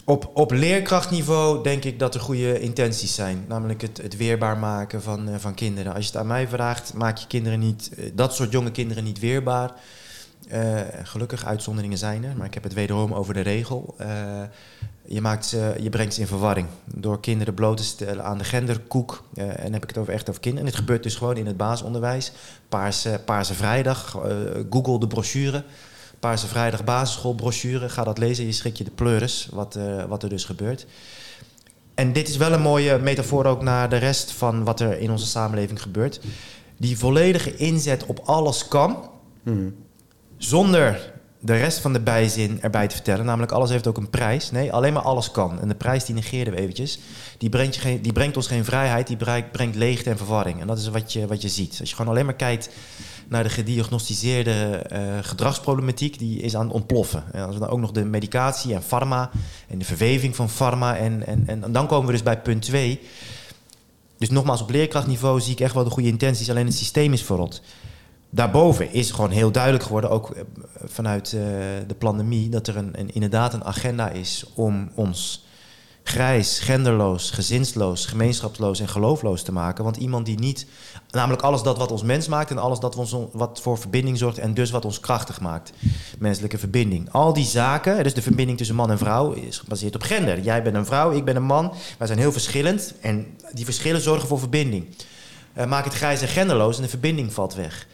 Op, 0.05 0.31
op 0.35 0.51
leerkrachtniveau 0.51 1.63
denk 1.63 1.85
ik 1.85 1.99
dat 1.99 2.15
er 2.15 2.21
goede 2.21 2.61
intenties 2.61 3.15
zijn. 3.15 3.45
Namelijk 3.49 3.81
het, 3.81 3.97
het 4.03 4.17
weerbaar 4.17 4.59
maken 4.59 5.03
van, 5.03 5.29
uh, 5.29 5.35
van 5.39 5.55
kinderen. 5.55 5.95
Als 5.95 6.05
je 6.05 6.11
het 6.11 6.21
aan 6.21 6.27
mij 6.27 6.49
vraagt, 6.49 6.95
maak 6.95 7.17
je 7.17 7.27
kinderen 7.27 7.59
niet, 7.59 7.91
uh, 7.99 8.11
dat 8.15 8.35
soort 8.35 8.53
jonge 8.53 8.71
kinderen 8.71 9.05
niet 9.05 9.19
weerbaar. 9.19 9.75
gelukkig, 11.03 11.45
uitzonderingen 11.45 11.99
zijn 11.99 12.25
er, 12.25 12.37
maar 12.37 12.47
ik 12.47 12.55
heb 12.55 12.63
het 12.63 12.75
wederom 12.75 13.15
over 13.15 13.35
de 13.35 13.41
regel 13.41 13.95
je, 15.05 15.21
maakt 15.21 15.51
je 15.81 15.89
brengt 15.91 16.15
ze 16.15 16.21
in 16.21 16.27
verwarring. 16.27 16.67
Door 16.85 17.21
kinderen 17.21 17.55
bloot 17.55 17.77
te 17.77 17.85
stellen 17.85 18.25
aan 18.25 18.39
de 18.39 18.45
genderkoek. 18.45 19.25
En 19.35 19.73
heb 19.73 19.83
ik 19.83 19.89
het 19.89 19.99
over 19.99 20.13
echt 20.13 20.29
over 20.29 20.41
kinderen. 20.41 20.67
En 20.67 20.73
dit 20.73 20.81
gebeurt 20.81 21.03
dus 21.03 21.15
gewoon 21.15 21.37
in 21.37 21.47
het 21.47 21.57
basisonderwijs. 21.57 22.33
Paarse, 22.69 23.21
Paarse 23.25 23.55
Vrijdag, 23.55 24.19
Google 24.71 25.01
de 25.01 25.07
brochure. 25.07 25.65
Paarse 26.23 26.47
Vrijdag 26.47 26.85
basisschoolbrochure. 26.85 27.89
Ga 27.89 28.05
dat 28.05 28.19
lezen, 28.19 28.47
je 28.47 28.53
schrik 28.53 28.77
je 28.77 28.85
de 28.85 28.91
pleuris, 28.91 29.49
wat, 29.53 29.77
uh, 29.77 30.05
wat 30.05 30.23
er 30.23 30.29
dus 30.29 30.45
gebeurt. 30.45 30.87
En 31.95 32.13
dit 32.13 32.29
is 32.29 32.37
wel 32.37 32.53
een 32.53 32.61
mooie 32.61 32.99
metafoor 32.99 33.45
ook 33.45 33.63
naar 33.63 33.89
de 33.89 33.97
rest 33.97 34.33
van 34.33 34.65
wat 34.65 34.81
er 34.81 34.99
in 34.99 35.11
onze 35.11 35.27
samenleving 35.27 35.83
gebeurt. 35.83 36.21
Die 36.77 36.99
volledige 36.99 37.57
inzet 37.57 38.07
op 38.07 38.21
alles 38.25 38.69
kan, 38.69 39.11
mm. 39.43 39.75
zonder 40.37 41.13
de 41.39 41.57
rest 41.57 41.79
van 41.79 41.93
de 41.93 42.01
bijzin 42.01 42.63
erbij 42.63 42.89
te 42.89 42.95
vertellen. 42.95 43.25
Namelijk, 43.25 43.53
alles 43.53 43.71
heeft 43.71 43.87
ook 43.87 43.97
een 43.97 44.11
prijs. 44.11 44.51
Nee, 44.51 44.73
alleen 44.73 44.93
maar 44.93 45.03
alles 45.03 45.31
kan. 45.31 45.61
En 45.61 45.69
de 45.69 45.75
prijs 45.75 46.05
die 46.05 46.15
negeren 46.15 46.53
we 46.53 46.59
eventjes. 46.59 46.99
Die 47.39 47.49
brengt, 47.49 47.75
je 47.75 47.81
geen, 47.81 48.03
die 48.03 48.13
brengt 48.13 48.37
ons 48.37 48.47
geen 48.47 48.65
vrijheid, 48.65 49.07
die 49.07 49.17
brengt, 49.17 49.53
brengt 49.53 49.77
leegte 49.77 50.11
en 50.11 50.17
verwarring. 50.17 50.61
En 50.61 50.67
dat 50.67 50.79
is 50.79 50.89
wat 50.89 51.13
je, 51.13 51.27
wat 51.27 51.43
je 51.43 51.49
ziet. 51.49 51.77
Als 51.81 51.89
je 51.91 51.97
gewoon 51.97 52.11
alleen 52.11 52.25
maar 52.25 52.35
kijkt 52.35 52.69
naar 53.33 53.43
de 53.43 53.51
gediagnosticeerde 53.51 54.87
uh, 54.93 54.99
gedragsproblematiek, 55.21 56.19
die 56.19 56.41
is 56.41 56.57
aan 56.57 56.65
het 56.65 56.75
ontploffen. 56.75 57.25
En 57.33 57.45
als 57.45 57.55
we 57.55 57.61
dan 57.61 57.69
ook 57.69 57.81
nog 57.81 57.93
de 57.93 58.05
medicatie 58.05 58.75
en 58.75 58.83
pharma 58.83 59.31
en 59.69 59.79
de 59.79 59.85
verweving 59.85 60.37
van 60.37 60.49
pharma. 60.49 60.97
En, 60.97 61.27
en, 61.27 61.43
en 61.47 61.73
dan 61.73 61.87
komen 61.87 62.07
we 62.07 62.13
dus 62.13 62.23
bij 62.23 62.41
punt 62.41 62.63
2. 62.63 63.01
Dus 64.19 64.31
nogmaals, 64.31 64.63
op 64.63 64.71
leerkrachtniveau 64.71 65.41
zie 65.41 65.53
ik 65.53 65.61
echt 65.61 65.75
wel 65.75 65.85
de 65.85 65.91
goede 65.91 66.09
intenties, 66.09 66.51
alleen 66.51 66.67
het 66.67 66.75
systeem 66.75 67.13
is 67.13 67.23
verrot 67.23 67.63
daarboven 68.35 68.93
is 68.93 69.11
gewoon 69.11 69.31
heel 69.31 69.51
duidelijk 69.53 69.85
geworden, 69.85 70.11
ook 70.11 70.31
eh, 70.31 70.43
vanuit 70.85 71.33
uh, 71.33 71.41
de 71.87 71.95
pandemie, 71.99 72.49
dat 72.49 72.67
er 72.67 72.77
een, 72.77 73.15
inderdaad 73.15 73.55
een 73.55 73.65
agenda 73.65 74.09
is 74.11 74.45
om 74.55 74.91
ons 74.95 75.42
grijs, 76.03 76.59
genderloos, 76.59 77.31
gezinsloos, 77.31 78.07
gemeenschapsloos 78.07 78.81
en 78.81 78.89
geloofloos 78.89 79.43
te 79.43 79.53
maken. 79.53 79.85
Want 79.85 79.97
iemand 79.97 80.27
die 80.27 80.39
niet, 80.39 80.67
namelijk 81.11 81.43
alles 81.43 81.63
dat 81.63 81.79
wat 81.79 81.93
ons 81.93 82.03
mens 82.03 82.29
maakt 82.29 82.51
en 82.51 82.59
alles 82.59 82.79
dat 82.79 82.97
ons, 82.97 83.17
wat 83.33 83.61
voor 83.63 83.79
verbinding 83.79 84.19
zorgt 84.19 84.39
en 84.39 84.55
dus 84.55 84.71
wat 84.71 84.85
ons 84.85 85.01
krachtig 85.01 85.41
maakt, 85.41 85.73
menselijke 86.19 86.59
verbinding. 86.59 87.11
Al 87.11 87.33
die 87.33 87.45
zaken, 87.45 88.03
dus 88.03 88.15
de 88.15 88.23
verbinding 88.23 88.59
tussen 88.59 88.77
man 88.77 88.91
en 88.91 88.99
vrouw, 88.99 89.33
is 89.33 89.59
gebaseerd 89.59 89.95
op 89.95 90.03
gender. 90.03 90.41
Jij 90.41 90.63
bent 90.63 90.77
een 90.77 90.87
vrouw, 90.87 91.13
ik 91.13 91.25
ben 91.25 91.37
een 91.37 91.43
man, 91.43 91.75
wij 91.99 92.07
zijn 92.07 92.19
heel 92.19 92.33
verschillend 92.33 92.95
en 93.01 93.37
die 93.53 93.65
verschillen 93.65 94.01
zorgen 94.01 94.29
voor 94.29 94.39
verbinding. 94.39 94.87
Uh, 95.59 95.67
maak 95.67 95.85
het 95.85 95.95
grijs 95.95 96.21
en 96.21 96.29
genderloos 96.29 96.77
en 96.77 96.83
de 96.83 96.89
verbinding 96.89 97.33
valt 97.33 97.55
weg. 97.55 97.87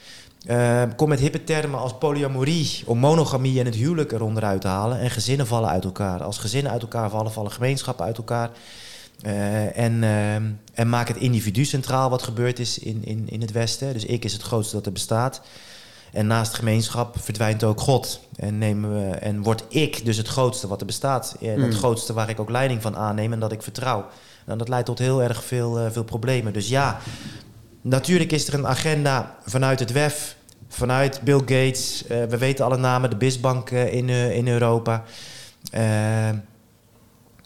Uh, 0.48 0.82
kom 0.96 1.08
met 1.08 1.20
hippe 1.20 1.44
termen 1.44 1.80
als 1.80 1.98
polyamorie, 1.98 2.82
om 2.86 2.98
monogamie 2.98 3.58
en 3.58 3.64
het 3.64 3.74
huwelijk 3.74 4.12
eronder 4.12 4.44
uit 4.44 4.60
te 4.60 4.68
halen. 4.68 5.00
En 5.00 5.10
gezinnen 5.10 5.46
vallen 5.46 5.68
uit 5.68 5.84
elkaar. 5.84 6.22
Als 6.22 6.38
gezinnen 6.38 6.72
uit 6.72 6.82
elkaar 6.82 7.10
vallen, 7.10 7.32
vallen 7.32 7.50
gemeenschappen 7.50 8.04
uit 8.04 8.16
elkaar. 8.16 8.50
Uh, 9.22 9.76
en, 9.78 10.02
uh, 10.02 10.34
en 10.74 10.88
maak 10.88 11.08
het 11.08 11.16
individu 11.16 11.64
centraal 11.64 12.10
wat 12.10 12.22
gebeurd 12.22 12.58
is 12.58 12.78
in, 12.78 13.04
in, 13.04 13.24
in 13.28 13.40
het 13.40 13.52
Westen. 13.52 13.92
Dus 13.92 14.04
ik 14.04 14.24
is 14.24 14.32
het 14.32 14.42
grootste 14.42 14.76
dat 14.76 14.86
er 14.86 14.92
bestaat. 14.92 15.40
En 16.12 16.26
naast 16.26 16.54
gemeenschap 16.54 17.16
verdwijnt 17.20 17.64
ook 17.64 17.80
God. 17.80 18.20
En, 18.36 18.58
nemen 18.58 18.94
we, 18.94 19.14
en 19.16 19.42
word 19.42 19.64
ik 19.68 20.04
dus 20.04 20.16
het 20.16 20.28
grootste 20.28 20.68
wat 20.68 20.80
er 20.80 20.86
bestaat. 20.86 21.36
En 21.40 21.60
het 21.60 21.72
mm. 21.72 21.78
grootste 21.78 22.12
waar 22.12 22.28
ik 22.28 22.40
ook 22.40 22.50
leiding 22.50 22.82
van 22.82 22.96
aanneem 22.96 23.32
en 23.32 23.40
dat 23.40 23.52
ik 23.52 23.62
vertrouw. 23.62 24.06
En 24.46 24.58
dat 24.58 24.68
leidt 24.68 24.86
tot 24.86 24.98
heel 24.98 25.22
erg 25.22 25.44
veel, 25.44 25.90
veel 25.90 26.04
problemen. 26.04 26.52
Dus 26.52 26.68
ja, 26.68 27.00
Natuurlijk 27.88 28.32
is 28.32 28.48
er 28.48 28.54
een 28.54 28.66
agenda 28.66 29.36
vanuit 29.46 29.78
het 29.78 29.92
WEF, 29.92 30.36
vanuit 30.68 31.20
Bill 31.22 31.38
Gates. 31.38 32.02
Uh, 32.02 32.24
we 32.24 32.38
weten 32.38 32.64
alle 32.64 32.76
namen, 32.76 33.10
de 33.10 33.16
BISbank 33.16 33.70
uh, 33.70 33.92
in, 33.92 34.08
uh, 34.08 34.36
in 34.36 34.48
Europa. 34.48 35.04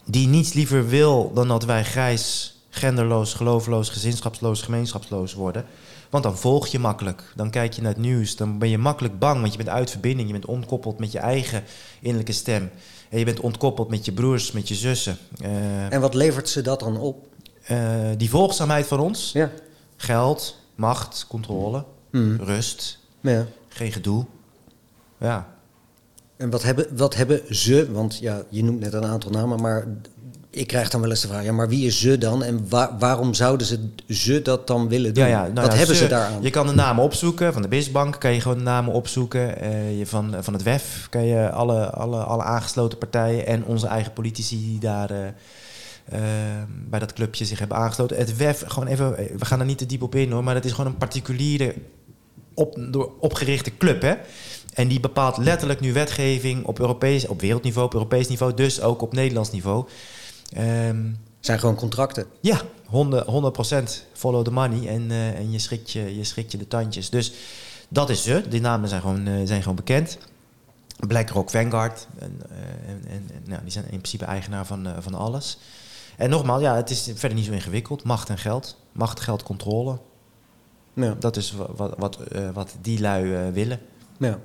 die 0.05 0.27
niets 0.27 0.53
liever 0.53 0.87
wil 0.87 1.31
dan 1.33 1.47
dat 1.47 1.63
wij 1.65 1.83
grijs, 1.83 2.55
genderloos, 2.69 3.33
geloofloos, 3.33 3.89
gezinschapsloos, 3.89 4.61
gemeenschapsloos 4.61 5.33
worden. 5.33 5.65
Want 6.09 6.23
dan 6.23 6.37
volg 6.37 6.67
je 6.67 6.79
makkelijk. 6.79 7.33
Dan 7.35 7.49
kijk 7.49 7.73
je 7.73 7.81
naar 7.81 7.91
het 7.91 8.01
nieuws. 8.01 8.35
Dan 8.35 8.57
ben 8.57 8.69
je 8.69 8.77
makkelijk 8.77 9.19
bang, 9.19 9.39
want 9.39 9.51
je 9.51 9.57
bent 9.57 9.69
uit 9.69 9.89
verbinding. 9.89 10.27
Je 10.27 10.33
bent 10.33 10.45
ontkoppeld 10.45 10.99
met 10.99 11.11
je 11.11 11.19
eigen 11.19 11.63
innerlijke 11.99 12.31
stem. 12.33 12.69
En 13.09 13.19
je 13.19 13.25
bent 13.25 13.39
ontkoppeld 13.39 13.89
met 13.89 14.05
je 14.05 14.11
broers, 14.11 14.51
met 14.51 14.67
je 14.67 14.75
zussen. 14.75 15.17
en 15.89 16.01
wat 16.01 16.13
levert 16.13 16.49
ze 16.49 16.61
dat 16.61 16.79
dan 16.79 16.97
op? 16.97 17.27
die 18.17 18.29
volgzaamheid 18.29 18.87
van 18.87 18.99
ons. 18.99 19.31
Ja. 19.31 19.51
Geld, 19.97 20.57
macht, 20.75 21.25
controle, 21.27 21.85
Mm. 22.11 22.39
rust, 22.41 22.99
Ja. 23.31 23.45
geen 23.67 23.91
gedoe. 23.91 24.25
Ja, 25.17 25.47
En 26.37 26.49
wat 26.49 26.63
hebben, 26.63 26.87
wat 26.97 27.15
hebben 27.15 27.55
ze, 27.55 27.91
want 27.91 28.17
ja, 28.19 28.41
je 28.49 28.63
noemt 28.63 28.79
net 28.79 28.93
een 28.93 29.05
aantal 29.05 29.31
namen, 29.31 29.61
maar 29.61 29.87
ik 30.49 30.67
krijg 30.67 30.89
dan 30.89 31.01
wel 31.01 31.09
eens 31.09 31.21
de 31.21 31.27
vraag, 31.27 31.43
ja, 31.43 31.51
maar 31.51 31.69
wie 31.69 31.85
is 31.85 31.99
ze 31.99 32.17
dan 32.17 32.43
en 32.43 32.65
wa- 32.69 32.95
waarom 32.99 33.33
zouden 33.33 33.67
ze, 33.67 33.89
ze 34.07 34.41
dat 34.41 34.67
dan 34.67 34.87
willen 34.87 35.13
doen? 35.13 35.23
Ja, 35.23 35.29
ja, 35.29 35.41
nou 35.41 35.53
wat 35.53 35.71
ja, 35.71 35.77
hebben 35.77 35.95
ze 35.95 36.03
ze- 36.03 36.09
daaraan? 36.09 36.41
Je 36.41 36.49
kan 36.49 36.67
de 36.67 36.73
namen 36.73 37.03
opzoeken. 37.03 37.53
Van 37.53 37.61
de 37.61 37.67
BISbank 37.67 38.19
kan 38.19 38.33
je 38.33 38.41
gewoon 38.41 38.57
de 38.57 38.63
namen 38.63 38.93
opzoeken. 38.93 39.61
Eh, 39.61 39.97
je 39.97 40.07
van, 40.07 40.35
van 40.39 40.53
het 40.53 40.63
WEF 40.63 41.07
kan 41.09 41.25
je 41.25 41.49
alle, 41.51 41.89
alle, 41.89 42.23
alle 42.23 42.43
aangesloten 42.43 42.97
partijen 42.97 43.45
en 43.47 43.65
onze 43.65 43.87
eigen 43.87 44.13
politici 44.13 44.57
die 44.57 44.79
daar 44.79 45.11
eh, 45.11 45.27
eh, 46.09 46.63
bij 46.89 46.99
dat 46.99 47.13
clubje 47.13 47.45
zich 47.45 47.59
hebben 47.59 47.77
aangesloten. 47.77 48.17
Het 48.17 48.37
WEF, 48.37 48.63
gewoon 48.67 48.87
even, 48.87 49.11
we 49.37 49.45
gaan 49.45 49.59
er 49.59 49.65
niet 49.65 49.77
te 49.77 49.85
diep 49.85 50.01
op 50.01 50.15
in 50.15 50.31
hoor, 50.31 50.43
maar 50.43 50.53
dat 50.53 50.65
is 50.65 50.71
gewoon 50.71 50.91
een 50.91 50.97
particuliere 50.97 51.73
op, 52.53 52.75
door, 52.91 53.11
opgerichte 53.19 53.77
club. 53.77 54.01
Hè? 54.01 54.13
En 54.73 54.87
die 54.87 54.99
bepaalt 54.99 55.37
letterlijk 55.37 55.79
nu 55.79 55.93
wetgeving 55.93 56.65
op, 56.65 56.79
Europees, 56.79 57.27
op 57.27 57.41
wereldniveau, 57.41 57.85
op 57.85 57.93
Europees 57.93 58.27
niveau, 58.27 58.53
dus 58.53 58.81
ook 58.81 59.01
op 59.01 59.13
Nederlands 59.13 59.51
niveau. 59.51 59.87
Ehm, 60.53 61.01
zijn 61.39 61.59
gewoon 61.59 61.75
contracten. 61.75 62.25
ja, 62.41 62.61
100, 62.85 63.25
100% 63.25 64.05
follow 64.13 64.43
the 64.43 64.51
money 64.51 64.87
en, 64.87 65.11
eh, 65.11 65.27
en 65.27 65.51
je, 65.51 65.59
schrikt 65.59 65.91
je, 65.91 66.15
je 66.17 66.23
schrikt 66.23 66.51
je 66.51 66.57
de 66.57 66.67
tandjes. 66.67 67.09
Dus 67.09 67.33
dat 67.87 68.09
is 68.09 68.23
ze. 68.23 68.43
Die 68.49 68.61
namen 68.61 68.89
zijn 68.89 69.01
gewoon, 69.01 69.27
eh, 69.27 69.33
zijn 69.43 69.61
gewoon 69.61 69.75
bekend. 69.75 70.17
BlackRock 71.07 71.49
Vanguard. 71.49 72.07
En, 72.19 72.41
eh, 72.49 72.91
en, 72.91 73.01
en, 73.09 73.29
nou, 73.45 73.61
die 73.61 73.71
zijn 73.71 73.83
in 73.83 73.97
principe 73.97 74.25
eigenaar 74.25 74.65
van, 74.65 74.87
van 74.99 75.13
alles. 75.13 75.57
En 76.17 76.29
nogmaals, 76.29 76.61
ja, 76.61 76.75
het 76.75 76.89
is 76.89 77.11
verder 77.15 77.37
niet 77.37 77.47
zo 77.47 77.51
ingewikkeld. 77.51 78.03
Macht 78.03 78.29
en 78.29 78.37
geld. 78.37 78.77
Macht, 78.91 79.19
geld, 79.19 79.43
controle. 79.43 79.99
Ja. 80.93 81.15
Dat 81.19 81.37
is 81.37 81.51
wa- 81.51 81.69
wat, 81.75 81.93
wat, 81.97 82.17
eh, 82.31 82.49
wat 82.53 82.75
die 82.81 82.99
lui 82.99 83.33
eh, 83.33 83.39
willen. 83.53 83.79
Ja. 84.17 84.39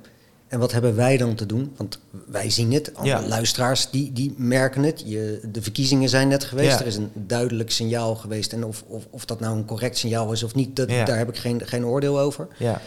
En 0.47 0.59
wat 0.59 0.71
hebben 0.71 0.95
wij 0.95 1.17
dan 1.17 1.35
te 1.35 1.45
doen? 1.45 1.73
Want 1.77 1.99
wij 2.27 2.49
zien 2.49 2.73
het, 2.73 2.95
alle 2.95 3.07
Ja. 3.07 3.27
luisteraars 3.27 3.89
die, 3.89 4.13
die 4.13 4.33
merken 4.37 4.83
het. 4.83 5.03
Je, 5.05 5.39
de 5.51 5.61
verkiezingen 5.61 6.09
zijn 6.09 6.27
net 6.27 6.43
geweest, 6.43 6.71
Ja. 6.71 6.79
er 6.79 6.85
is 6.87 6.95
een 6.95 7.11
duidelijk 7.13 7.71
signaal 7.71 8.15
geweest. 8.15 8.53
En 8.53 8.63
of, 8.65 8.83
of, 8.87 9.07
of 9.09 9.25
dat 9.25 9.39
nou 9.39 9.57
een 9.57 9.65
correct 9.65 9.97
signaal 9.97 10.31
is 10.31 10.43
of 10.43 10.55
niet, 10.55 10.75
dat, 10.75 10.89
daar 10.89 11.17
heb 11.17 11.29
ik 11.29 11.37
geen, 11.37 11.61
geen 11.67 11.85
oordeel 11.85 12.19
over. 12.19 12.47
Ja, 12.57 12.81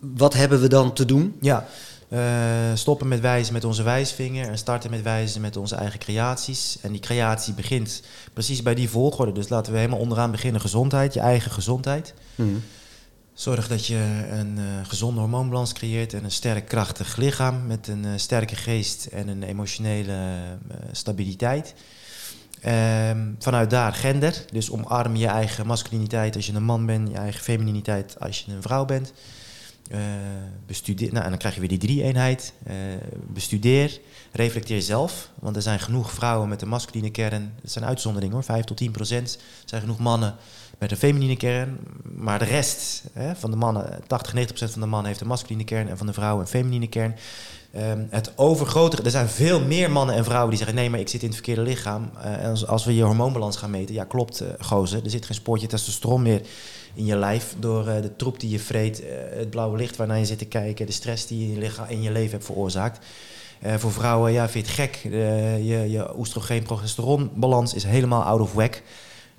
Wat 0.00 0.34
hebben 0.34 0.60
we 0.60 0.68
dan 0.68 0.92
te 0.92 1.04
doen? 1.04 1.36
ja. 1.40 1.66
Eh, 2.12 2.74
stoppen 2.74 3.08
met 3.08 3.20
wijzen 3.20 3.52
met 3.52 3.64
onze 3.64 3.82
wijsvinger 3.82 4.48
en 4.48 4.58
starten 4.58 4.90
met 4.90 5.02
wijzen 5.02 5.40
met 5.40 5.56
onze 5.56 5.74
eigen 5.74 5.98
creaties. 5.98 6.78
En 6.82 6.92
die 6.92 7.00
creatie 7.00 7.54
begint 7.54 8.02
precies 8.32 8.62
bij 8.62 8.74
die 8.74 8.88
volgorde. 8.88 9.32
Dus 9.32 9.48
laten 9.48 9.72
we 9.72 9.78
helemaal 9.78 9.98
onderaan 9.98 10.30
beginnen. 10.30 10.60
Gezondheid, 10.60 11.14
je 11.14 11.20
eigen 11.20 11.50
gezondheid. 11.50 12.14
Zorg 13.34 13.68
dat 13.68 13.86
je 13.86 14.26
een 14.30 14.58
eh, 14.58 14.64
gezonde 14.88 15.20
hormoonbalans 15.20 15.72
creëert 15.72 16.14
en 16.14 16.24
een 16.24 16.30
sterk, 16.30 16.68
krachtig 16.68 17.16
lichaam 17.16 17.66
met 17.66 17.88
een 17.88 18.04
eh, 18.04 18.10
sterke 18.16 18.56
geest 18.56 19.06
en 19.06 19.28
een 19.28 19.42
emotionele 19.42 20.16
stabiliteit. 20.90 21.74
Ehm, 22.60 23.18
vanuit 23.38 23.70
daar 23.70 23.92
gender, 23.92 24.44
dus 24.52 24.70
omarm 24.70 25.16
je 25.16 25.26
eigen 25.26 25.66
masculiniteit 25.66 26.36
als 26.36 26.46
je 26.46 26.52
een 26.52 26.64
man 26.64 26.86
bent, 26.86 27.08
je 27.08 27.16
eigen 27.16 27.42
femininiteit 27.42 28.16
als 28.20 28.40
je 28.40 28.52
een 28.52 28.62
vrouw 28.62 28.84
bent. 28.84 29.12
Eh, 29.92 29.98
bestudeer, 30.66 31.12
nou, 31.12 31.24
en 31.24 31.30
dan 31.30 31.38
krijg 31.38 31.54
je 31.54 31.60
weer 31.60 31.68
die 31.68 31.78
drie-eenheid. 31.78 32.52
Eh, 32.64 32.74
bestudeer, 33.26 34.00
reflecteer 34.32 34.82
zelf, 34.82 35.30
want 35.34 35.56
er 35.56 35.62
zijn 35.62 35.80
genoeg 35.80 36.12
vrouwen 36.12 36.48
met 36.48 36.62
een 36.62 36.68
masculine 36.68 37.10
kern. 37.10 37.54
Dat 37.62 37.70
zijn 37.70 37.84
uitzonderingen 37.84 38.34
hoor, 38.34 38.44
5 38.44 38.64
tot 38.64 38.76
10 38.76 38.90
procent. 38.90 39.34
Er 39.34 39.68
zijn 39.68 39.80
genoeg 39.80 39.98
mannen 39.98 40.34
met 40.78 40.90
een 40.90 40.96
feminine 40.96 41.36
kern. 41.36 41.78
Maar 42.02 42.38
de 42.38 42.44
rest 42.44 43.02
hè, 43.12 43.36
van 43.36 43.50
de 43.50 43.56
mannen, 43.56 44.00
80, 44.06 44.32
90 44.32 44.46
procent 44.46 44.70
van 44.70 44.80
de 44.80 44.86
mannen 44.86 45.08
heeft 45.08 45.20
een 45.20 45.26
masculine 45.26 45.64
kern 45.64 45.88
en 45.88 45.96
van 45.96 46.06
de 46.06 46.12
vrouwen 46.12 46.42
een 46.42 46.50
feminine 46.50 46.88
kern. 46.88 47.16
Ehm, 47.72 48.04
het 48.10 48.32
overgrote, 48.36 49.02
er 49.02 49.10
zijn 49.10 49.28
veel 49.28 49.60
meer 49.60 49.90
mannen 49.90 50.14
en 50.14 50.24
vrouwen 50.24 50.48
die 50.48 50.58
zeggen: 50.58 50.76
nee, 50.76 50.90
maar 50.90 51.00
ik 51.00 51.08
zit 51.08 51.20
in 51.20 51.26
het 51.26 51.36
verkeerde 51.36 51.62
lichaam. 51.62 52.10
Eh, 52.22 52.44
en 52.44 52.50
als, 52.50 52.66
als 52.66 52.84
we 52.84 52.94
je 52.94 53.02
hormoonbalans 53.02 53.56
gaan 53.56 53.70
meten, 53.70 53.94
ja, 53.94 54.04
klopt, 54.04 54.42
gozer. 54.60 55.04
Er 55.04 55.10
zit 55.10 55.26
geen 55.26 55.34
spoortje 55.34 55.66
testosteron 55.66 56.22
meer 56.22 56.42
in 56.94 57.04
je 57.04 57.16
lijf 57.16 57.54
door 57.58 57.88
eh, 57.88 58.02
de 58.02 58.16
troep 58.16 58.40
die 58.40 58.50
je 58.50 58.58
vreet, 58.58 59.02
eh, 59.02 59.08
het 59.38 59.50
blauwe 59.50 59.76
licht 59.76 59.96
waarnaar 59.96 60.18
je 60.18 60.24
zit 60.24 60.38
te 60.38 60.44
kijken, 60.44 60.86
de 60.86 60.92
stress 60.92 61.26
die 61.26 61.38
je 61.38 61.44
in 61.44 61.52
je, 61.52 61.58
lichaam, 61.58 61.86
in 61.88 62.02
je 62.02 62.10
leven 62.10 62.30
hebt 62.30 62.44
veroorzaakt. 62.44 63.06
Eh, 63.60 63.74
voor 63.74 63.92
vrouwen, 63.92 64.32
ja, 64.32 64.48
vind 64.48 64.66
je 64.66 64.72
het 64.72 64.80
gek. 64.80 64.98
Je, 65.02 65.86
je 65.88 66.18
oestrogeen-progesteronbalans 66.18 67.74
is 67.74 67.84
helemaal 67.84 68.22
out 68.22 68.40
of 68.40 68.52
whack. 68.52 68.82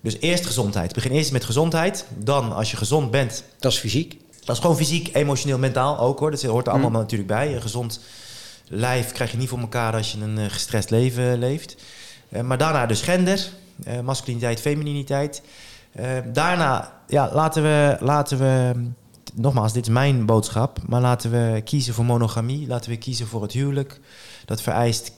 Dus 0.02 0.18
eerst 0.20 0.46
gezondheid. 0.46 0.94
Begin 0.94 1.12
eerst 1.12 1.32
met 1.32 1.44
gezondheid. 1.44 2.06
Dan, 2.18 2.54
als 2.56 2.72
je 2.72 2.78
gezond 2.78 3.12
bent, 3.12 3.44
Dat 3.60 3.72
is 3.72 3.78
fysiek. 3.78 4.18
dat 4.46 4.56
is 4.56 4.62
gewoon 4.62 4.78
fysiek, 4.78 5.16
emotioneel, 5.16 5.58
mentaal 5.58 6.00
ook 6.00 6.20
hoor. 6.20 6.32
Dat 6.32 6.42
hoort 6.44 6.66
er 6.68 6.72
allemaal 6.72 6.89
Mm. 6.92 6.98
natuurlijk 6.98 7.30
bij. 7.30 7.56
Een 7.56 7.62
gezond 7.62 8.00
lijf 8.68 9.12
krijg 9.12 9.32
je 9.32 9.38
niet 9.38 9.50
voor 9.50 9.60
elkaar 9.60 9.94
als 9.94 10.12
je 10.12 10.18
een 10.22 10.50
gestrest 10.52 10.89
leven 10.89 11.39
leeft. 11.39 11.76
Maar 12.44 12.58
daarna 12.58 12.86
dus 12.86 13.02
gender, 13.02 13.50
eh, 13.84 14.00
masculiniteit, 14.00 14.60
femininiteit. 14.60 15.42
Eh, 15.94 16.18
daarna, 16.34 17.02
ja, 17.08 17.30
laten 17.34 17.64
we, 17.64 17.98
laten 18.00 18.38
we, 18.38 18.74
nogmaals, 19.34 19.74
dit 19.74 19.86
is 19.86 19.94
mijn 19.94 20.26
boodschap, 20.26 20.80
maar 20.88 21.02
laten 21.02 21.32
we 21.32 21.62
kiezen 21.64 21.94
voor 21.94 22.06
monogamie. 22.06 22.68
Laten 22.68 22.90
we 22.90 22.98
kiezen 22.98 23.28
voor 23.28 23.42
het 23.42 23.52
huwelijk. 23.52 24.00
Dat 24.46 24.62
vereist 24.62 25.12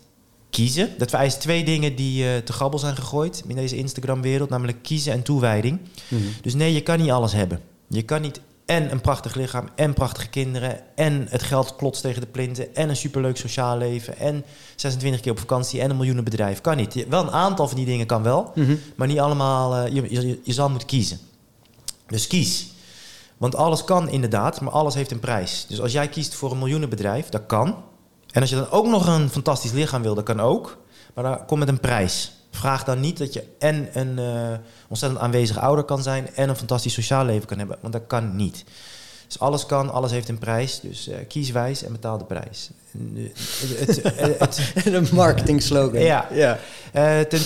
kiezen. 0.50 0.90
Dat 0.98 1.10
vereist 1.10 1.42
twee 1.42 1.66
dingen 1.66 1.96
die 1.96 2.28
eh, 2.28 2.38
te 2.38 2.54
grabbel 2.54 2.80
zijn 2.80 2.96
gegooid 2.96 3.44
in 3.48 3.56
deze 3.56 3.78
Instagram-wereld, 3.78 4.50
namelijk 4.50 4.78
kiezen 4.82 5.14
en 5.14 5.24
toewijding. 5.24 5.80
Dus 6.42 6.54
nee, 6.54 6.74
je 6.74 6.82
kan 6.82 7.00
niet 7.00 7.12
alles 7.12 7.34
hebben. 7.34 7.60
Je 7.88 8.02
kan 8.02 8.22
niet 8.22 8.42
en 8.66 8.92
een 8.92 9.02
prachtig 9.02 9.36
lichaam 9.36 9.70
en 9.76 9.94
prachtige 9.94 10.28
kinderen 10.28 10.80
en 10.96 11.28
het 11.30 11.44
geld 11.44 11.76
klotst 11.76 12.02
tegen 12.02 12.22
de 12.22 12.28
plinten 12.28 12.76
en 12.76 12.90
een 12.90 12.96
superleuk 12.96 13.38
sociaal 13.38 13.78
leven 13.78 14.18
en 14.18 14.46
26 14.76 15.22
keer 15.22 15.32
op 15.32 15.40
vakantie 15.40 15.82
en 15.82 15.90
een 15.90 15.96
miljoenenbedrijf. 15.98 16.62
Kan 16.62 16.78
niet. 16.78 16.94
Je- 16.94 17.08
Wel 17.10 17.22
een 17.22 17.32
aantal 17.32 17.68
van 17.68 17.78
die 17.78 17.86
dingen 17.86 18.06
kan 18.06 18.24
wel, 18.24 18.52
Mhm. 18.56 18.76
maar 18.96 19.08
niet 19.08 19.20
allemaal. 19.20 19.76
eh, 19.76 19.94
je, 19.94 20.06
je, 20.22 20.40
je 20.44 20.54
zal 20.54 20.70
moeten 20.70 20.88
kiezen. 20.88 21.20
Dus 22.08 22.28
kies. 22.28 22.68
Want 23.38 23.56
alles 23.56 23.84
kan 23.84 24.10
inderdaad, 24.10 24.62
maar 24.62 24.74
alles 24.74 24.94
heeft 24.96 25.12
een 25.12 25.20
prijs. 25.20 25.66
Dus 25.68 25.82
als 25.82 25.92
jij 25.92 26.08
kiest 26.10 26.34
voor 26.36 26.52
een 26.52 26.58
miljoenenbedrijf, 26.58 27.30
dat 27.30 27.46
kan. 27.48 27.76
En 28.32 28.42
als 28.42 28.50
je 28.50 28.56
dan 28.56 28.70
ook 28.70 28.86
nog 28.88 29.08
een 29.08 29.30
fantastisch 29.30 29.72
lichaam 29.72 30.02
wil, 30.02 30.16
dat 30.16 30.24
kan 30.24 30.40
ook. 30.40 30.78
Maar 31.14 31.24
dat 31.24 31.46
komt 31.46 31.60
met 31.60 31.70
een 31.70 31.80
prijs. 31.80 32.32
Vraag 32.56 32.84
dan 32.84 33.00
niet 33.00 33.18
dat 33.18 33.34
je 33.34 33.44
en 33.60 33.88
een 33.94 34.20
eh, 34.20 34.58
ontzettend 34.88 35.22
aanwezig 35.22 35.58
ouder 35.58 35.86
kan 35.86 36.04
zijn 36.04 36.30
en 36.36 36.50
een 36.50 36.56
fantastisch 36.56 36.94
sociaal 36.94 37.26
leven 37.26 37.48
kan 37.48 37.58
hebben. 37.58 37.78
Want 37.82 37.94
dat 37.94 38.04
kan 38.08 38.36
niet. 38.36 38.64
Dus 39.28 39.40
alles 39.40 39.66
kan, 39.66 39.92
alles 39.92 40.12
heeft 40.12 40.30
een 40.30 40.38
prijs. 40.38 40.80
Dus 40.80 41.08
eh, 41.08 41.18
kies 41.28 41.52
wijs 41.52 41.84
en 41.84 41.92
betaal 41.92 42.18
de 42.18 42.24
prijs. 42.24 42.70
Eh, 42.94 43.24
het, 43.80 44.04
het, 44.04 44.58
het, 44.74 44.86
Een 44.86 45.08
marketing 45.12 45.62
slogan. 45.62 46.02
Ja. 46.02 46.28
ja. 46.32 46.58
ten 47.24 47.40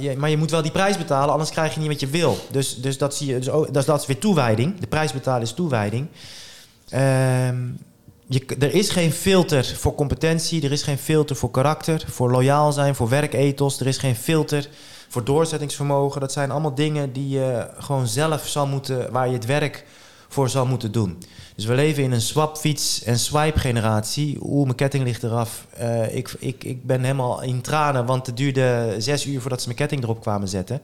je- 0.00 0.14
maar 0.16 0.30
je 0.30 0.36
moet 0.36 0.50
wel 0.50 0.62
die 0.62 0.70
prijs 0.72 0.96
betalen, 0.98 1.32
anders 1.32 1.50
krijg 1.50 1.74
je 1.74 1.80
niet 1.80 1.88
wat 1.88 2.00
je 2.00 2.06
wil. 2.06 2.38
Dus, 2.50 2.76
dus 2.80 2.98
dat 2.98 3.14
zie 3.14 3.26
je. 3.26 3.38
Dus 3.38 3.50
ook, 3.50 3.66
dat, 3.66 3.76
is- 3.76 3.84
dat 3.84 4.00
is 4.00 4.06
weer 4.06 4.18
toewijding. 4.18 4.80
De 4.80 4.86
prijs 4.86 5.12
betalen 5.12 5.42
is 5.42 5.52
toewijding. 5.52 6.06
Ehm, 6.88 7.56
je, 8.26 8.46
er 8.58 8.74
is 8.74 8.88
geen 8.88 9.12
filter 9.12 9.64
voor 9.64 9.94
competentie, 9.94 10.62
er 10.62 10.72
is 10.72 10.82
geen 10.82 10.98
filter 10.98 11.36
voor 11.36 11.50
karakter, 11.50 12.04
voor 12.08 12.30
loyaal 12.30 12.72
zijn, 12.72 12.94
voor 12.94 13.08
werkethos. 13.08 13.80
Er 13.80 13.86
is 13.86 13.98
geen 13.98 14.16
filter 14.16 14.68
voor 15.08 15.24
doorzettingsvermogen. 15.24 16.20
Dat 16.20 16.32
zijn 16.32 16.50
allemaal 16.50 16.74
dingen 16.74 17.12
die 17.12 17.28
je 17.28 17.70
gewoon 17.78 18.06
zelf 18.06 18.46
zal 18.46 18.66
moeten, 18.66 19.12
waar 19.12 19.26
je 19.26 19.34
het 19.34 19.46
werk 19.46 19.84
voor 20.28 20.48
zal 20.48 20.66
moeten 20.66 20.92
doen. 20.92 21.18
Dus 21.54 21.64
we 21.64 21.74
leven 21.74 22.02
in 22.02 22.12
een 22.12 22.20
swapfiets- 22.20 23.02
en 23.02 23.18
swipe-generatie. 23.18 24.38
Oeh, 24.42 24.64
mijn 24.64 24.76
ketting 24.76 25.04
ligt 25.04 25.22
eraf. 25.22 25.66
Eh, 25.70 26.16
ik, 26.16 26.34
ik, 26.38 26.64
ik 26.64 26.86
ben 26.86 27.00
helemaal 27.00 27.42
in 27.42 27.60
tranen, 27.60 28.06
want 28.06 28.26
het 28.26 28.36
duurde 28.36 28.94
zes 28.98 29.26
uur 29.26 29.40
voordat 29.40 29.60
ze 29.60 29.66
mijn 29.66 29.78
ketting 29.78 30.02
erop 30.02 30.20
kwamen 30.20 30.48
zetten. 30.48 30.80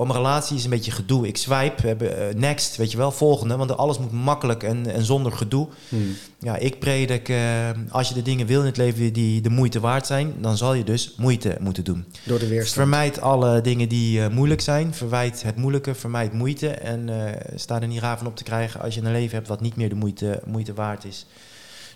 Om 0.00 0.10
een 0.10 0.16
relatie 0.16 0.56
is 0.56 0.64
een 0.64 0.70
beetje 0.70 0.90
gedoe. 0.90 1.26
Ik 1.26 1.36
swipe, 1.36 1.82
we 1.82 1.88
hebben 1.88 2.28
eh, 2.28 2.34
next, 2.34 2.76
weet 2.76 2.90
je 2.90 2.96
wel, 2.96 3.12
volgende. 3.12 3.56
Want 3.56 3.76
alles 3.76 3.98
moet 3.98 4.12
makkelijk 4.12 4.62
en, 4.62 4.86
en 4.86 5.04
zonder 5.04 5.32
gedoe. 5.32 5.68
Hmm. 5.88 6.16
Ja, 6.38 6.56
ik 6.56 6.78
predik, 6.78 7.28
eh, 7.28 7.68
als 7.90 8.08
je 8.08 8.14
de 8.14 8.22
dingen 8.22 8.46
wil 8.46 8.60
in 8.60 8.66
het 8.66 8.76
leven 8.76 9.12
die 9.12 9.40
de 9.40 9.50
moeite 9.50 9.80
waard 9.80 10.06
zijn, 10.06 10.34
dan 10.38 10.56
zal 10.56 10.74
je 10.74 10.84
dus 10.84 11.14
moeite 11.16 11.56
moeten 11.60 11.84
doen. 11.84 12.04
Door 12.24 12.38
de 12.38 12.48
weerstand. 12.48 12.88
Vermijd 12.88 13.20
alle 13.20 13.60
dingen 13.60 13.88
die 13.88 14.22
eh, 14.22 14.30
moeilijk 14.30 14.60
zijn. 14.60 14.94
Verwijt 14.94 15.42
het 15.42 15.56
moeilijke, 15.56 15.94
vermijd 15.94 16.32
moeite. 16.32 16.68
En 16.68 17.08
sta 17.54 17.80
er 17.80 17.88
niet 17.88 18.00
raar 18.00 18.18
van 18.18 18.26
op 18.26 18.36
te 18.36 18.44
krijgen 18.44 18.80
als 18.80 18.94
je 18.94 19.00
een 19.00 19.12
leven 19.12 19.36
hebt 19.36 19.48
wat 19.48 19.60
niet 19.60 19.76
meer 19.76 19.88
de 19.88 19.94
moeite, 19.94 20.42
moeite 20.46 20.74
waard 20.74 21.04
is. 21.04 21.26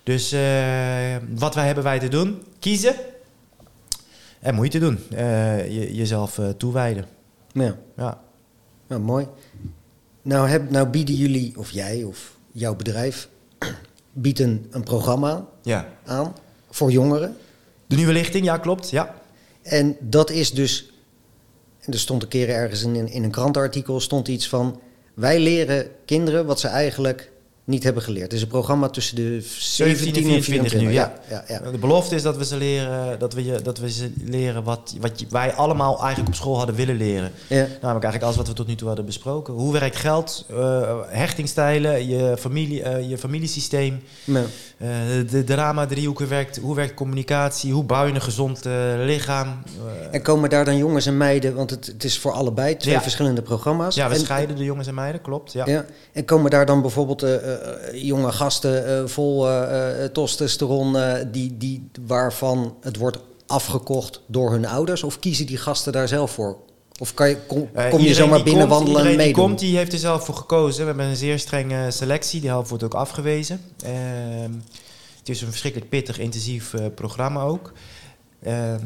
Dus 0.03 0.31
wat 1.35 1.55
wij 1.55 1.67
hebben 1.67 1.85
wij 1.85 1.99
te 1.99 2.09
doen? 2.09 2.43
Kiezen 2.59 2.95
en 4.41 4.55
moeite 4.55 4.79
doen. 4.79 4.99
Je, 5.11 5.89
jezelf 5.93 6.41
toewijden. 6.57 7.14
Ja, 7.55 7.77
Ja. 7.97 8.21
nou, 8.87 9.01
mooi. 9.03 9.27
Nou, 10.23 10.49
heb, 10.49 10.71
nou 10.71 10.89
bieden 10.89 11.15
jullie, 11.15 11.53
of 11.57 11.71
jij 11.71 12.05
of 12.05 12.37
jouw 12.53 12.75
bedrijf, 12.75 13.29
biedt 14.13 14.39
een, 14.39 14.67
een 14.71 14.83
programma 14.83 15.47
ja. 15.63 15.89
aan 16.05 16.35
voor 16.71 16.91
jongeren. 16.91 17.37
De 17.87 17.97
nieuwe 17.97 18.13
lichting, 18.13 18.45
ja, 18.45 18.59
klopt. 18.59 18.91
Ja. 18.91 19.15
En 19.63 19.97
dat 20.01 20.31
is 20.31 20.51
dus, 20.51 20.93
en 21.81 21.93
er 21.93 21.99
stond 21.99 22.23
een 22.23 22.29
keer 22.29 22.49
ergens 22.49 22.83
in, 22.83 23.09
in 23.09 23.25
een 23.25 23.31
krantenartikel, 23.31 24.01
stond 24.01 24.29
iets 24.29 24.49
van, 24.49 24.81
wij 25.15 25.41
leren 25.41 25.91
kinderen 26.05 26.47
wat 26.47 26.61
ze 26.61 26.69
eigenlijk 26.69 27.31
niet 27.65 27.83
hebben 27.83 28.03
geleerd. 28.03 28.25
Het 28.25 28.33
is 28.33 28.43
een 28.43 28.49
programma 28.49 28.89
tussen 28.89 29.17
de 29.17 29.41
17 29.59 30.15
en 30.15 30.43
24 30.43 30.81
nu, 30.81 30.93
ja. 30.93 31.21
ja, 31.31 31.45
ja. 31.49 31.71
De 31.71 31.79
belofte 31.79 32.15
is 32.15 32.23
dat 32.23 32.37
we 32.37 32.45
ze 32.45 32.57
leren, 32.57 33.19
dat 33.19 33.33
we, 33.33 33.45
je, 33.45 33.63
dat 33.63 33.79
we 33.79 33.91
ze 33.91 34.13
leren 34.25 34.65
wat, 34.65 34.95
wat 35.01 35.25
wij 35.29 35.53
allemaal 35.53 35.99
eigenlijk 35.99 36.29
op 36.29 36.35
school 36.35 36.57
hadden 36.57 36.75
willen 36.75 36.97
leren. 36.97 37.33
Namelijk 37.49 37.83
eigenlijk 37.83 38.23
alles 38.23 38.37
wat 38.37 38.49
we 38.49 38.53
tot 38.53 38.67
nu 38.67 38.75
toe 38.75 38.87
hadden 38.87 39.07
besproken. 39.07 39.55
Hoe 39.55 39.73
werkt 39.73 39.97
geld, 39.97 40.47
eh, 40.51 40.99
hechtingstijlen, 41.07 42.09
je, 42.09 42.37
familie, 42.39 42.83
eh, 42.83 43.09
je 43.09 43.19
familiesysteem, 43.19 44.03
de 45.31 45.43
drama 45.47 45.87
driehoeken 45.87 46.29
werkt, 46.29 46.57
hoe 46.57 46.75
werkt 46.75 46.95
communicatie, 46.95 47.73
hoe 47.73 47.85
bouw 47.85 48.05
je 48.07 48.13
een 48.15 48.21
gezond 48.21 48.67
eh, 48.67 48.73
lichaam. 48.99 49.49
Eh, 49.49 50.15
En 50.15 50.23
komen 50.23 50.51
daar 50.51 50.65
dan 50.65 50.77
jongens 50.77 51.07
en 51.07 51.17
meiden, 51.17 51.55
want 51.55 51.71
het, 51.71 51.87
het 51.87 52.05
is 52.05 52.19
voor 52.19 52.33
allebei 52.33 52.77
twee 52.77 52.95
Ja. 52.95 53.03
verschillende 53.03 53.43
programma's. 53.43 53.95
ja, 53.95 54.09
we 54.09 54.15
en, 54.15 54.21
scheiden 54.21 54.57
de 54.57 54.65
jongens 54.65 54.87
en 54.87 54.95
meiden, 54.95 55.21
klopt. 55.21 55.53
Ja. 55.53 55.67
Ja. 55.67 55.85
En 56.13 56.25
komen 56.25 56.51
daar 56.51 56.67
dan 56.67 56.81
bijvoorbeeld 56.81 57.23
eh, 57.23 57.35
eh, 57.35 57.69
jonge 57.93 58.33
gasten 58.33 58.87
eh, 58.99 59.07
vol 59.07 59.49
eh, 59.49 60.05
eh, 60.05 60.11
testosteron, 60.13 60.97
eh, 60.99 61.13
die, 61.33 61.57
die, 61.57 61.91
waarvan 62.07 62.77
het 62.81 62.97
wordt 62.97 63.19
afgekocht 63.47 64.21
door 64.27 64.51
hun 64.51 64.67
ouders? 64.67 65.03
Of 65.03 65.19
kiezen 65.19 65.47
die 65.47 65.57
gasten 65.59 65.93
daar 65.93 66.09
zelf 66.09 66.31
voor? 66.31 66.57
Of 67.01 67.15
kan 67.15 67.29
je, 67.29 67.37
kom, 67.47 67.59
Eh, 67.59 67.91
kom 67.91 68.01
je 68.01 68.07
iedereen 68.07 68.15
zomaar 68.15 68.43
binnenwandelen 68.43 69.01
en 69.01 69.07
iedereen 69.07 69.19
die 69.19 69.27
meedoen? 69.27 69.45
komt, 69.45 69.59
die 69.59 69.77
heeft 69.77 69.93
er 69.93 69.99
zelf 69.99 70.25
voor 70.25 70.35
gekozen. 70.35 70.81
We 70.81 70.87
hebben 70.87 71.07
een 71.07 71.17
zeer 71.17 71.39
strenge 71.39 71.91
selectie, 71.91 72.41
die 72.41 72.49
helft 72.49 72.69
wordt 72.69 72.85
ook 72.85 72.95
afgewezen. 72.95 73.61
Ehm, 73.85 74.53
het 75.19 75.29
is 75.29 75.41
een 75.41 75.49
verschrikkelijk 75.49 75.91
pittig, 75.91 76.19
intensief 76.19 76.75
eh, 76.75 76.87
programma 76.95 77.43
ook. 77.43 77.73
Ehm, 78.43 78.81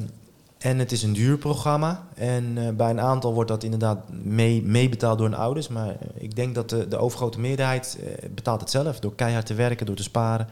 en 0.58 0.78
het 0.78 0.92
is 0.92 1.02
een 1.02 1.12
duur 1.12 1.38
programma. 1.38 2.06
En 2.14 2.52
eh, 2.56 2.68
bij 2.68 2.90
een 2.90 3.00
aantal 3.00 3.34
wordt 3.34 3.50
dat 3.50 3.64
inderdaad 3.64 3.98
mee, 4.22 4.62
meebetaald 4.62 5.18
door 5.18 5.28
hun 5.28 5.38
ouders. 5.38 5.68
Maar 5.68 5.96
ik 6.14 6.36
denk 6.36 6.54
dat 6.54 6.70
de, 6.70 6.88
de 6.88 6.96
overgrote 6.96 7.40
meerderheid 7.40 7.98
betaalt 8.34 8.60
het 8.60 8.70
zelf. 8.70 9.00
Door 9.00 9.14
keihard 9.14 9.46
te 9.46 9.54
werken, 9.54 9.86
door 9.86 9.96
te 9.96 10.02
sparen. 10.02 10.48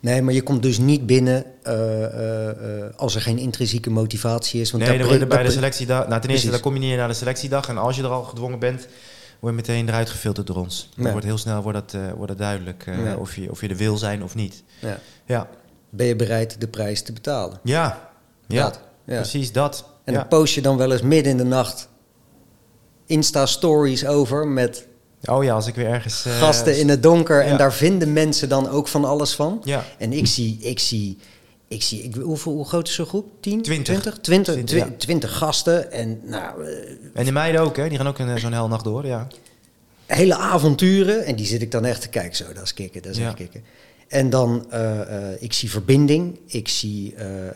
Nee, 0.00 0.22
maar 0.22 0.34
je 0.34 0.42
komt 0.42 0.62
dus 0.62 0.78
niet 0.78 1.06
binnen 1.06 1.44
eh, 1.62 2.04
eh, 2.04 2.48
eh, 2.48 2.90
als 2.96 3.14
er 3.14 3.20
geen 3.20 3.38
intrinsieke 3.38 3.90
motivatie 3.90 4.60
is. 4.60 4.70
Want 4.70 4.84
nee, 4.84 4.98
dan 4.98 5.06
word 5.06 5.20
je 5.20 5.26
bij 5.26 5.42
de 5.42 5.50
selectiedag... 5.50 6.08
Nou, 6.08 6.20
ten 6.20 6.30
eerste, 6.30 6.50
dan 6.50 6.60
kom 6.60 6.74
je 6.74 6.80
niet 6.80 6.96
naar 6.96 7.08
de 7.08 7.14
selectiedag. 7.14 7.68
En 7.68 7.78
als 7.78 7.96
je 7.96 8.02
er 8.02 8.08
al 8.08 8.22
gedwongen 8.22 8.58
bent, 8.58 8.86
word 9.40 9.54
je 9.54 9.60
meteen 9.60 9.88
eruit 9.88 10.10
gefilterd 10.10 10.46
door 10.46 10.56
ons. 10.56 10.88
Dan 10.96 11.04
Ja. 11.04 11.10
wordt 11.10 11.26
heel 11.26 11.38
snel 11.38 11.62
wordt 11.62 11.78
dat, 11.92 12.02
wordt 12.12 12.28
dat 12.28 12.38
duidelijk 12.38 12.84
Ja. 13.04 13.16
of, 13.16 13.36
je, 13.36 13.50
of 13.50 13.60
je 13.60 13.68
er 13.68 13.76
wil 13.76 13.96
zijn 13.96 14.22
of 14.22 14.34
niet. 14.34 14.62
ja. 14.80 14.98
Ja, 15.24 15.48
Ben 15.90 16.06
je 16.06 16.16
bereid 16.16 16.60
de 16.60 16.68
prijs 16.68 17.02
te 17.02 17.12
betalen? 17.12 17.60
ja, 17.62 18.10
ja. 18.46 18.62
Dat, 18.62 18.80
precies 19.04 19.52
dat. 19.52 19.84
En 20.04 20.14
dan 20.14 20.28
post 20.28 20.54
je 20.54 20.62
dan 20.62 20.76
wel 20.76 20.92
eens 20.92 21.02
midden 21.02 21.32
in 21.32 21.38
de 21.38 21.44
nacht 21.44 21.88
Insta-stories 23.06 24.06
over 24.06 24.48
met 24.48 24.86
Oh 25.24 25.44
ja, 25.44 25.54
als 25.54 25.66
ik 25.66 25.74
weer 25.74 25.86
ergens... 25.86 26.24
eh, 26.26 26.38
gasten 26.38 26.78
in 26.78 26.88
het 26.88 27.02
donker. 27.02 27.40
En 27.42 27.50
ja. 27.50 27.56
daar 27.56 27.72
vinden 27.72 28.12
mensen 28.12 28.48
dan 28.48 28.68
ook 28.68 28.88
van 28.88 29.04
alles 29.04 29.34
van. 29.34 29.60
Ja, 29.64 29.84
En 29.98 30.12
ik 30.12 30.26
zie, 30.26 30.56
ik 30.60 30.78
zie, 30.78 31.18
ik 31.68 31.82
zie, 31.82 32.02
ik, 32.02 32.14
hoeveel, 32.14 32.52
hoe 32.52 32.64
groot 32.68 32.88
is 32.88 32.94
zo'n 32.94 33.06
groep? 33.06 33.26
10? 33.40 33.62
Twintig. 33.62 33.94
20? 33.94 34.18
20, 34.20 34.54
Twintig, 34.54 34.76
ja. 34.78 34.88
20 34.98 35.36
gasten. 35.36 35.92
En 35.92 36.20
nou, 36.24 36.64
eh, 36.66 36.72
en 37.14 37.22
die 37.24 37.32
meiden 37.32 37.60
ook, 37.60 37.76
hè. 37.76 37.88
Die 37.88 37.98
gaan 37.98 38.06
ook 38.08 38.18
een, 38.18 38.38
zo'n 38.38 38.52
hel 38.52 38.68
nacht 38.68 38.84
door, 38.84 39.06
ja. 39.06 39.26
hele 40.06 40.36
avonturen. 40.36 41.24
En 41.24 41.36
die 41.36 41.46
zit 41.46 41.62
ik 41.62 41.70
dan 41.70 41.84
echt 41.84 42.00
te 42.00 42.08
kijken. 42.08 42.36
Zo, 42.36 42.44
dat 42.52 42.62
is 42.62 42.74
kicken, 42.74 43.02
dat 43.02 43.10
is 43.12 43.18
Ja. 43.18 43.26
echt 43.26 43.34
kicken. 43.34 43.62
En 44.08 44.30
dan, 44.30 44.66
eh, 44.70 45.00
eh, 45.32 45.42
ik 45.42 45.52
zie 45.52 45.70
verbinding. 45.70 46.38
Ik 46.46 46.68
zie, 46.68 47.14
eh, 47.14 47.46
eh, 47.48 47.54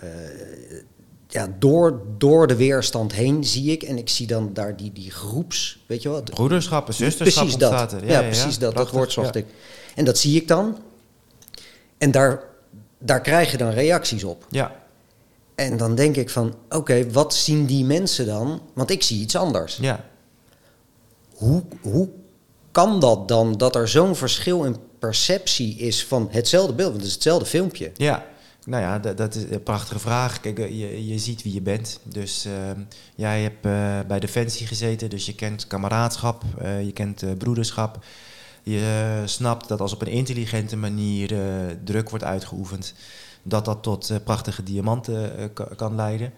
ja, 1.35 1.49
door, 1.59 2.03
door 2.18 2.47
de 2.47 2.57
weerstand 2.57 3.12
heen 3.12 3.45
zie 3.45 3.72
ik. 3.72 3.82
En 3.82 3.99
ik 3.99 4.09
zie 4.09 4.26
dan 4.26 4.51
daar 4.53 4.76
die, 4.76 4.93
die 4.93 5.11
groeps, 5.11 5.85
weet 5.87 6.03
je 6.03 6.09
wat? 6.09 6.24
Broederschap, 6.24 6.87
en 6.87 6.95
zusterschap 6.95 7.43
Precies 7.43 7.61
dat. 7.61 7.97
Ja, 8.05 8.22
precies 8.22 8.59
dat. 8.59 8.74
Dat 8.74 8.91
woord 8.91 9.12
zocht 9.12 9.35
ik. 9.35 9.47
En 9.95 10.05
dat 10.05 10.18
zie 10.18 10.41
ik 10.41 10.49
dan. 10.49 10.78
En 11.99 12.11
daar, 12.11 12.43
daar 12.99 13.20
krijg 13.20 13.51
je 13.51 13.57
dan 13.57 13.70
reacties 13.70 14.24
op. 14.24 14.47
Ja, 14.51 14.72
En 15.55 15.76
dan 15.76 15.95
denk 15.95 16.16
ik 16.16 16.30
van, 16.30 16.55
oké, 16.68 17.11
wat 17.11 17.35
zien 17.35 17.66
die 17.66 17.85
mensen 17.85 18.26
dan? 18.26 18.61
Want 18.72 18.91
ik 18.91 19.03
zie 19.03 19.20
iets 19.20 19.37
anders. 19.37 19.76
ja. 19.76 20.05
Hoe, 21.35 21.62
hoe 21.80 22.09
kan 22.70 23.01
dat 23.01 23.28
dan, 23.28 23.53
dat 23.57 23.76
er 23.76 23.89
zo'n 23.89 24.16
verschil 24.16 24.64
in 24.64 24.76
perceptie 24.99 25.76
is 25.76 26.05
van 26.05 26.28
hetzelfde 26.30 26.72
beeld? 26.72 26.89
Want 26.89 27.01
het 27.01 27.09
is 27.09 27.14
hetzelfde 27.14 27.47
filmpje. 27.47 27.93
Ja, 27.97 28.26
nou 28.65 28.83
ja, 28.83 28.99
dat, 28.99 29.17
dat 29.17 29.35
is 29.35 29.43
een 29.51 29.62
prachtige 29.62 29.99
vraag. 29.99 30.41
Kijk, 30.41 30.59
eh, 30.59 30.69
je, 30.69 31.07
je 31.07 31.19
ziet 31.19 31.43
wie 31.43 31.55
je 31.55 31.61
bent. 31.62 32.01
Dus 32.03 32.45
ehm, 32.45 32.81
jij 33.15 33.43
hebt 33.43 33.67
eh, 33.67 34.09
bij 34.09 34.21
Defensie 34.21 34.67
gezeten, 34.67 35.11
dus 35.11 35.27
je 35.27 35.35
kent 35.35 35.67
kameraadschap, 35.67 36.43
eh, 36.59 36.85
je 36.85 36.93
kent 36.93 37.39
broederschap. 37.39 38.05
Je 38.62 39.23
snapt 39.25 39.69
dat 39.69 39.81
als 39.81 39.93
op 39.93 40.01
een 40.01 40.09
intelligente 40.09 40.77
manier 40.77 41.37
druk 41.85 42.11
wordt 42.11 42.25
uitgeoefend, 42.25 42.95
dat 43.43 43.65
dat 43.65 43.83
tot 43.83 44.12
prachtige 44.25 44.62
diamanten 44.62 45.53
ka- 45.53 45.69
kan 45.77 45.95
leiden. 45.95 46.33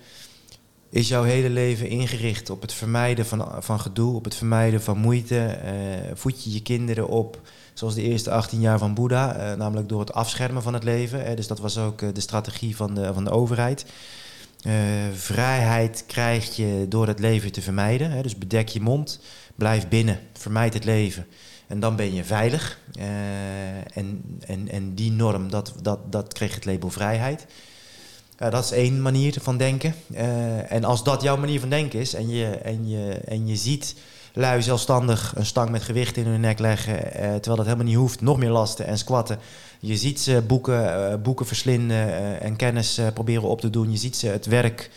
Is 0.97 1.09
jouw 1.09 1.23
hele 1.23 1.51
leven 1.51 1.89
ingericht 1.89 2.51
op 2.51 2.61
het 2.63 2.73
vermijden 2.73 3.27
van, 3.27 3.49
van 3.59 3.81
gedoe, 3.81 4.15
op 4.15 4.25
het 4.25 4.35
vermijden 4.35 4.83
van 4.83 4.99
moeite? 4.99 5.39
eh, 5.45 5.73
voed 6.15 6.45
je 6.45 6.53
je 6.53 6.63
kinderen 6.63 7.09
op 7.09 7.41
zoals 7.75 7.95
de 7.95 8.03
eerste 8.03 8.31
18 8.31 8.61
jaar 8.61 8.79
van 8.79 8.95
Boeddha, 8.95 9.35
eh, 9.37 9.57
namelijk 9.57 9.89
door 9.89 10.01
het 10.01 10.13
afschermen 10.13 10.63
van 10.63 10.75
het 10.75 10.85
leven. 10.85 11.25
Hè, 11.25 11.35
dus 11.35 11.47
dat 11.47 11.59
was 11.59 11.79
ook 11.79 12.03
eh, 12.03 12.09
de 12.13 12.21
strategie 12.21 12.77
van 12.77 12.95
de, 12.95 13.15
van 13.15 13.25
de 13.25 13.31
overheid. 13.31 13.87
Eh, 14.61 14.73
vrijheid 15.15 16.05
krijg 16.07 16.57
je 16.57 16.87
door 16.89 17.07
het 17.07 17.19
leven 17.19 17.53
te 17.53 17.63
vermijden. 17.63 18.23
Dus 18.23 18.39
bedek 18.39 18.69
je 18.69 18.81
mond, 18.81 19.21
blijf 19.55 19.89
binnen, 19.89 20.21
vermijd 20.33 20.75
het 20.75 20.85
leven. 20.85 21.27
En 21.67 21.81
dan 21.81 21.97
ben 21.97 22.15
je 22.15 22.25
veilig. 22.25 22.79
Eh, 22.99 23.97
en, 23.97 24.39
en, 24.47 24.69
en 24.69 24.95
die 24.95 25.13
norm, 25.13 25.51
dat, 25.51 25.75
dat, 25.83 26.13
dat 26.13 26.33
kreeg 26.33 26.55
het 26.55 26.65
label 26.65 26.91
vrijheid. 26.91 27.47
Ja, 28.39 28.51
dat 28.51 28.65
is 28.65 28.71
één 28.71 29.03
manier 29.03 29.37
van 29.43 29.57
denken. 29.57 29.95
Eh, 30.15 30.73
en 30.73 30.85
als 30.85 31.05
dat 31.05 31.23
jouw 31.23 31.37
manier 31.37 31.61
van 31.61 31.69
denken 31.69 32.01
is 32.01 32.15
en 32.15 32.29
je, 32.29 32.47
en 32.47 32.89
je, 32.89 33.13
en 33.25 33.47
je 33.47 33.57
ziet 33.57 33.95
lui 34.33 34.63
zelfstandig 34.63 35.33
een 35.37 35.47
stang 35.47 35.71
met 35.71 35.83
gewicht 35.83 36.17
in 36.17 36.27
hun 36.27 36.41
nek 36.41 36.59
leggen, 36.59 37.13
eh, 37.13 37.21
terwijl 37.21 37.57
dat 37.57 37.65
helemaal 37.65 37.87
niet 37.87 37.97
hoeft, 37.97 38.21
nog 38.21 38.39
meer 38.39 38.51
lasten 38.51 38.87
en 38.87 38.99
squatten. 38.99 39.39
Je 39.81 39.97
ziet 39.97 40.21
ze 40.21 40.43
boeken, 40.47 41.11
eh, 41.11 41.19
boeken 41.23 41.47
verslinden 41.47 42.41
en 42.41 42.57
kennis 42.57 43.01
proberen 43.15 43.49
op 43.49 43.61
te 43.61 43.71
doen. 43.71 43.91
Je 43.91 43.97
ziet 43.97 44.17
ze 44.17 44.27
het 44.27 44.47
werk, 44.47 44.91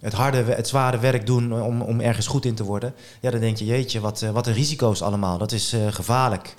het 0.00 0.12
harde, 0.12 0.44
het 0.44 0.68
zware 0.68 0.98
werk 0.98 1.26
doen 1.26 1.62
om, 1.62 1.80
om 1.80 2.00
ergens 2.00 2.26
goed 2.26 2.44
in 2.44 2.54
te 2.54 2.64
worden. 2.64 2.94
Ja, 3.20 3.30
dan 3.30 3.40
denk 3.40 3.56
je, 3.56 3.64
jeetje, 3.64 4.00
wat, 4.00 4.20
wat 4.20 4.46
een 4.46 4.52
risico's 4.52 5.02
allemaal. 5.02 5.38
Dat 5.38 5.52
is 5.52 5.76
gevaarlijk. 5.90 6.54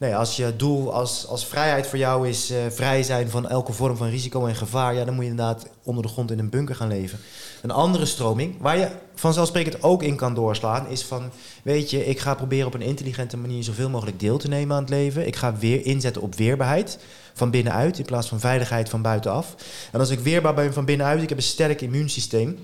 Nee, 0.00 0.16
als 0.16 0.36
je 0.36 0.56
doel 0.56 0.94
als, 0.94 1.26
als 1.26 1.46
vrijheid 1.46 1.86
voor 1.86 1.98
jou 1.98 2.28
is 2.28 2.50
eh, 2.50 2.58
vrij 2.70 3.02
zijn 3.02 3.30
van 3.30 3.48
elke 3.48 3.72
vorm 3.72 3.96
van 3.96 4.08
risico 4.08 4.46
en 4.46 4.54
gevaar, 4.54 4.94
ja, 4.94 5.04
dan 5.04 5.14
moet 5.14 5.24
je 5.24 5.30
inderdaad 5.30 5.66
onder 5.82 6.02
de 6.02 6.08
grond 6.08 6.30
in 6.30 6.38
een 6.38 6.50
bunker 6.50 6.74
gaan 6.74 6.88
leven. 6.88 7.18
Een 7.62 7.70
andere 7.70 8.06
stroming, 8.06 8.56
waar 8.60 8.78
je 8.78 8.88
vanzelfsprekend 9.14 9.82
ook 9.82 10.02
in 10.02 10.16
kan 10.16 10.34
doorslaan, 10.34 10.88
is 10.88 11.04
van, 11.04 11.30
weet 11.62 11.90
je, 11.90 12.06
ik 12.06 12.18
ga 12.18 12.34
proberen 12.34 12.66
op 12.66 12.74
een 12.74 12.80
intelligente 12.80 13.36
manier 13.36 13.62
zoveel 13.62 13.90
mogelijk 13.90 14.20
deel 14.20 14.38
te 14.38 14.48
nemen 14.48 14.76
aan 14.76 14.82
het 14.82 14.90
leven. 14.90 15.26
Ik 15.26 15.36
ga 15.36 15.56
weer 15.56 15.86
inzetten 15.86 16.22
op 16.22 16.34
weerbaarheid 16.34 16.98
van 17.34 17.50
binnenuit 17.50 17.98
in 17.98 18.04
plaats 18.04 18.28
van 18.28 18.40
veiligheid 18.40 18.88
van 18.88 19.02
buitenaf. 19.02 19.54
En 19.92 20.00
als 20.00 20.10
ik 20.10 20.20
weerbaar 20.20 20.54
ben 20.54 20.72
van 20.72 20.84
binnenuit, 20.84 21.22
ik 21.22 21.28
heb 21.28 21.38
een 21.38 21.44
sterk 21.44 21.80
immuunsysteem. 21.80 22.58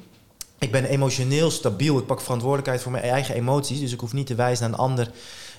Ik 0.59 0.72
ben 0.72 0.84
emotioneel 0.84 1.51
stabiel. 1.51 1.99
Ik 1.99 2.07
pak 2.07 2.20
verantwoordelijkheid 2.20 2.82
voor 2.82 2.93
mijn 2.93 3.05
eigen 3.05 3.34
emoties. 3.34 3.80
Dus 3.80 3.93
ik 3.93 4.01
hoef 4.01 4.12
niet 4.12 4.26
te 4.26 4.34
wijzen 4.34 4.70
naar 4.70 4.78
een 4.78 4.84
ander 4.84 5.11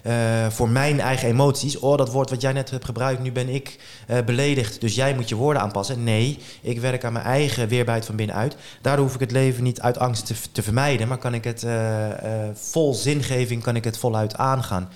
eh, 0.08 0.50
voor 0.50 0.70
mijn 0.70 1.00
eigen 1.00 1.28
emoties. 1.28 1.80
Oh, 1.80 1.98
dat 1.98 2.12
woord 2.12 2.30
wat 2.30 2.42
jij 2.42 2.54
net 2.54 2.70
hebt 2.70 2.86
gebruikt, 2.86 3.22
nu 3.22 3.32
ben 3.32 3.50
ik 3.50 3.80
eh, 4.08 4.24
beledigd. 4.26 4.82
Dus 4.82 4.96
jij 4.96 5.16
moet 5.16 5.30
je 5.30 5.36
woorden 5.36 5.62
aanpassen. 5.62 6.04
Nee, 6.04 6.40
ik 6.62 6.80
werk 6.80 7.04
aan 7.04 7.14
mijn 7.14 7.26
eigen 7.26 7.68
weerbaarheid 7.68 8.06
van 8.06 8.16
binnenuit. 8.16 8.56
Daardoor 8.82 9.06
hoef 9.06 9.14
ik 9.14 9.20
het 9.20 9.32
leven 9.32 9.64
niet 9.64 9.82
uit 9.82 9.98
angst 9.98 10.26
te, 10.26 10.34
te 10.52 10.64
vermijden. 10.64 11.08
Maar 11.08 11.18
kan 11.18 11.34
ik 11.34 11.44
het 11.44 11.64
eh, 11.64 12.08
vol 12.54 12.94
zingeving, 12.94 13.64
kan 13.64 13.76
ik 13.76 13.84
het 13.84 13.98
voluit 13.98 14.36
aangaan. 14.36 14.90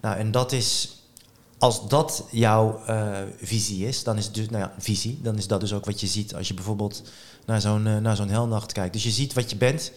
Nou, 0.00 0.16
en 0.16 0.30
dat 0.30 0.52
is 0.52 0.98
als 1.58 1.88
dat 1.88 2.24
jouw 2.30 2.80
visie 3.40 3.86
is, 3.86 4.02
dan 4.02 4.16
is 4.16 4.32
dus, 4.32 4.48
nou 4.48 4.62
ja, 4.62 4.72
visie, 4.78 5.18
dan 5.22 5.36
is 5.36 5.46
dat 5.46 5.60
dus 5.60 5.72
ook 5.72 5.84
wat 5.84 6.00
je 6.00 6.06
ziet 6.06 6.34
als 6.34 6.48
je 6.48 6.54
bijvoorbeeld 6.54 7.02
naar 7.46 7.60
zo'n 7.60 8.02
naar 8.02 8.16
zo'n 8.16 8.28
helnacht 8.28 8.72
kijkt. 8.72 8.92
Dus 8.92 9.02
je 9.02 9.10
ziet 9.10 9.32
wat 9.32 9.50
je 9.50 9.56
bent. 9.56 9.92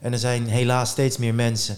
En 0.00 0.12
er 0.12 0.18
zijn 0.18 0.46
helaas 0.46 0.90
steeds 0.90 1.16
meer 1.16 1.34
mensen 1.34 1.76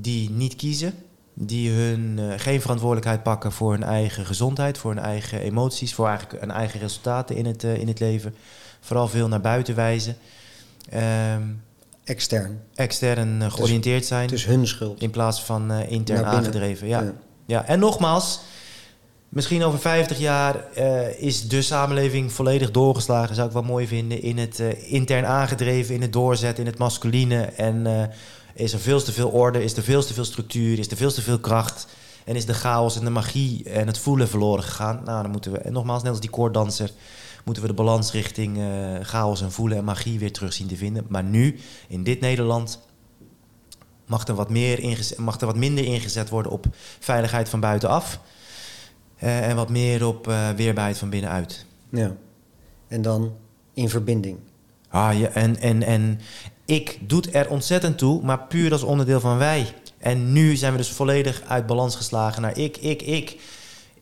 die 0.00 0.30
niet 0.30 0.56
kiezen, 0.56 0.94
die 1.34 1.70
hun 1.70 2.18
eh, 2.18 2.24
geen 2.36 2.60
verantwoordelijkheid 2.60 3.22
pakken 3.22 3.52
voor 3.52 3.72
hun 3.72 3.82
eigen 3.82 4.26
gezondheid, 4.26 4.78
voor 4.78 4.94
hun 4.94 5.02
eigen 5.02 5.40
emoties, 5.40 5.94
voor 5.94 6.08
eigenlijk 6.08 6.40
hun 6.40 6.50
eigen 6.50 6.80
resultaten 6.80 7.36
in 7.36 7.46
het, 7.46 7.64
eh, 7.64 7.76
in 7.76 7.88
het 7.88 8.00
leven. 8.00 8.34
Vooral 8.80 9.08
veel 9.08 9.28
naar 9.28 9.40
buiten 9.40 9.74
wijzen. 9.74 10.16
Ehm, 10.90 11.42
Extern. 12.04 12.60
extern 12.74 13.42
eh, 13.42 13.52
georiënteerd 13.52 14.04
zijn. 14.04 14.22
Het 14.22 14.32
is 14.32 14.44
hun 14.44 14.66
schuld. 14.66 15.02
In 15.02 15.10
plaats 15.10 15.42
van 15.42 15.72
intern 15.72 16.24
aangedreven. 16.24 16.88
Ja. 16.88 17.02
Ja. 17.02 17.12
Ja. 17.46 17.66
En 17.66 17.78
nogmaals, 17.78 18.40
misschien 19.28 19.62
over 19.64 19.78
50 19.78 20.18
jaar 20.18 20.64
is 21.18 21.48
de 21.48 21.62
samenleving 21.62 22.32
volledig 22.32 22.70
doorgeslagen, 22.70 23.34
zou 23.34 23.46
ik 23.46 23.52
wel 23.52 23.62
mooi 23.62 23.86
vinden, 23.86 24.22
in 24.22 24.38
het 24.38 24.58
intern 24.86 25.26
aangedreven, 25.26 25.94
in 25.94 26.02
het 26.02 26.12
doorzetten, 26.12 26.64
in 26.64 26.70
het 26.70 26.78
masculine. 26.78 27.42
En 27.42 28.10
is 28.54 28.72
er 28.72 28.80
veel 28.80 29.02
te 29.02 29.12
veel 29.12 29.28
orde, 29.28 29.64
is 29.64 29.76
er 29.76 29.82
veel 29.82 30.04
te 30.04 30.14
veel 30.14 30.24
structuur, 30.24 30.78
is 30.78 30.88
er 30.90 30.96
veel 30.96 31.12
te 31.12 31.22
veel 31.22 31.38
kracht. 31.38 31.86
En 32.24 32.36
is 32.36 32.46
de 32.46 32.54
chaos 32.54 32.98
en 32.98 33.04
de 33.04 33.10
magie 33.10 33.70
en 33.70 33.86
het 33.86 33.98
voelen 33.98 34.28
verloren 34.28 34.64
gegaan. 34.64 35.00
Nou, 35.04 35.22
dan 35.22 35.30
moeten 35.30 35.52
we, 35.52 35.58
en 35.58 35.72
nogmaals, 35.72 36.02
net 36.02 36.10
als 36.10 36.20
die 36.20 36.30
koorddanser, 36.30 36.90
moeten 37.44 37.62
we 37.62 37.68
de 37.68 37.74
balans 37.74 38.12
richting 38.12 38.58
eh, 38.58 38.64
chaos 39.00 39.42
en 39.42 39.52
voelen 39.52 39.78
en 39.78 39.84
magie 39.84 40.18
weer 40.18 40.32
terug 40.32 40.52
zien 40.52 40.66
te 40.66 40.76
vinden. 40.76 41.04
Maar 41.08 41.24
nu, 41.24 41.58
in 41.88 42.04
dit 42.04 42.20
Nederland, 42.20 42.80
mag 44.06 44.26
er 44.26 44.34
wat, 44.34 44.50
meer 44.50 44.78
ingezet, 44.78 45.18
mag 45.18 45.40
er 45.40 45.46
wat 45.46 45.56
minder 45.56 45.84
ingezet 45.84 46.28
worden 46.28 46.52
op 46.52 46.66
veiligheid 46.98 47.48
van 47.48 47.60
buitenaf. 47.60 48.20
eh, 49.16 49.48
en 49.48 49.56
wat 49.56 49.68
meer 49.68 50.06
op 50.06 50.28
eh, 50.28 50.50
weerbaarheid 50.50 50.98
van 50.98 51.10
binnenuit. 51.10 51.66
Ja. 51.88 52.16
En 52.88 53.02
dan 53.02 53.32
in 53.74 53.88
verbinding. 53.88 54.38
Ah, 54.88 55.18
ja, 55.18 55.28
en, 55.28 55.60
en, 55.60 55.82
en 55.82 56.20
ik 56.64 56.98
doet 57.00 57.34
er 57.34 57.48
ontzettend 57.48 57.98
toe, 57.98 58.22
maar 58.22 58.46
puur 58.46 58.72
als 58.72 58.82
onderdeel 58.82 59.20
van 59.20 59.38
wij. 59.38 59.74
En 59.98 60.32
nu 60.32 60.56
zijn 60.56 60.72
we 60.72 60.78
dus 60.78 60.90
volledig 60.90 61.42
uit 61.48 61.66
balans 61.66 61.96
geslagen 61.96 62.42
naar 62.42 62.58
ik, 62.58 62.76
ik, 62.76 63.02
ik. 63.02 63.36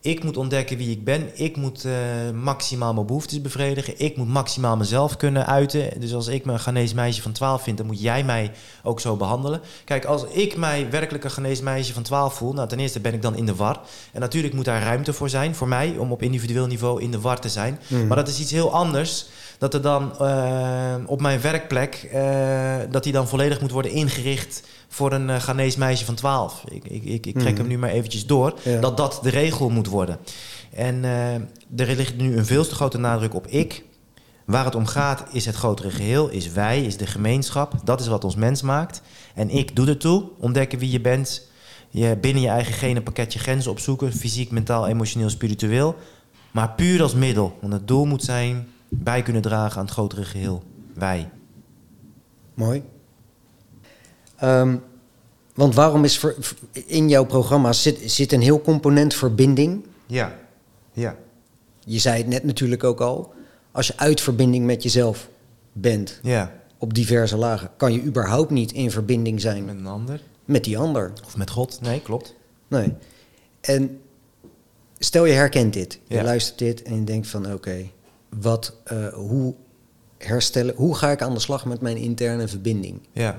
Ik 0.00 0.24
moet 0.24 0.36
ontdekken 0.36 0.76
wie 0.76 0.90
ik 0.90 1.04
ben. 1.04 1.30
Ik 1.34 1.56
moet 1.56 1.84
eh, 1.84 1.92
maximaal 2.34 2.94
mijn 2.94 3.06
behoeftes 3.06 3.40
bevredigen. 3.40 3.94
Ik 3.96 4.16
moet 4.16 4.28
maximaal 4.28 4.76
mezelf 4.76 5.16
kunnen 5.16 5.46
uiten. 5.46 6.00
Dus 6.00 6.14
als 6.14 6.26
ik 6.26 6.44
me 6.44 6.52
een 6.52 6.58
Ghanese 6.58 6.94
meisje 6.94 7.22
van 7.22 7.32
12 7.32 7.62
vind, 7.62 7.76
dan 7.76 7.86
moet 7.86 8.00
jij 8.00 8.24
mij 8.24 8.52
ook 8.82 9.00
zo 9.00 9.16
behandelen. 9.16 9.60
Kijk, 9.84 10.04
als 10.04 10.24
ik 10.24 10.56
mij 10.56 10.90
werkelijk 10.90 11.24
een 11.24 11.30
Ghanese 11.30 11.62
meisje 11.62 11.92
van 11.92 12.02
12 12.02 12.34
voel, 12.34 12.52
nou 12.52 12.68
ten 12.68 12.78
eerste 12.78 13.00
ben 13.00 13.14
ik 13.14 13.22
dan 13.22 13.36
in 13.36 13.46
de 13.46 13.54
war. 13.54 13.80
En 14.12 14.20
natuurlijk 14.20 14.54
moet 14.54 14.64
daar 14.64 14.82
ruimte 14.82 15.12
voor 15.12 15.28
zijn, 15.28 15.54
voor 15.54 15.68
mij, 15.68 15.96
om 15.98 16.12
op 16.12 16.22
individueel 16.22 16.66
niveau 16.66 17.02
in 17.02 17.10
de 17.10 17.20
war 17.20 17.40
te 17.40 17.48
zijn. 17.48 17.80
Mhm. 17.86 18.06
Maar 18.06 18.16
dat 18.16 18.28
is 18.28 18.40
iets 18.40 18.50
heel 18.50 18.72
anders 18.72 19.26
dat 19.62 19.74
er 19.74 19.82
dan 19.82 20.18
eh, 20.18 20.94
op 21.06 21.20
mijn 21.20 21.40
werkplek, 21.40 22.08
eh, 22.12 22.76
dat 22.90 23.02
die 23.02 23.12
dan 23.12 23.28
volledig 23.28 23.60
moet 23.60 23.70
worden 23.70 23.90
ingericht 23.90 24.62
voor 24.88 25.12
een 25.12 25.28
uh, 25.28 25.36
Ghanese 25.36 25.78
meisje 25.78 26.04
van 26.04 26.14
12. 26.14 26.64
Ik, 26.68 26.84
ik, 26.84 27.04
ik, 27.04 27.26
ik 27.26 27.38
trek 27.38 27.50
Mhm. 27.52 27.60
hem 27.60 27.66
nu 27.68 27.78
maar 27.78 27.90
eventjes 27.90 28.26
door, 28.26 28.54
Ja. 28.62 28.80
dat 28.80 28.96
dat 28.96 29.18
de 29.22 29.30
regel 29.30 29.68
moet 29.70 29.86
worden. 29.86 30.18
En 30.74 31.04
er 31.04 31.86
ligt 31.96 32.16
nu 32.16 32.36
een 32.36 32.46
veel 32.46 32.64
te 32.66 32.74
grote 32.74 32.98
nadruk 32.98 33.34
op 33.34 33.46
ik. 33.46 33.84
Waar 34.44 34.64
het 34.64 34.74
om 34.74 34.86
gaat 34.86 35.24
is 35.32 35.46
het 35.46 35.54
grotere 35.54 35.90
geheel, 35.90 36.28
is 36.28 36.52
wij, 36.52 36.82
is 36.84 36.96
de 36.96 37.06
gemeenschap. 37.06 37.72
Dat 37.84 38.00
is 38.00 38.06
wat 38.06 38.24
ons 38.24 38.34
mens 38.36 38.62
maakt. 38.62 39.02
En 39.34 39.50
ik 39.50 39.76
doe 39.76 39.86
ertoe, 39.88 40.24
ontdekken 40.38 40.78
wie 40.78 40.90
je 40.90 41.00
bent. 41.00 41.48
Je 41.90 42.16
binnen 42.20 42.42
je 42.42 42.48
eigen 42.48 42.74
genenpakketje 42.74 43.38
grenzen 43.38 43.70
opzoeken, 43.70 44.12
fysiek, 44.12 44.50
mentaal, 44.50 44.86
emotioneel, 44.88 45.30
spiritueel. 45.30 45.96
Maar 46.50 46.70
puur 46.70 47.02
als 47.02 47.14
middel. 47.14 47.56
Want 47.60 47.72
het 47.72 47.88
doel 47.88 48.04
moet 48.04 48.24
zijn 48.24 48.66
bij 48.94 49.22
kunnen 49.22 49.42
dragen 49.42 49.78
aan 49.78 49.84
het 49.84 49.92
grotere 49.94 50.24
geheel. 50.24 50.62
Wij. 50.94 51.30
Mooi. 52.54 52.82
Ehm, 54.36 54.76
want 55.54 55.74
waarom 55.74 56.04
is 56.04 56.18
ver- 56.18 56.36
in 56.86 57.08
jouw 57.08 57.24
programma 57.24 57.72
zit, 57.72 58.10
zit 58.10 58.32
een 58.32 58.40
heel 58.40 58.60
component 58.62 59.14
verbinding? 59.14 59.84
Ja. 60.06 60.38
Ja. 60.92 61.16
Je 61.84 61.98
zei 61.98 62.16
het 62.18 62.26
net 62.26 62.44
natuurlijk 62.44 62.84
ook 62.84 63.00
al. 63.00 63.32
Als 63.72 63.86
je 63.86 63.92
uit 63.96 64.20
verbinding 64.20 64.66
met 64.66 64.82
jezelf 64.82 65.28
bent 65.72 66.18
Ja. 66.22 66.52
op 66.78 66.94
diverse 66.94 67.36
lagen, 67.36 67.70
kan 67.76 67.92
je 67.92 68.02
überhaupt 68.02 68.50
niet 68.50 68.72
in 68.72 68.90
verbinding 68.90 69.40
zijn 69.40 69.64
Met 69.64 69.74
een 69.74 69.86
ander. 69.86 70.20
met 70.44 70.64
die 70.64 70.78
ander. 70.78 71.12
Of 71.24 71.36
met 71.36 71.50
God. 71.50 71.80
Nee, 71.80 72.00
klopt. 72.02 72.34
Nee. 72.68 72.94
En 73.60 74.00
stel 74.98 75.24
je 75.24 75.32
herkent 75.32 75.72
dit. 75.72 76.00
Je 76.06 76.14
Ja. 76.14 76.22
luistert 76.22 76.58
dit 76.58 76.82
en 76.82 76.94
je 76.94 77.04
denkt 77.04 77.26
van 77.28 77.52
oké, 77.52 77.86
wat, 78.40 78.74
eh, 78.84 79.06
hoe 79.12 79.54
herstellen, 80.18 80.74
hoe 80.76 80.94
ga 80.96 81.10
ik 81.10 81.22
aan 81.22 81.34
de 81.34 81.40
slag 81.40 81.64
met 81.64 81.80
mijn 81.80 81.96
interne 81.96 82.48
verbinding? 82.48 83.00
Ja. 83.12 83.38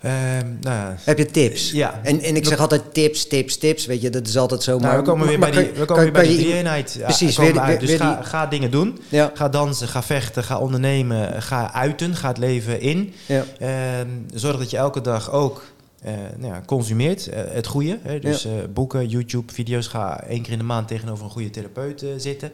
Ehm, 0.00 0.46
nou 0.60 0.76
ja. 0.76 0.96
Heb 1.04 1.18
je 1.18 1.26
tips? 1.26 1.70
Ja. 1.70 2.00
En, 2.02 2.20
en 2.20 2.36
ik 2.36 2.44
zeg 2.44 2.58
altijd 2.58 2.94
tips, 2.94 3.26
tips, 3.26 3.56
tips. 3.58 3.86
Weet 3.86 4.00
je, 4.02 4.10
dat 4.10 4.26
is 4.26 4.36
altijd 4.36 4.62
zo. 4.62 4.78
Nou, 4.78 4.96
we 4.96 5.02
komen 5.02 5.26
weer 5.26 5.38
maar 5.38 5.50
bij 5.50 5.62
die, 5.64 5.72
we 5.72 5.84
komen 5.84 6.02
weer 6.02 6.12
bij 6.12 6.26
die. 6.26 6.46
Ja, 6.48 7.04
Precies, 7.04 7.36
weer 7.36 7.46
we 7.46 7.52
die- 7.52 7.60
uit. 7.60 7.80
Dus 7.80 7.88
weer 7.88 7.98
ga, 7.98 8.14
die- 8.16 8.24
ga 8.24 8.46
dingen 8.46 8.70
doen. 8.70 8.98
Ja, 9.08 9.30
Ga 9.34 9.48
dansen, 9.48 9.88
ga 9.88 10.02
vechten, 10.02 10.44
ga 10.44 10.58
ondernemen, 10.58 11.42
ga 11.42 11.72
uiten, 11.72 12.14
ga 12.14 12.28
het 12.28 12.38
leven 12.38 12.80
in. 12.80 13.14
ja, 13.26 13.44
Ehm, 13.58 14.08
zorg 14.34 14.58
dat 14.58 14.70
je 14.70 14.76
elke 14.76 15.00
dag 15.00 15.30
ook 15.32 15.62
eh, 16.02 16.12
nou 16.36 16.52
ja, 16.52 16.62
consumeert, 16.66 17.26
eh, 17.28 17.42
het 17.48 17.66
goede. 17.66 17.98
Hè? 18.02 18.18
Dus 18.18 18.46
boeken, 18.72 19.08
YouTube, 19.08 19.52
video's. 19.52 19.86
Ga 19.86 20.22
één 20.22 20.42
keer 20.42 20.52
in 20.52 20.58
de 20.58 20.64
maand 20.64 20.88
tegenover 20.88 21.24
een 21.24 21.30
goede 21.30 21.50
therapeut 21.50 22.04
zitten. 22.16 22.52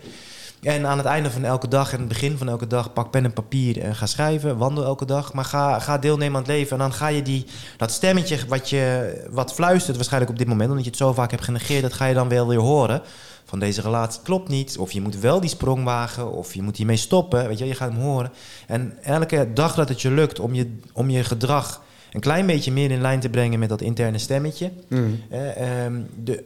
En 0.62 0.86
aan 0.86 0.98
het 0.98 1.06
einde 1.06 1.30
van 1.30 1.44
elke 1.44 1.68
dag 1.68 1.92
en 1.92 1.98
het 1.98 2.08
begin 2.08 2.38
van 2.38 2.48
elke 2.48 2.66
dag... 2.66 2.92
pak 2.92 3.10
pen 3.10 3.24
en 3.24 3.32
papier 3.32 3.80
en 3.80 3.94
ga 3.94 4.06
schrijven. 4.06 4.56
Wandel 4.56 4.84
elke 4.84 5.04
dag. 5.04 5.32
Maar 5.32 5.44
ga, 5.44 5.78
ga 5.78 5.98
deelnemen 5.98 6.34
aan 6.34 6.42
het 6.42 6.50
leven. 6.50 6.72
En 6.72 6.78
dan 6.78 6.92
ga 6.92 7.08
je 7.08 7.22
die, 7.22 7.46
dat 7.76 7.90
stemmetje 7.90 8.38
wat, 8.48 8.70
je, 8.70 9.14
wat 9.30 9.54
fluistert 9.54 9.96
waarschijnlijk 9.96 10.32
op 10.32 10.38
dit 10.38 10.48
moment... 10.48 10.68
omdat 10.68 10.84
je 10.84 10.90
het 10.90 10.98
zo 10.98 11.12
vaak 11.12 11.30
hebt 11.30 11.44
genegeerd... 11.44 11.82
dat 11.82 11.92
ga 11.92 12.06
je 12.06 12.14
dan 12.14 12.28
wel 12.28 12.48
weer 12.48 12.58
horen. 12.58 13.02
Van 13.44 13.58
deze 13.58 13.80
relatie 13.80 14.20
klopt 14.22 14.48
niet. 14.48 14.78
Of 14.78 14.92
je 14.92 15.00
moet 15.00 15.18
wel 15.18 15.40
die 15.40 15.50
sprong 15.50 15.84
wagen. 15.84 16.32
Of 16.32 16.54
je 16.54 16.62
moet 16.62 16.76
hiermee 16.76 16.96
stoppen. 16.96 17.48
Weet 17.48 17.58
je, 17.58 17.66
je 17.66 17.74
gaat 17.74 17.92
hem 17.92 18.00
horen. 18.00 18.32
En 18.66 18.98
elke 19.02 19.50
dag 19.54 19.74
dat 19.74 19.88
het 19.88 20.02
je 20.02 20.10
lukt 20.10 20.40
om 20.40 20.54
je, 20.54 20.76
om 20.92 21.10
je 21.10 21.24
gedrag 21.24 21.82
een 22.12 22.20
klein 22.20 22.46
beetje 22.46 22.72
meer 22.72 22.90
in 22.90 23.00
lijn 23.00 23.20
te 23.20 23.28
brengen 23.28 23.58
met 23.58 23.68
dat 23.68 23.80
interne 23.80 24.18
stemmetje. 24.18 24.72
Mm. 24.88 25.22
Eh, 25.30 25.84
ehm, 25.84 26.00
de, 26.16 26.44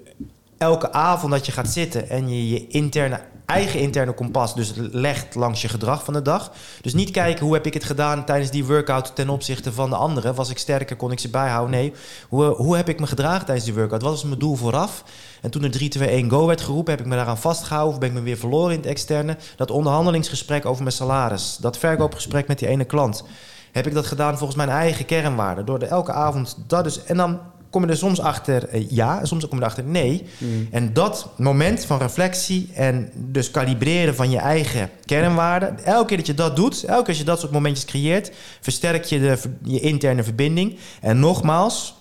elke 0.59 0.93
avond 0.93 1.33
dat 1.33 1.47
je 1.47 1.53
gaat 1.53 1.69
zitten 1.69 2.09
en 2.09 2.29
je 2.29 2.49
je 2.49 2.67
interne, 2.67 3.21
eigen 3.47 3.81
interne 3.81 4.13
kompas 4.13 4.55
dus 4.55 4.73
legt 4.77 5.35
langs 5.35 5.63
je 5.63 5.69
gedrag 5.69 6.05
van 6.05 6.15
de 6.15 6.23
dag. 6.23 6.53
Dus 6.81 6.95
niet 6.95 7.11
kijken 7.11 7.45
hoe 7.45 7.55
heb 7.55 7.67
ik 7.67 7.75
het 7.75 7.85
gedaan 7.85 8.25
tijdens 8.25 8.51
die 8.51 8.65
workout 8.65 9.15
ten 9.15 9.29
opzichte 9.29 9.73
van 9.73 9.91
de 9.91 9.97
anderen. 9.97 10.35
Was 10.35 10.51
ik 10.51 10.59
sterker, 10.59 10.97
kon 10.97 11.13
ik 11.13 11.19
ze 11.19 11.29
bijhouden? 11.29 11.71
Nee. 11.71 11.93
Hoe, 12.29 12.45
hoe 12.45 12.77
heb 12.77 12.89
ik 12.89 13.01
me 13.01 13.07
gedragen 13.07 13.45
tijdens 13.45 13.67
die 13.67 13.75
workout? 13.75 14.03
Wat 14.03 14.11
was 14.11 14.25
mijn 14.25 14.39
doel 14.39 14.55
vooraf? 14.55 15.05
En 15.41 15.51
toen 15.51 15.63
er 15.63 15.71
3, 15.71 15.89
2, 15.89 16.09
1 16.09 16.31
go 16.31 16.47
werd 16.47 16.61
geroepen, 16.61 16.93
heb 16.93 17.03
ik 17.03 17.09
me 17.09 17.17
daaraan 17.17 17.39
vastgehouden 17.39 17.95
of 17.95 18.01
ben 18.01 18.09
ik 18.09 18.15
me 18.15 18.23
weer 18.23 18.37
verloren 18.37 18.73
in 18.73 18.79
het 18.79 18.87
externe? 18.87 19.37
Dat 19.57 19.71
onderhandelingsgesprek 19.71 20.67
over 20.67 20.83
mijn 20.83 20.95
salaris, 20.95 21.57
dat 21.61 21.79
verkoopgesprek 21.79 22.49
met 22.49 22.59
die 22.59 22.69
ene 22.69 22.85
klant. 22.85 23.25
Heb 23.73 23.87
ik 23.87 23.95
dat 23.95 24.07
gedaan 24.07 24.39
volgens 24.39 24.57
mijn 24.57 24.69
eigen 24.69 25.05
kernwaarden? 25.05 25.67
Door 25.67 25.79
er 25.79 25.89
elke 25.89 26.13
avond 26.13 26.59
dat 26.67 26.85
dus. 26.85 27.05
En 27.05 27.17
dan 27.17 27.41
kom 27.75 27.85
je 27.85 27.91
er 27.91 27.97
soms 27.97 28.21
achter 28.21 28.69
eh, 28.69 28.91
ja, 28.91 29.21
en 29.21 29.27
soms 29.27 29.49
kom 29.49 29.59
je 29.59 29.65
erachter 29.65 29.85
nee. 29.85 30.27
Mm. 30.39 30.69
En 30.71 30.93
dat 30.93 31.29
moment 31.37 31.85
van 31.85 31.99
reflectie 31.99 32.71
en 32.75 33.11
dus 33.15 33.51
kalibreren 33.51 34.15
van 34.15 34.31
je 34.31 34.39
eigen 34.39 34.91
kernwaarden. 35.05 35.85
Elke 35.85 36.07
keer 36.07 36.17
dat 36.17 36.27
je 36.27 36.35
dat 36.35 36.57
doet, 36.57 36.85
elke 36.85 37.01
keer 37.01 37.09
als 37.09 37.19
je 37.19 37.25
dat 37.25 37.41
soort 37.41 37.53
momentjes 37.53 37.85
creëert, 37.85 38.33
versterk 38.61 39.05
je 39.05 39.21
de, 39.21 39.39
je 39.63 39.81
interne 39.81 40.23
verbinding. 40.23 40.77
En 41.01 41.19
nogmaals, 41.19 41.95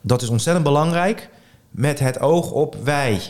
dat 0.00 0.22
is 0.22 0.28
ontzettend 0.28 0.64
belangrijk, 0.64 1.28
met 1.70 1.98
het 1.98 2.20
oog 2.20 2.50
op 2.50 2.76
wij. 2.84 3.20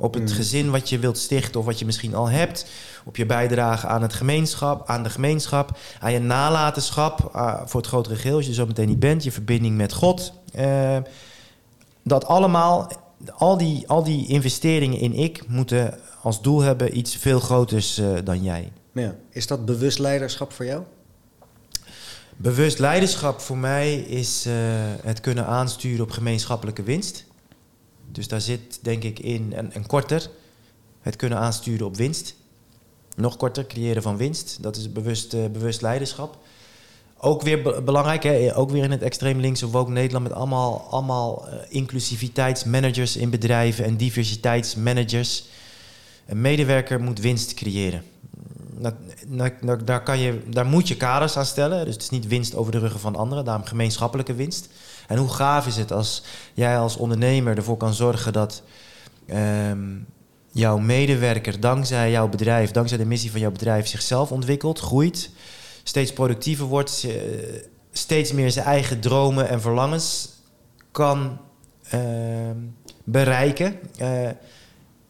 Op 0.00 0.14
het 0.14 0.22
Mm. 0.22 0.28
gezin 0.28 0.70
wat 0.70 0.88
je 0.88 0.98
wilt 0.98 1.18
stichten 1.18 1.60
of 1.60 1.66
wat 1.66 1.78
je 1.78 1.84
misschien 1.84 2.14
al 2.14 2.30
hebt. 2.30 2.66
Op 3.04 3.16
je 3.16 3.26
bijdrage 3.26 3.86
aan 3.86 4.02
het 4.02 4.12
gemeenschap, 4.12 4.88
aan 4.88 5.02
de 5.02 5.10
gemeenschap, 5.10 5.78
aan 6.00 6.12
je 6.12 6.18
nalatenschap 6.18 7.28
ah, 7.32 7.62
voor 7.66 7.80
het 7.80 7.88
grotere 7.88 8.16
geheel, 8.16 8.36
als 8.36 8.46
je 8.46 8.54
zo 8.54 8.66
meteen 8.66 8.88
niet 8.88 8.98
bent, 8.98 9.24
je 9.24 9.32
verbinding 9.32 9.76
met 9.76 9.92
God. 9.92 10.32
Eh, 10.52 10.96
dat 12.04 12.24
allemaal, 12.24 12.90
al 13.32 13.56
die, 13.56 13.88
al 13.88 14.02
die 14.04 14.26
investeringen 14.26 14.98
in 14.98 15.14
ik 15.14 15.48
moeten 15.48 15.98
als 16.22 16.42
doel 16.42 16.60
hebben 16.60 16.96
iets 16.96 17.16
veel 17.16 17.40
groters 17.40 17.98
eh, 17.98 18.08
dan 18.24 18.42
jij. 18.42 18.72
Ja. 18.92 19.14
Is 19.30 19.46
dat 19.46 19.64
bewust 19.64 19.98
leiderschap 19.98 20.52
voor 20.52 20.64
jou? 20.64 20.82
Bewust 22.36 22.78
leiderschap 22.78 23.40
voor 23.40 23.58
mij 23.58 23.94
is 23.94 24.46
eh, 24.46 24.54
het 25.02 25.20
kunnen 25.20 25.46
aansturen 25.46 26.04
op 26.04 26.10
gemeenschappelijke 26.10 26.82
winst. 26.82 27.24
Dus 28.12 28.28
daar 28.28 28.40
zit 28.40 28.78
denk 28.82 29.02
ik 29.04 29.18
in, 29.18 29.52
en, 29.52 29.72
en 29.72 29.86
korter, 29.86 30.30
het 31.00 31.16
kunnen 31.16 31.38
aansturen 31.38 31.86
op 31.86 31.96
winst. 31.96 32.34
Nog 33.16 33.36
korter, 33.36 33.66
creëren 33.66 34.02
van 34.02 34.16
winst. 34.16 34.62
Dat 34.62 34.76
is 34.76 34.92
bewust, 34.92 35.34
eh, 35.34 35.46
bewust 35.52 35.80
leiderschap. 35.80 36.38
Ook 37.16 37.42
weer 37.42 37.62
be- 37.62 37.82
belangrijk, 37.82 38.22
hè? 38.22 38.56
ook 38.56 38.70
weer 38.70 38.84
in 38.84 38.90
het 38.90 39.02
extreem 39.02 39.40
linkse 39.40 39.70
woke 39.70 39.90
Nederland... 39.90 40.24
met 40.28 40.36
allemaal, 40.36 40.86
allemaal 40.90 41.48
eh, 41.48 41.56
inclusiviteitsmanagers 41.68 43.16
in 43.16 43.30
bedrijven 43.30 43.84
en 43.84 43.96
diversiteitsmanagers. 43.96 45.44
Een 46.26 46.40
medewerker 46.40 47.00
moet 47.00 47.20
winst 47.20 47.54
creëren. 47.54 48.02
Nou, 48.76 48.94
nou, 49.60 49.84
daar, 49.84 50.02
kan 50.02 50.18
je, 50.18 50.42
daar 50.46 50.66
moet 50.66 50.88
je 50.88 50.96
kaders 50.96 51.36
aan 51.36 51.46
stellen. 51.46 51.84
Dus 51.84 51.94
het 51.94 52.02
is 52.02 52.10
niet 52.10 52.26
winst 52.26 52.54
over 52.54 52.72
de 52.72 52.78
ruggen 52.78 53.00
van 53.00 53.16
anderen, 53.16 53.44
daarom 53.44 53.64
gemeenschappelijke 53.64 54.34
winst. 54.34 54.68
En 55.10 55.16
hoe 55.16 55.28
gaaf 55.28 55.66
is 55.66 55.76
het 55.76 55.92
als 55.92 56.22
jij 56.54 56.78
als 56.78 56.96
ondernemer 56.96 57.56
ervoor 57.56 57.76
kan 57.76 57.94
zorgen 57.94 58.32
dat 58.32 58.62
ehm, 59.26 59.96
jouw 60.50 60.78
medewerker 60.78 61.60
dankzij 61.60 62.10
jouw 62.10 62.28
bedrijf, 62.28 62.70
dankzij 62.70 62.98
de 62.98 63.04
missie 63.04 63.30
van 63.30 63.40
jouw 63.40 63.50
bedrijf 63.50 63.86
zichzelf 63.86 64.32
ontwikkelt, 64.32 64.78
groeit, 64.78 65.30
steeds 65.82 66.12
productiever 66.12 66.66
wordt, 66.66 67.04
eh, 67.08 67.12
steeds 67.92 68.32
meer 68.32 68.50
zijn 68.50 68.66
eigen 68.66 69.00
dromen 69.00 69.48
en 69.48 69.60
verlangens 69.60 70.28
kan 70.90 71.38
eh, 71.88 72.00
bereiken. 73.04 73.78
eh, 73.96 74.28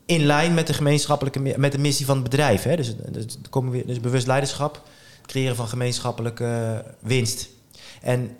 in 0.07 0.26
lijn 0.26 0.55
met 0.55 0.66
de 0.66 0.74
gemeenschappelijke 0.74 1.55
met 1.57 1.72
de 1.72 1.78
missie 1.78 2.07
van 2.07 2.14
het 2.14 2.24
bedrijf. 2.24 2.62
Hè? 2.62 2.76
Dus, 2.76 2.94
dus, 3.11 3.36
dus 3.86 4.01
bewust 4.01 4.26
leiderschap, 4.26 4.82
creëren 5.26 5.57
van 5.57 5.68
gemeenschappelijke 5.68 6.84
winst. 7.01 7.48
En, 8.01 8.36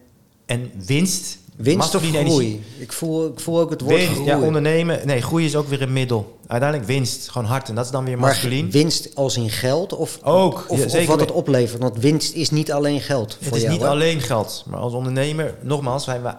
en 0.47 0.71
winst, 0.87 1.39
Winst 1.63 1.95
of 1.95 2.03
groei? 2.03 2.65
Ik 2.79 2.93
voel, 2.93 3.27
ik 3.27 3.41
voel 3.41 3.61
ook 3.61 3.71
het 3.71 3.81
woord 3.81 3.95
Winst, 3.95 4.13
groei. 4.13 4.27
ja, 4.29 4.41
ondernemen. 4.41 5.07
Nee, 5.07 5.21
groei 5.23 5.45
is 5.45 5.57
ook 5.57 5.69
weer 5.69 5.83
een 5.83 5.93
middel. 5.93 6.39
Uiteindelijk 6.47 6.91
winst, 6.91 7.29
gewoon 7.31 7.47
hard. 7.47 7.69
En 7.69 7.75
dat 7.75 7.85
is 7.85 7.91
dan 7.91 8.05
weer 8.05 8.19
maar 8.19 8.29
masculien. 8.31 8.71
winst 8.71 9.15
als 9.15 9.37
in 9.37 9.51
geld? 9.51 9.93
Of, 9.93 10.19
Ook, 10.23 10.65
Of, 10.69 10.79
ja, 10.93 11.01
of 11.01 11.07
wat 11.07 11.21
het 11.21 11.33
oplevert? 11.33 11.83
Want 11.83 11.97
winst 11.97 12.35
is 12.35 12.51
niet 12.51 12.73
alleen 12.73 13.01
geld 13.01 13.35
voor 13.35 13.45
Het 13.47 13.55
is 13.55 13.61
jou, 13.63 13.73
niet 13.73 13.83
hè? 13.83 13.89
alleen 13.89 14.21
geld. 14.21 14.65
Maar 14.67 14.79
als 14.81 14.93
ondernemer, 14.93 15.55
nogmaals, 15.63 16.05
zijn 16.05 16.23
we 16.23 16.33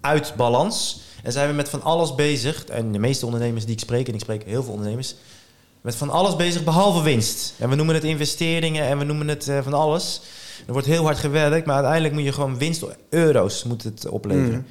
uit 0.00 0.32
balans. 0.36 1.00
En 1.22 1.32
zijn 1.32 1.48
we 1.48 1.54
met 1.54 1.68
van 1.68 1.82
alles 1.82 2.14
bezig. 2.14 2.64
En 2.64 2.92
de 2.92 2.98
meeste 2.98 3.26
ondernemers 3.26 3.64
die 3.64 3.74
ik 3.74 3.80
spreek, 3.80 4.08
en 4.08 4.14
ik 4.14 4.20
spreek 4.20 4.44
heel 4.44 4.62
veel 4.62 4.72
ondernemers, 4.72 5.14
met 5.80 5.94
van 5.94 6.10
alles 6.10 6.36
bezig 6.36 6.64
behalve 6.64 7.02
winst. 7.02 7.52
En 7.58 7.68
we 7.68 7.74
noemen 7.74 7.94
het 7.94 8.04
investeringen 8.04 8.84
en 8.86 8.98
we 8.98 9.04
noemen 9.04 9.28
het 9.28 9.48
eh, 9.48 9.58
van 9.62 9.74
alles. 9.74 10.20
Er 10.66 10.72
wordt 10.72 10.86
heel 10.86 11.04
hard 11.04 11.18
gewerkt, 11.18 11.66
maar 11.66 11.74
uiteindelijk 11.74 12.14
moet 12.14 12.24
je 12.24 12.32
gewoon 12.32 12.58
winst, 12.58 12.84
euro's 13.08 13.64
moet 13.64 13.82
het 13.82 14.08
opleveren. 14.08 14.50
Mhm. 14.50 14.62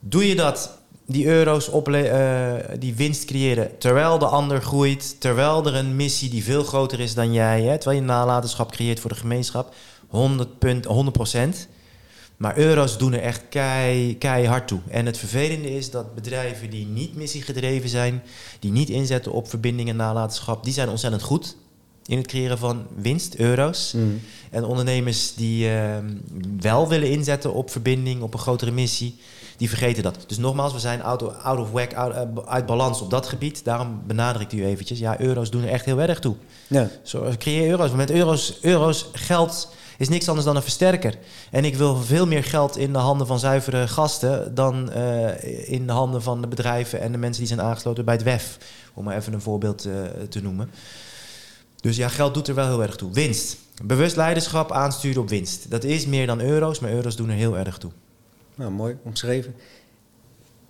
Doe 0.00 0.28
je 0.28 0.34
dat, 0.34 0.78
die 1.06 1.26
euro's, 1.26 1.68
ople- 1.70 2.08
eh, 2.08 2.78
die 2.78 2.94
winst 2.94 3.24
creëren, 3.24 3.78
terwijl 3.78 4.18
de 4.18 4.26
ander 4.26 4.62
groeit, 4.62 5.20
terwijl 5.20 5.66
er 5.66 5.74
een 5.74 5.96
missie 5.96 6.30
die 6.30 6.44
veel 6.44 6.64
groter 6.64 7.00
is 7.00 7.14
dan 7.14 7.32
jij, 7.32 7.62
hè, 7.62 7.78
terwijl 7.78 8.00
je 8.00 8.06
nalatenschap 8.06 8.70
creëert 8.70 9.00
voor 9.00 9.10
de 9.10 9.16
gemeenschap, 9.16 9.74
100, 10.08 10.58
punt, 10.58 10.84
100%. 10.84 11.68
Maar 12.36 12.58
euro's 12.58 12.98
doen 12.98 13.12
er 13.12 13.20
echt 13.22 13.42
kei, 13.48 14.18
keihard 14.18 14.68
toe. 14.68 14.80
En 14.88 15.06
het 15.06 15.18
vervelende 15.18 15.76
is 15.76 15.90
dat 15.90 16.14
bedrijven 16.14 16.70
die 16.70 16.86
niet 16.86 17.14
missiegedreven 17.14 17.88
zijn, 17.88 18.22
die 18.60 18.72
niet 18.72 18.88
inzetten 18.88 19.32
op 19.32 19.48
verbinding 19.48 19.88
en 19.88 19.96
nalatenschap, 19.96 20.64
die 20.64 20.72
zijn 20.72 20.88
ontzettend 20.88 21.22
goed 21.22 21.56
in 22.06 22.16
het 22.18 22.26
creëren 22.26 22.58
van 22.58 22.86
winst, 22.96 23.34
euro's. 23.34 23.92
Mhm. 23.92 24.04
En 24.50 24.64
ondernemers 24.64 25.34
die 25.34 25.68
ehm, 25.70 26.14
wel 26.60 26.88
willen 26.88 27.10
inzetten 27.10 27.54
op 27.54 27.70
verbinding, 27.70 28.22
op 28.22 28.32
een 28.32 28.40
grotere 28.40 28.70
missie, 28.70 29.18
die 29.56 29.68
vergeten 29.68 30.02
dat. 30.02 30.16
Dus 30.26 30.38
nogmaals, 30.38 30.72
we 30.72 30.78
zijn 30.78 31.02
out 31.02 31.22
of, 31.22 31.34
out 31.42 31.58
of 31.58 31.70
whack, 31.70 31.94
out- 31.94 32.14
eh, 32.14 32.22
uit 32.46 32.66
balans 32.66 33.00
op 33.00 33.10
dat 33.10 33.26
gebied. 33.26 33.64
Daarom 33.64 34.02
benader 34.06 34.40
ik 34.40 34.52
u 34.52 34.64
eventjes. 34.64 34.98
Ja, 34.98 35.20
euro's 35.20 35.50
doen 35.50 35.62
er 35.62 35.68
echt 35.68 35.84
heel 35.84 36.00
erg 36.00 36.18
toe. 36.18 36.34
Ja. 36.66 36.90
Zo, 37.02 37.32
creëer 37.38 37.70
euro's. 37.70 37.86
Want 37.86 37.96
met 37.96 38.10
euro's, 38.10 38.58
euro's, 38.62 39.06
geld 39.12 39.68
is 39.98 40.08
niks 40.08 40.28
anders 40.28 40.46
dan 40.46 40.56
een 40.56 40.62
versterker. 40.62 41.14
En 41.50 41.64
ik 41.64 41.74
wil 41.76 41.96
veel 41.96 42.26
meer 42.26 42.44
geld 42.44 42.76
in 42.76 42.92
de 42.92 42.98
handen 42.98 43.26
van 43.26 43.38
zuivere 43.38 43.88
gasten 43.88 44.54
dan 44.54 44.90
eh, 44.92 45.72
in 45.72 45.86
de 45.86 45.92
handen 45.92 46.22
van 46.22 46.40
de 46.40 46.46
bedrijven 46.46 47.00
en 47.00 47.12
de 47.12 47.18
mensen 47.18 47.44
die 47.44 47.54
zijn 47.54 47.66
aangesloten 47.66 48.04
bij 48.04 48.14
het 48.14 48.22
WEF. 48.22 48.58
Om 48.94 49.04
maar 49.04 49.16
even 49.16 49.32
een 49.32 49.40
voorbeeld 49.40 49.84
eh, 49.84 49.92
te 50.28 50.42
noemen. 50.42 50.70
Dus 51.86 51.96
ja, 51.96 52.08
geld 52.08 52.34
doet 52.34 52.48
er 52.48 52.54
wel 52.54 52.66
heel 52.66 52.82
erg 52.82 52.96
toe. 52.96 53.12
Winst. 53.12 53.56
Bewust 53.84 54.16
leiderschap 54.16 54.72
aansturen 54.72 55.22
op 55.22 55.28
winst. 55.28 55.70
Dat 55.70 55.84
is 55.84 56.06
meer 56.06 56.26
dan 56.26 56.40
euro's, 56.40 56.78
maar 56.78 56.90
euro's 56.92 57.16
doen 57.16 57.28
er 57.28 57.34
heel 57.36 57.58
erg 57.58 57.78
toe. 57.78 57.90
Nou, 58.54 58.70
mooi 58.70 58.96
omschreven. 59.02 59.54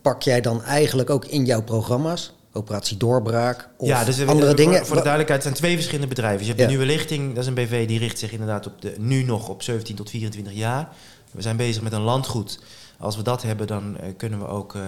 Pak 0.03 0.23
jij 0.23 0.41
dan 0.41 0.63
eigenlijk 0.63 1.11
ook 1.11 1.25
in 1.25 1.45
jouw 1.45 1.63
programma's, 1.63 2.33
operatie 2.53 2.97
doorbraak 2.97 3.69
of 3.77 3.89
ja, 3.89 4.05
dus 4.05 4.17
we- 4.17 4.25
andere 4.27 4.47
voor, 4.47 4.57
dingen? 4.57 4.87
Voor 4.87 4.97
de 4.97 5.03
duidelijkheid, 5.03 5.29
het 5.43 5.43
zijn 5.43 5.55
twee 5.55 5.75
verschillende 5.75 6.07
bedrijven. 6.09 6.39
Dus 6.39 6.47
je 6.47 6.53
hebt 6.53 6.63
Ja. 6.71 6.77
de 6.77 6.77
Nieuwe 6.83 6.93
Lichting, 6.99 7.29
dat 7.35 7.43
is 7.43 7.47
een 7.49 7.55
BV 7.55 7.87
die 7.87 7.99
richt 7.99 8.19
zich 8.19 8.33
inderdaad 8.33 8.67
op 8.67 8.81
de, 8.81 8.95
nu 8.99 9.23
nog 9.23 9.49
op 9.49 9.63
17 9.63 9.97
tot 9.97 10.11
24 10.11 10.53
jaar. 10.53 10.89
We 11.31 11.43
zijn 11.43 11.57
bezig 11.57 11.83
met 11.83 11.93
een 11.93 12.01
landgoed. 12.01 12.59
Als 12.99 13.17
we 13.17 13.23
dat 13.23 13.43
hebben, 13.43 13.67
dan 13.67 13.97
eh, 13.99 14.09
kunnen 14.17 14.39
we 14.39 14.47
ook 14.47 14.75
eh, 14.75 14.83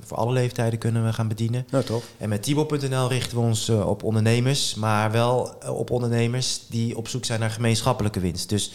voor 0.00 0.16
alle 0.16 0.32
leeftijden 0.32 0.78
kunnen 0.78 1.04
we 1.04 1.12
gaan 1.12 1.28
bedienen. 1.28 1.66
Nou, 1.70 1.84
toch? 1.84 2.02
En 2.18 2.28
met 2.28 2.42
Tibo.nl 2.42 3.08
richten 3.08 3.36
we 3.36 3.42
ons 3.42 3.68
eh, 3.68 3.88
op 3.88 4.02
ondernemers, 4.02 4.74
maar 4.74 5.10
wel 5.10 5.54
op 5.68 5.90
ondernemers 5.90 6.60
die 6.68 6.96
op 6.96 7.08
zoek 7.08 7.24
zijn 7.24 7.40
naar 7.40 7.50
gemeenschappelijke 7.50 8.20
winst. 8.20 8.48
Dus 8.48 8.72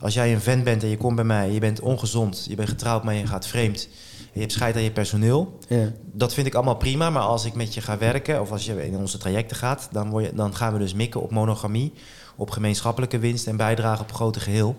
als 0.00 0.14
jij 0.14 0.32
een 0.32 0.40
vent 0.40 0.64
bent 0.64 0.82
en 0.82 0.88
je 0.88 0.96
komt 0.96 1.14
bij 1.16 1.24
mij, 1.24 1.50
je 1.50 1.60
bent 1.60 1.80
ongezond, 1.80 2.44
je 2.48 2.54
bent 2.54 2.68
getrouwd, 2.68 3.04
maar 3.04 3.14
je 3.14 3.26
gaat 3.26 3.46
vreemd, 3.46 3.88
je 4.32 4.40
hebt 4.40 4.52
scheid 4.52 4.74
aan 4.76 4.82
je 4.82 4.90
personeel, 4.90 5.58
Ja. 5.68 5.92
dat 6.12 6.34
vind 6.34 6.46
ik 6.46 6.54
allemaal 6.54 6.76
prima, 6.76 7.10
maar 7.10 7.22
als 7.22 7.44
ik 7.44 7.54
met 7.54 7.74
je 7.74 7.80
ga 7.80 7.98
werken 7.98 8.40
of 8.40 8.50
als 8.52 8.64
je 8.64 8.86
in 8.86 8.96
onze 8.96 9.18
trajecten 9.18 9.56
gaat, 9.56 9.88
dan, 9.92 10.10
word 10.10 10.24
je, 10.24 10.34
dan 10.34 10.54
gaan 10.54 10.72
we 10.72 10.78
dus 10.78 10.94
mikken 10.94 11.22
op 11.22 11.30
monogamie, 11.30 11.92
op 12.36 12.50
gemeenschappelijke 12.50 13.18
winst 13.18 13.46
en 13.46 13.56
bijdrage 13.56 14.02
op 14.02 14.12
grote 14.12 14.40
geheel. 14.40 14.76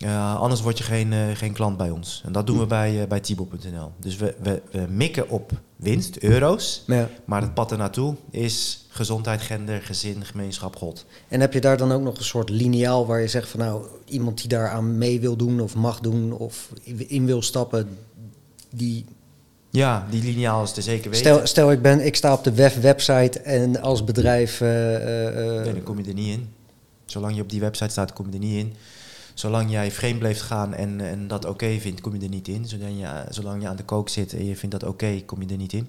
Eh, 0.00 0.40
anders 0.40 0.60
word 0.62 0.78
je 0.78 0.84
geen, 0.84 1.12
eh, 1.12 1.20
geen 1.34 1.52
klant 1.52 1.76
bij 1.76 1.90
ons. 1.90 2.22
En 2.24 2.32
dat 2.32 2.46
doen 2.46 2.58
we 2.58 2.66
bij, 2.66 3.00
eh, 3.02 3.08
bij 3.08 3.20
Tibo.nl. 3.20 3.92
Dus 3.98 4.16
we, 4.16 4.34
we, 4.42 4.62
we 4.70 4.86
mikken 4.88 5.28
op 5.28 5.52
winst, 5.76 6.16
euro's. 6.16 6.82
Ja. 6.86 7.08
Maar 7.24 7.42
het 7.42 7.54
pad 7.54 7.70
ernaartoe 7.70 8.14
is 8.30 8.86
gezondheid, 8.88 9.40
gender, 9.40 9.82
gezin, 9.82 10.24
gemeenschap, 10.24 10.76
God. 10.76 11.06
En 11.28 11.40
heb 11.40 11.52
je 11.52 11.60
daar 11.60 11.76
dan 11.76 11.92
ook 11.92 12.02
nog 12.02 12.16
een 12.16 12.24
soort 12.24 12.50
lineaal 12.50 13.06
waar 13.06 13.20
je 13.20 13.28
zegt 13.28 13.48
van 13.48 13.60
nou, 13.60 13.84
iemand 14.04 14.38
die 14.38 14.48
daaraan 14.48 14.98
mee 14.98 15.20
wil 15.20 15.36
doen 15.36 15.60
of 15.60 15.74
mag 15.74 16.00
doen 16.00 16.32
of 16.32 16.68
in 16.96 17.26
wil 17.26 17.42
stappen, 17.42 17.88
die... 18.70 19.04
Ja, 19.70 20.06
die 20.10 20.22
lineaal 20.22 20.62
is 20.62 20.76
er 20.76 20.82
zeker 20.82 21.10
weten. 21.10 21.26
Stel, 21.26 21.46
stel 21.46 21.72
ik, 21.72 21.82
ben, 21.82 22.06
ik 22.06 22.16
sta 22.16 22.32
op 22.32 22.44
de 22.44 22.52
WEF-website 22.52 23.40
en 23.40 23.80
als 23.80 24.04
bedrijf... 24.04 24.60
Nee, 24.60 25.72
dan 25.72 25.82
kom 25.82 25.98
je 25.98 26.08
er 26.08 26.14
niet 26.14 26.38
in. 26.38 26.48
Zolang 27.04 27.34
je 27.36 27.42
op 27.42 27.50
die 27.50 27.60
website 27.60 27.90
staat, 27.90 28.12
kom 28.12 28.26
je 28.26 28.32
er 28.32 28.38
niet 28.38 28.56
in. 28.56 28.74
Zolang 29.40 29.70
jij 29.70 29.90
vreemd 29.90 30.18
blijft 30.18 30.42
gaan 30.42 30.74
en, 30.74 31.00
en 31.00 31.28
dat 31.28 31.44
oké 31.44 31.78
vindt, 31.78 32.00
kom 32.00 32.14
je 32.14 32.22
er 32.22 32.28
niet 32.28 32.48
in. 32.48 32.66
Zolang 32.66 32.98
je, 32.98 33.24
zolang 33.28 33.62
je 33.62 33.68
aan 33.68 33.76
de 33.76 33.84
kook 33.84 34.08
zit 34.08 34.32
en 34.32 34.46
je 34.46 34.56
vindt 34.56 34.80
dat 34.80 34.90
oké, 34.90 35.22
kom 35.26 35.42
je 35.42 35.48
er 35.48 35.56
niet 35.56 35.72
in. 35.72 35.88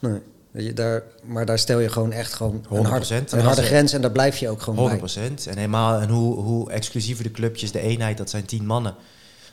nee, 0.00 0.20
je, 0.64 0.72
daar, 0.72 1.02
maar 1.24 1.46
daar 1.46 1.58
stel 1.58 1.78
je 1.78 1.88
gewoon 1.88 2.12
echt 2.12 2.32
gewoon 2.34 2.64
een 2.70 2.86
100%. 2.86 2.88
harde, 2.88 3.14
En 3.14 3.38
een 3.38 3.44
harde 3.44 3.62
grens 3.62 3.92
en 3.92 4.00
daar 4.00 4.10
blijf 4.10 4.36
je 4.36 4.48
ook 4.48 4.60
gewoon 4.60 4.78
100 4.78 5.00
bij. 5.00 5.10
procent. 5.10 5.46
En 5.46 5.56
helemaal, 5.56 6.00
en 6.00 6.08
hoe, 6.08 6.34
hoe 6.34 6.70
exclusiever 6.70 7.24
de 7.24 7.30
clubjes, 7.30 7.72
de 7.72 7.80
eenheid, 7.80 8.18
dat 8.18 8.30
zijn 8.30 8.44
tien 8.44 8.66
mannen. 8.66 8.94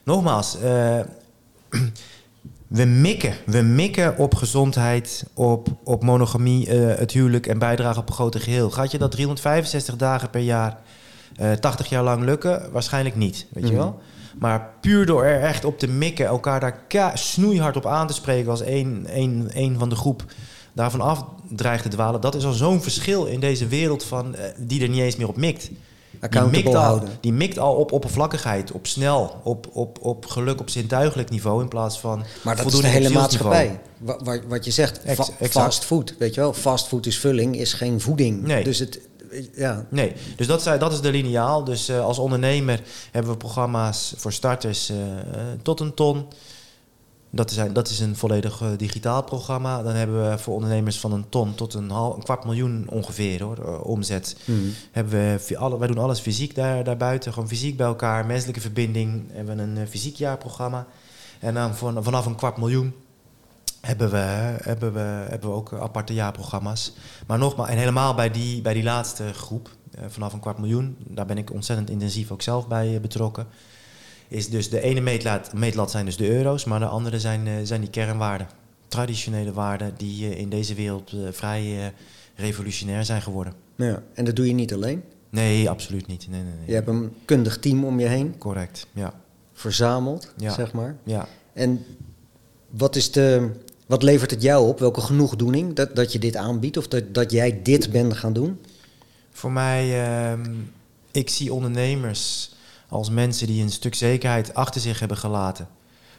Nogmaals, 0.04 0.60
eh, 0.60 1.00
we 2.68 2.86
mikken. 2.86 3.34
We 3.46 3.62
mikken 3.62 4.18
op 4.18 4.36
gezondheid, 4.36 5.26
op, 5.34 5.68
op 5.84 6.04
monogamie, 6.04 6.68
eh, 6.68 6.98
het 6.98 7.12
huwelijk 7.12 7.48
en 7.48 7.60
bijdrage 7.60 8.00
op 8.00 8.08
een 8.08 8.16
groter 8.16 8.42
geheel. 8.42 8.72
Gaat 8.72 8.92
je 8.92 8.98
dat 8.98 9.12
365 9.12 9.96
dagen 9.96 10.30
per 10.30 10.42
jaar, 10.42 10.80
eh 11.36 11.52
80 11.52 11.90
jaar 11.90 12.04
lang 12.04 12.24
lukken? 12.24 12.72
Waarschijnlijk 12.72 13.16
niet, 13.16 13.46
weet 13.54 13.64
je 13.68 13.74
Mhm. 13.74 13.82
wel? 13.82 14.00
Maar 14.40 14.70
puur 14.82 15.06
door 15.06 15.24
er 15.24 15.42
echt 15.42 15.66
op 15.66 15.80
te 15.80 15.88
mikken, 15.88 16.26
elkaar 16.26 16.60
daar 16.60 17.12
snoeihard 17.14 17.76
op 17.78 17.86
aan 17.86 18.08
te 18.08 18.14
spreken 18.14 18.50
als 18.52 18.62
één, 18.62 19.06
één, 19.06 19.52
één 19.54 19.80
van 19.80 19.90
de 19.90 19.96
groep 19.96 20.24
daarvan 20.74 21.02
af 21.02 21.24
dreigt 21.50 21.84
te 21.84 21.90
dwalen. 21.90 22.22
Dat 22.22 22.36
is 22.36 22.46
al 22.46 22.52
zo'n 22.54 22.82
verschil 22.82 23.26
in 23.26 23.40
deze 23.40 23.68
wereld 23.68 24.04
van, 24.04 24.36
eh, 24.36 24.44
die 24.58 24.82
er 24.82 24.90
niet 24.90 25.00
eens 25.02 25.16
meer 25.16 25.28
op 25.28 25.38
mikt. 25.38 25.70
Die 26.30 26.42
mikt, 26.42 26.76
al, 26.76 27.04
die 27.22 27.34
mikt 27.34 27.60
al 27.60 27.76
op 27.76 27.92
oppervlakkigheid, 27.92 28.72
op 28.72 28.88
snel, 28.88 29.42
op, 29.44 29.68
op, 29.74 29.98
op 30.02 30.26
geluk 30.26 30.60
op 30.60 30.70
zintuigelijk 30.70 31.30
niveau 31.30 31.62
in 31.62 31.68
plaats 31.68 32.00
van 32.00 32.24
Maar 32.44 32.56
dat 32.56 32.66
is 32.66 32.80
de 32.80 32.88
hele 32.88 33.10
maatschappij. 33.10 33.80
Wa- 33.98 34.18
wa- 34.24 34.40
Wat 34.48 34.66
je 34.66 34.72
zegt, 34.72 35.04
exact. 35.04 35.32
fast 35.52 35.86
food, 35.86 36.16
weet 36.20 36.34
je 36.34 36.42
wel? 36.42 36.54
Fast 36.54 36.88
food 36.88 37.06
is 37.06 37.20
vulling, 37.20 37.58
is 37.60 37.74
geen 37.74 38.02
voeding. 38.02 38.42
Nee. 38.44 38.64
Dus 38.64 38.80
het, 38.80 39.00
ja, 39.56 39.86
Nee, 39.90 40.14
dus 40.36 40.48
dat, 40.48 40.62
zijn- 40.62 40.80
dat 40.80 40.92
is 40.92 41.02
de 41.02 41.12
lineaal. 41.12 41.64
Dus 41.64 41.90
eh, 41.90 42.04
als 42.04 42.20
ondernemer 42.20 42.82
hebben 43.12 43.32
we 43.32 43.38
programma's 43.38 44.14
voor 44.18 44.34
starters 44.34 44.90
eh, 44.90 45.20
eh, 45.20 45.26
tot 45.62 45.80
een 45.80 45.94
ton. 45.94 46.26
Dat 47.30 47.52
is, 47.52 47.58
een- 47.58 47.74
dat 47.74 47.90
is 47.90 48.00
een 48.00 48.16
volledig 48.16 48.62
digitaal 48.78 49.24
programma. 49.24 49.84
Dan 49.84 49.94
hebben 49.94 50.30
we 50.30 50.38
voor 50.38 50.54
ondernemers 50.54 51.00
van 51.00 51.12
een 51.12 51.30
ton 51.30 51.56
tot 51.56 51.74
een, 51.74 51.90
hal, 51.90 52.16
een 52.16 52.24
kwart 52.24 52.46
miljoen 52.46 52.86
ongeveer 52.90 53.44
hoor, 53.44 53.80
omzet. 53.84 54.36
Hmm. 54.46 54.74
Hebben 54.92 55.40
we, 55.48 55.58
alle, 55.58 55.78
wij 55.80 55.88
doen 55.88 55.98
alles 55.98 56.20
fysiek 56.20 56.56
daar, 56.56 56.84
daarbuiten. 56.84 57.34
Gewoon 57.34 57.48
fysiek 57.50 57.78
bij 57.78 57.86
elkaar, 57.88 58.26
menselijke 58.26 58.62
verbinding. 58.62 59.24
Hebben 59.32 59.56
we 59.58 59.62
een 59.82 59.88
fysiek 59.88 60.16
jaarprogramma. 60.16 60.88
En 61.40 61.54
dan 61.54 61.76
van, 61.76 62.04
vanaf 62.04 62.26
een 62.26 62.36
kwart 62.36 62.58
miljoen 62.58 62.94
hebben 63.86 64.12
we, 64.12 64.18
hebben 64.62 64.94
we, 64.94 65.00
hebben 65.30 65.50
we 65.50 65.56
ook 65.56 65.74
aparte 65.74 66.14
jaarprogramma's. 66.14 66.94
Maar 67.28 67.38
nogmaals, 67.38 67.70
en 67.70 67.78
helemaal 67.78 68.16
bij 68.16 68.32
die, 68.32 68.62
bij 68.62 68.74
die 68.74 68.84
laatste 68.84 69.34
groep, 69.34 69.70
eh, 69.92 70.04
vanaf 70.08 70.34
een 70.34 70.40
kwart 70.40 70.58
miljoen, 70.58 70.98
daar 71.08 71.26
ben 71.26 71.38
ik 71.38 71.52
ontzettend 71.52 71.90
intensief 71.90 72.32
ook 72.32 72.42
zelf 72.42 72.68
bij 72.68 72.96
eh, 72.96 73.02
betrokken. 73.02 73.48
Is 74.28 74.50
dus 74.50 74.70
de 74.70 74.82
ene 74.82 75.02
meetlat, 75.02 75.54
meetlat 75.54 75.92
zijn 75.92 76.06
dus 76.06 76.18
de 76.18 76.30
euro's, 76.30 76.64
maar 76.66 76.80
de 76.80 76.86
andere 76.86 77.20
zijn, 77.20 77.48
eh, 77.48 77.54
zijn 77.64 77.82
die 77.82 77.90
kernwaarden. 77.90 78.48
Traditionele 78.88 79.54
waarden 79.54 79.94
die 79.98 80.38
in 80.38 80.50
deze 80.50 80.74
wereld 80.74 81.14
vrij 81.32 81.94
revolutionair 82.36 83.06
zijn 83.06 83.22
geworden. 83.22 83.54
ja. 83.76 84.02
En 84.14 84.26
dat 84.26 84.36
doe 84.36 84.48
je 84.48 84.54
niet 84.54 84.74
alleen. 84.74 85.04
Nee, 85.30 85.70
absoluut 85.70 86.08
niet. 86.08 86.28
Nee, 86.30 86.42
nee, 86.42 86.54
nee. 86.54 86.68
Je 86.68 86.74
hebt 86.74 86.88
een 86.88 87.14
kundig 87.26 87.60
team 87.60 87.86
om 87.86 88.00
je 88.00 88.06
heen 88.08 88.38
Correct, 88.38 88.88
ja. 88.94 89.14
verzameld, 89.54 90.34
Ja. 90.38 90.54
zeg 90.54 90.74
maar. 90.74 90.96
ja. 91.04 91.28
En 91.54 91.86
wat, 92.70 92.96
is 92.96 93.12
de, 93.12 93.52
wat 93.86 94.04
levert 94.04 94.32
het 94.32 94.42
jou 94.42 94.68
op? 94.68 94.80
Welke 94.80 95.02
genoegdoening 95.02 95.74
dat, 95.74 95.96
dat 95.96 96.12
je 96.12 96.20
dit 96.20 96.36
aanbiedt 96.36 96.78
of 96.78 96.88
dat, 96.88 97.14
dat 97.14 97.32
jij 97.32 97.62
dit 97.64 97.92
bent 97.92 98.14
gaan 98.14 98.34
doen? 98.34 98.60
Voor 99.32 99.52
mij, 99.52 100.06
ehm, 100.06 100.54
ik 101.12 101.30
zie 101.30 101.54
ondernemers 101.54 102.54
als 102.90 103.10
mensen 103.10 103.48
die 103.48 103.64
een 103.64 103.72
stuk 103.72 103.96
zekerheid 103.96 104.54
achter 104.54 104.82
zich 104.82 105.00
hebben 105.00 105.18
gelaten, 105.18 105.68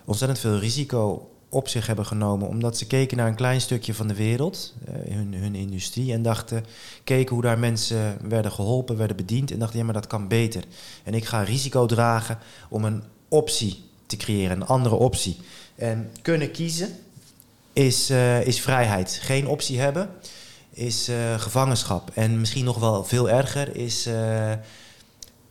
ontzettend 0.04 0.40
veel 0.40 0.58
risico 0.58 1.30
op 1.48 1.68
zich 1.68 1.86
hebben 1.86 2.06
genomen, 2.06 2.48
omdat 2.48 2.78
ze 2.78 2.86
keken 2.86 3.16
naar 3.16 3.26
een 3.26 3.34
klein 3.34 3.60
stukje 3.60 3.94
van 3.94 4.08
de 4.08 4.14
wereld, 4.14 4.74
uh, 4.88 5.14
hun, 5.14 5.34
hun 5.34 5.54
industrie, 5.54 6.12
en 6.12 6.22
dachten, 6.22 6.64
keken 7.04 7.34
hoe 7.34 7.42
daar 7.42 7.58
mensen 7.58 8.18
werden 8.28 8.52
geholpen, 8.52 8.96
werden 8.96 9.16
bediend, 9.16 9.50
en 9.50 9.58
dachten, 9.58 9.78
ja, 9.78 9.84
maar 9.84 9.94
dat 9.94 10.06
kan 10.06 10.28
beter. 10.28 10.64
En 11.04 11.14
ik 11.14 11.24
ga 11.24 11.42
risico 11.42 11.86
dragen 11.86 12.38
om 12.68 12.84
een 12.84 13.02
optie 13.28 13.84
te 14.06 14.16
creëren, 14.16 14.60
een 14.60 14.66
andere 14.66 14.94
optie. 14.94 15.36
En 15.74 16.10
kunnen 16.22 16.50
kiezen 16.50 16.96
is, 17.76 18.10
uh, 18.10 18.46
is 18.46 18.60
vrijheid. 18.60 19.18
Geen 19.22 19.48
optie 19.48 19.80
hebben 19.80 20.10
is 20.70 21.08
uh, 21.08 21.40
gevangenschap. 21.40 22.10
En 22.14 22.40
misschien 22.40 22.64
nog 22.64 22.78
wel 22.78 23.04
veel 23.04 23.30
erger 23.30 23.76
is 23.76 24.06
uh, 24.06 24.52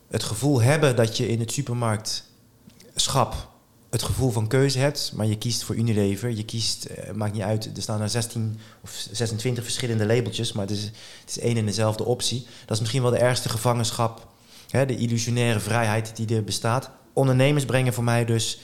het 0.10 0.24
gevoel 0.24 0.62
hebben 0.62 0.96
dat 0.96 1.18
je 1.18 1.28
in 1.28 1.40
het 1.40 1.52
supermarktschap 1.52 3.50
het 3.90 4.04
gevoel 4.04 4.32
van 4.32 4.48
keuze 4.48 4.80
hebt, 4.80 5.12
maar 5.16 5.26
je 5.26 5.38
kiest 5.38 5.64
voor 5.64 5.76
Unilever. 5.76 6.30
Je 6.30 6.46
kiest, 6.46 6.88
maakt 7.14 7.34
niet 7.34 7.42
uit, 7.42 7.72
er 7.76 7.82
staan 7.82 8.02
er 8.02 8.10
16 8.10 8.60
of 8.84 9.08
26 9.12 9.64
verschillende 9.64 10.06
labeltjes, 10.06 10.54
maar 10.54 10.68
het 10.68 10.76
is, 10.78 10.84
het 10.84 11.30
is 11.30 11.40
één 11.40 11.58
en 11.58 11.66
dezelfde 11.66 12.04
optie. 12.04 12.46
Dat 12.66 12.76
is 12.76 12.80
misschien 12.80 13.02
wel 13.02 13.12
de 13.12 13.18
ergste 13.18 13.50
gevangenschap, 13.50 14.28
hè, 14.70 14.86
de 14.86 14.98
illusionaire 14.98 15.60
vrijheid 15.60 16.16
die 16.16 16.36
er 16.36 16.44
bestaat. 16.44 16.90
Ondernemers 17.14 17.66
brengen 17.66 17.94
voor 17.94 18.04
mij 18.04 18.26
dus 18.26 18.60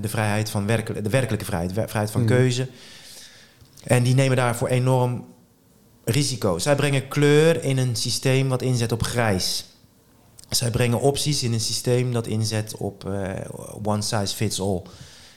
de 0.00 0.08
vrijheid 0.08 0.50
van 0.50 0.66
werkelijk, 0.66 1.04
de 1.04 1.10
werkelijke 1.10 1.44
vrijheid, 1.44 1.72
vrijheid 1.72 2.10
van 2.10 2.20
mm. 2.20 2.26
keuze. 2.26 2.68
En 3.84 4.02
die 4.02 4.14
nemen 4.14 4.36
daarvoor 4.36 4.68
enorm 4.68 5.24
risico. 6.04 6.58
Zij 6.58 6.74
brengen 6.74 7.08
kleur 7.08 7.62
in 7.62 7.78
een 7.78 7.96
systeem 7.96 8.48
wat 8.48 8.62
inzet 8.62 8.92
op 8.92 9.02
grijs. 9.02 9.64
Zij 10.48 10.70
brengen 10.70 11.00
opties 11.00 11.42
in 11.42 11.52
een 11.52 11.60
systeem 11.60 12.12
dat 12.12 12.26
inzet 12.26 12.76
op 12.76 13.04
uh, 13.06 13.30
one 13.82 14.02
size 14.02 14.34
fits 14.34 14.60
all. 14.60 14.82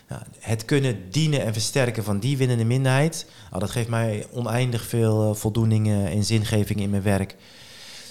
Nou, 0.09 0.21
het 0.39 0.65
kunnen 0.65 1.11
dienen 1.11 1.43
en 1.43 1.53
versterken 1.53 2.03
van 2.03 2.19
die 2.19 2.37
winnende 2.37 2.63
minderheid, 2.63 3.25
oh, 3.53 3.59
dat 3.59 3.69
geeft 3.69 3.87
mij 3.87 4.25
oneindig 4.31 4.85
veel 4.85 5.29
uh, 5.29 5.35
voldoening 5.35 5.87
en 5.87 6.23
zingeving 6.23 6.79
in 6.79 6.89
mijn 6.89 7.01
werk. 7.01 7.35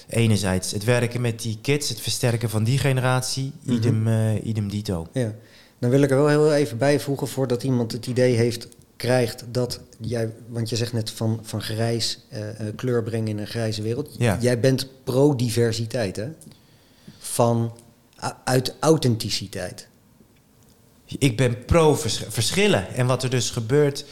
Enerzijds 0.07 0.71
het 0.71 0.83
werken 0.83 1.21
met 1.21 1.41
die 1.41 1.57
kids, 1.61 1.89
het 1.89 2.01
versterken 2.01 2.49
van 2.49 2.63
die 2.63 2.77
generatie, 2.77 3.43
mm 3.43 3.51
-hmm. 3.63 3.75
idem, 3.75 4.07
uh, 4.07 4.45
idem 4.45 4.69
dito. 4.69 5.07
Ja. 5.13 5.33
Dan 5.79 5.89
wil 5.89 6.01
ik 6.01 6.11
er 6.11 6.17
wel 6.17 6.27
heel 6.27 6.53
even 6.53 6.77
bijvoegen 6.77 7.27
voordat 7.27 7.63
iemand 7.63 7.91
het 7.91 8.07
idee 8.07 8.35
heeft 8.35 8.67
krijgt 8.95 9.43
dat 9.51 9.79
jij, 9.99 10.33
want 10.47 10.69
je 10.69 10.75
zegt 10.75 10.93
net 10.93 11.11
van, 11.11 11.39
van 11.43 11.61
grijs 11.61 12.19
uh, 12.33 12.39
kleur 12.75 13.03
brengen 13.03 13.27
in 13.27 13.37
een 13.37 13.47
grijze 13.47 13.81
wereld. 13.81 14.15
Ja. 14.17 14.37
Jij 14.41 14.59
bent 14.59 14.87
pro-diversiteit, 15.03 16.15
hè? 16.15 16.27
Van 17.17 17.73
uit 18.43 18.75
authenticiteit. 18.79 19.87
Ik 21.05 21.37
ben 21.37 21.65
pro-verschillen. 21.65 22.87
En 22.95 23.07
wat 23.07 23.23
er 23.23 23.29
dus 23.29 23.49
gebeurt, 23.49 24.05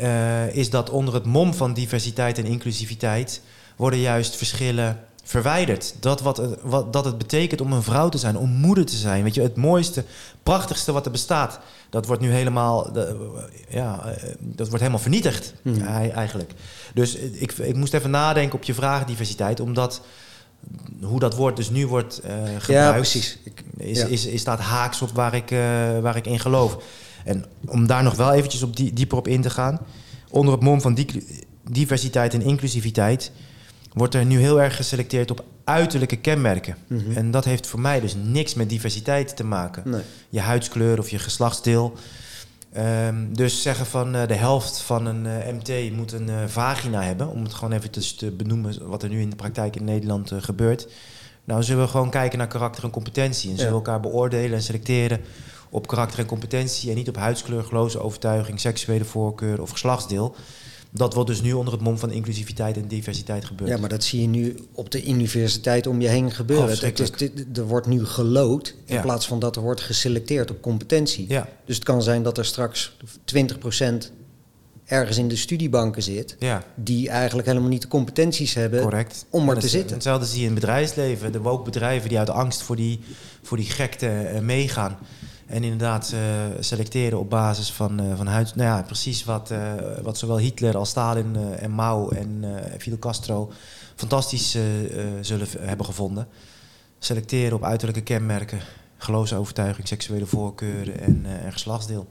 uh, 0.00 0.54
is 0.54 0.70
dat 0.70 0.90
onder 0.90 1.14
het 1.14 1.24
mom 1.24 1.54
van 1.54 1.74
diversiteit 1.74 2.38
en 2.38 2.44
inclusiviteit 2.44 3.40
worden 3.76 4.00
juist 4.00 4.36
verschillen 4.36 5.04
verwijderd. 5.28 5.94
Dat, 6.00 6.20
wat, 6.20 6.42
wat, 6.62 6.92
dat 6.92 7.04
het 7.04 7.18
betekent 7.18 7.60
om 7.60 7.72
een 7.72 7.82
vrouw 7.82 8.08
te 8.08 8.18
zijn, 8.18 8.36
om 8.36 8.50
moeder 8.50 8.86
te 8.86 8.96
zijn. 8.96 9.22
Weet 9.22 9.34
je, 9.34 9.42
het 9.42 9.56
mooiste, 9.56 10.04
prachtigste 10.42 10.92
wat 10.92 11.06
er 11.06 11.12
bestaat, 11.12 11.58
dat 11.90 12.06
wordt 12.06 12.22
nu 12.22 12.30
helemaal, 12.30 12.92
de, 12.92 13.16
ja, 13.68 14.14
dat 14.38 14.66
wordt 14.66 14.78
helemaal 14.78 14.98
vernietigd 14.98 15.54
Hmm. 15.62 15.86
eigenlijk. 16.14 16.52
Dus 16.94 17.14
ik, 17.14 17.52
ik 17.52 17.76
moest 17.76 17.94
even 17.94 18.10
nadenken 18.10 18.58
op 18.58 18.64
je 18.64 18.74
vraag 18.74 19.04
diversiteit, 19.04 19.60
omdat 19.60 20.00
hoe 21.02 21.20
dat 21.20 21.34
woord 21.34 21.56
dus 21.56 21.70
nu 21.70 21.86
wordt 21.86 22.20
uh, 22.24 22.30
gebruikt, 22.30 22.66
ja, 22.66 22.92
precies. 22.92 23.38
Ik, 23.44 23.64
is, 23.76 23.98
ja. 23.98 24.06
is, 24.06 24.26
is, 24.26 24.40
staat 24.40 24.60
haaks 24.60 25.02
op 25.02 25.10
waar 25.10 25.34
ik, 25.34 25.50
uh, 25.50 25.58
waar 26.00 26.16
ik 26.16 26.26
in 26.26 26.40
geloof. 26.40 26.78
En 27.24 27.44
om 27.66 27.86
daar 27.86 28.02
nog 28.02 28.14
wel 28.14 28.32
eventjes 28.32 28.62
op 28.62 28.76
die, 28.76 28.92
dieper 28.92 29.18
op 29.18 29.28
in 29.28 29.42
te 29.42 29.50
gaan, 29.50 29.80
onder 30.30 30.52
het 30.52 30.62
mom 30.62 30.80
van 30.80 30.94
die, 30.94 31.26
diversiteit 31.70 32.34
en 32.34 32.42
inclusiviteit 32.42 33.32
wordt 33.98 34.14
er 34.14 34.24
nu 34.24 34.38
heel 34.38 34.60
erg 34.60 34.76
geselecteerd 34.76 35.30
op 35.30 35.44
uiterlijke 35.64 36.16
kenmerken. 36.16 36.76
Mm 36.86 36.98
-hmm. 36.98 37.16
En 37.16 37.30
dat 37.30 37.44
heeft 37.44 37.66
voor 37.66 37.80
mij 37.80 38.00
dus 38.00 38.14
niks 38.24 38.54
met 38.54 38.68
diversiteit 38.68 39.36
te 39.36 39.44
maken. 39.44 39.82
Nee. 39.90 40.02
Je 40.28 40.40
huidskleur 40.40 40.98
of 40.98 41.10
je 41.10 41.18
geslachtsdeel. 41.18 41.96
Um, 42.76 43.36
dus 43.36 43.62
zeggen 43.62 43.86
van 43.86 44.16
uh, 44.16 44.26
de 44.26 44.34
helft 44.34 44.80
van 44.80 45.06
een 45.06 45.24
uh, 45.24 45.52
MT 45.52 45.96
moet 45.96 46.12
een 46.12 46.28
uh, 46.28 46.36
vagina 46.46 47.02
hebben, 47.02 47.28
om 47.28 47.42
het 47.42 47.54
gewoon 47.54 47.72
even 47.72 47.90
te, 47.90 48.14
te, 48.14 48.30
benoemen 48.30 48.88
wat 48.88 49.02
er 49.02 49.08
nu 49.08 49.20
in 49.20 49.30
de 49.30 49.36
praktijk 49.36 49.76
in 49.76 49.84
Nederland 49.84 50.32
gebeurt. 50.38 50.88
Nou, 51.44 51.62
zullen 51.62 51.82
we 51.84 51.90
gewoon 51.90 52.10
kijken 52.10 52.38
naar 52.38 52.46
karakter 52.46 52.84
en 52.84 52.90
competentie. 52.90 53.50
En 53.50 53.56
zullen 53.56 53.72
we 53.72 53.78
elkaar 53.78 54.00
beoordelen 54.00 54.56
en 54.56 54.62
selecteren 54.62 55.20
op 55.68 55.86
karakter 55.86 56.18
en 56.18 56.26
competentie 56.26 56.90
en 56.90 56.96
niet 56.96 57.08
op 57.08 57.16
huidskleur, 57.16 57.64
geloofsovertuiging, 57.64 58.60
seksuele 58.60 59.04
voorkeur 59.04 59.62
of 59.62 59.70
geslachtsdeel. 59.70 60.34
Dat 60.90 61.14
wordt 61.14 61.28
dus 61.30 61.42
nu 61.42 61.52
onder 61.52 61.72
het 61.72 61.82
mom 61.82 61.98
van 61.98 62.10
inclusiviteit 62.10 62.76
en 62.76 62.88
diversiteit 62.88 63.44
gebeurd. 63.44 63.70
Ja, 63.70 63.76
maar 63.76 63.88
dat 63.88 64.04
zie 64.04 64.20
je 64.20 64.26
nu 64.26 64.56
op 64.72 64.90
de 64.90 65.06
universiteit 65.06 65.86
om 65.86 66.00
je 66.00 66.08
heen 66.08 66.30
gebeuren. 66.30 66.78
Het 66.78 67.00
is, 67.00 67.30
er 67.54 67.66
wordt 67.66 67.86
nu 67.86 68.04
gelood 68.04 68.74
in 68.84 68.94
ja. 68.94 69.00
plaats 69.00 69.26
van 69.26 69.38
dat 69.38 69.56
er 69.56 69.62
wordt 69.62 69.80
geselecteerd 69.80 70.50
op 70.50 70.60
competentie. 70.60 71.24
Ja. 71.28 71.48
Dus 71.64 71.74
het 71.74 71.84
kan 71.84 72.02
zijn 72.02 72.22
dat 72.22 72.38
er 72.38 72.44
straks 72.44 72.96
20% 73.34 74.12
ergens 74.84 75.18
in 75.18 75.28
de 75.28 75.36
studiebanken 75.36 76.02
zit... 76.02 76.36
Ja. 76.38 76.64
die 76.74 77.08
eigenlijk 77.08 77.48
helemaal 77.48 77.68
niet 77.68 77.82
de 77.82 77.88
competenties 77.88 78.54
hebben 78.54 78.82
Correct. 78.82 79.26
om 79.30 79.48
er 79.48 79.58
te 79.58 79.68
zitten. 79.68 79.94
Hetzelfde 79.94 80.26
zie 80.26 80.40
je 80.40 80.46
in 80.46 80.50
het 80.50 80.60
bedrijfsleven. 80.60 81.32
De 81.32 81.40
woke 81.40 81.64
bedrijven 81.64 82.08
die 82.08 82.18
uit 82.18 82.30
angst 82.30 82.62
voor 82.62 82.76
die, 82.76 83.00
voor 83.42 83.56
die 83.56 83.66
gekte 83.66 84.30
uh, 84.34 84.40
meegaan... 84.40 84.98
En 85.48 85.62
inderdaad 85.62 86.12
uh, 86.14 86.20
selecteren 86.60 87.18
op 87.18 87.30
basis 87.30 87.72
van, 87.72 88.02
uh, 88.02 88.16
van 88.16 88.26
huid. 88.26 88.54
Nou 88.54 88.68
ja, 88.68 88.82
precies 88.82 89.24
wat, 89.24 89.50
uh, 89.50 89.72
wat 90.02 90.18
zowel 90.18 90.38
Hitler 90.38 90.76
als 90.76 90.88
Stalin 90.88 91.36
en 91.58 91.70
Mao 91.70 92.08
en 92.08 92.44
Fidel 92.78 92.98
Castro 92.98 93.52
fantastisch 93.96 94.56
zullen 95.20 95.46
hebben 95.58 95.86
gevonden. 95.86 96.28
Selecteren 96.98 97.56
op 97.56 97.64
uiterlijke 97.64 98.02
kenmerken, 98.02 98.60
geloofsovertuiging, 98.96 99.88
seksuele 99.88 100.26
voorkeuren 100.26 101.00
en, 101.00 101.26
en 101.44 101.52
geslachtsdeel. 101.52 102.06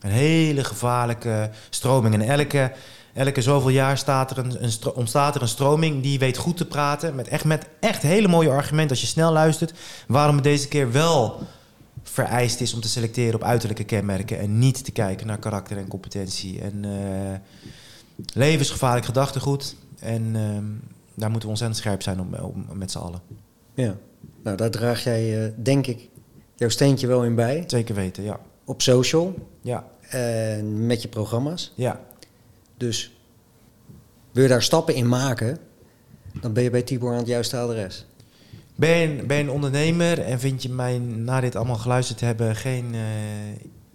Een 0.00 0.10
hele 0.10 0.64
gevaarlijke 0.64 1.50
stroming. 1.70 2.14
En 2.14 2.22
elke, 2.22 2.72
elke 3.14 3.42
zoveel 3.42 3.70
jaar 3.70 3.98
staat 3.98 4.30
er 4.30 4.38
een, 4.38 4.72
ontstaat 4.94 5.34
er 5.34 5.42
een 5.42 5.48
stroming 5.48 6.02
die 6.02 6.18
weet 6.18 6.36
goed 6.36 6.56
te 6.56 6.66
praten. 6.66 7.14
Met 7.14 7.28
echt, 7.28 7.44
met 7.44 7.68
echt 7.80 8.02
hele 8.02 8.28
mooie 8.28 8.50
argumenten 8.50 8.90
als 8.90 9.00
je 9.00 9.06
snel 9.06 9.32
luistert. 9.32 9.72
Waarom 10.06 10.34
het 10.34 10.44
deze 10.44 10.68
keer 10.68 10.92
wel 10.92 11.40
vereist 12.24 12.60
is 12.60 12.74
om 12.74 12.80
te 12.80 12.88
selecteren 12.88 13.34
op 13.34 13.42
uiterlijke 13.42 13.84
kenmerken 13.84 14.38
en 14.38 14.58
niet 14.58 14.84
te 14.84 14.92
kijken 14.92 15.26
naar 15.26 15.38
karakter 15.38 15.76
en 15.76 15.88
competentie. 15.88 16.60
En 16.60 16.84
uh, 16.84 17.34
levensgevaarlijk 18.34 19.06
gedachtegoed. 19.06 19.76
En 19.98 20.22
uh, 20.22 20.58
daar 21.14 21.30
moeten 21.30 21.40
we 21.40 21.48
ontzettend 21.48 21.76
scherp 21.76 22.02
zijn 22.02 22.20
om, 22.20 22.34
om, 22.34 22.66
met 22.72 22.90
z'n 22.90 22.98
allen. 22.98 23.20
Ja, 23.74 23.96
nou 24.42 24.56
daar 24.56 24.70
draag 24.70 25.04
jij, 25.04 25.44
uh, 25.44 25.52
denk 25.56 25.86
ik, 25.86 26.08
jouw 26.56 26.68
steentje 26.68 27.06
wel 27.06 27.24
in 27.24 27.34
bij. 27.34 27.64
Zeker 27.66 27.94
weten, 27.94 28.22
ja. 28.22 28.40
Op 28.64 28.82
social. 28.82 29.34
Ja. 29.62 29.84
En 30.00 30.86
met 30.86 31.02
je 31.02 31.08
programma's. 31.08 31.72
Ja. 31.74 32.00
Dus 32.76 33.16
wil 34.32 34.42
je 34.42 34.48
daar 34.48 34.62
stappen 34.62 34.94
in 34.94 35.08
maken, 35.08 35.58
dan 36.40 36.52
ben 36.52 36.62
je 36.62 36.70
bij 36.70 36.82
Tibor 36.82 37.12
aan 37.12 37.18
het 37.18 37.26
juiste 37.26 37.56
adres. 37.56 38.06
Ben 38.80 38.98
je, 38.98 39.24
ben 39.26 39.36
je 39.36 39.42
een 39.42 39.50
ondernemer 39.50 40.18
en 40.18 40.40
vind 40.40 40.62
je 40.62 40.68
mij 40.68 40.98
na 40.98 41.40
dit 41.40 41.56
allemaal 41.56 41.76
geluisterd 41.76 42.18
te 42.18 42.24
hebben 42.24 42.56
geen 42.56 42.94
uh, 42.94 43.00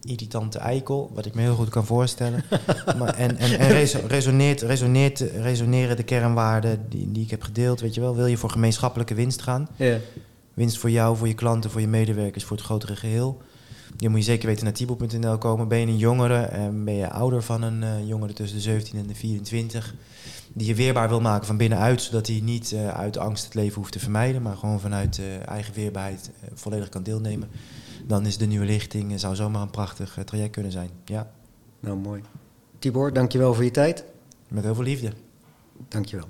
irritante 0.01 0.59
eikel, 0.59 1.11
wat 1.13 1.25
ik 1.25 1.35
me 1.35 1.41
heel 1.41 1.55
goed 1.55 1.69
kan 1.69 1.85
voorstellen. 1.85 2.43
maar, 2.99 3.13
en 3.13 3.37
en, 3.37 3.59
en 3.59 3.71
reso 3.71 3.99
resoneert, 4.07 4.61
resoneert, 4.61 5.19
resoneren 5.19 5.95
de 5.95 6.03
kernwaarden 6.03 6.85
die, 6.89 7.11
die 7.11 7.23
ik 7.23 7.29
heb 7.29 7.43
gedeeld, 7.43 7.79
weet 7.79 7.93
je 7.93 8.01
wel, 8.01 8.15
wil 8.15 8.25
je 8.25 8.37
voor 8.37 8.49
gemeenschappelijke 8.49 9.13
winst 9.13 9.41
gaan? 9.41 9.67
Winst 10.53 10.77
voor 10.77 10.89
jou, 10.89 11.17
voor 11.17 11.27
je 11.27 11.33
klanten, 11.33 11.69
voor 11.69 11.81
je 11.81 11.87
medewerkers, 11.87 12.43
voor 12.43 12.57
het 12.57 12.65
grotere 12.65 12.95
geheel. 12.95 13.41
Je 13.97 14.09
moet 14.09 14.19
je 14.19 14.25
zeker 14.25 14.47
weten 14.47 14.63
naar 14.63 14.73
tibo.nl 14.73 15.37
komen. 15.37 15.67
Ben 15.67 15.79
je 15.79 15.85
een 15.85 15.97
jongere 15.97 16.41
en 16.41 16.85
ben 16.85 16.95
je 16.95 17.09
ouder 17.09 17.43
van 17.43 17.61
een 17.61 17.81
uh, 17.81 18.07
jongere 18.07 18.33
tussen 18.33 18.57
de 18.57 18.63
17 18.63 18.99
en 18.99 19.07
de 19.07 19.15
24 19.15 19.93
die 20.57 20.67
je 20.67 20.75
weerbaar 20.75 21.09
wil 21.09 21.21
maken 21.21 21.47
van 21.47 21.57
binnenuit, 21.57 22.01
zodat 22.01 22.27
hij 22.27 22.39
niet 22.43 22.71
uh, 22.71 22.87
uit 22.87 23.17
angst 23.17 23.43
het 23.43 23.53
leven 23.53 23.75
hoeft 23.75 23.91
te 23.91 23.99
vermijden, 23.99 24.41
maar 24.41 24.57
gewoon 24.57 24.79
vanuit 24.79 25.17
uh, 25.17 25.47
eigen 25.47 25.73
weerbaarheid 25.73 26.31
uh, 26.43 26.49
volledig 26.53 26.89
kan 26.89 27.03
deelnemen, 27.03 27.49
dan 28.05 28.25
is 28.25 28.37
de 28.37 28.45
nieuwe 28.45 28.65
lichting 28.65 29.19
zou 29.19 29.35
zomaar 29.35 29.61
een 29.61 29.69
prachtig 29.69 30.17
traject 30.25 30.51
kunnen 30.51 30.71
zijn. 30.71 30.89
Ja. 31.05 31.31
Nou, 31.79 31.97
mooi. 31.97 32.21
Tibor, 32.79 33.13
dankjewel 33.13 33.53
voor 33.53 33.63
je 33.63 33.71
tijd. 33.71 34.03
Met 34.47 34.63
heel 34.63 34.75
veel 34.75 34.83
liefde. 34.83 35.11
Dankjewel. 35.87 36.27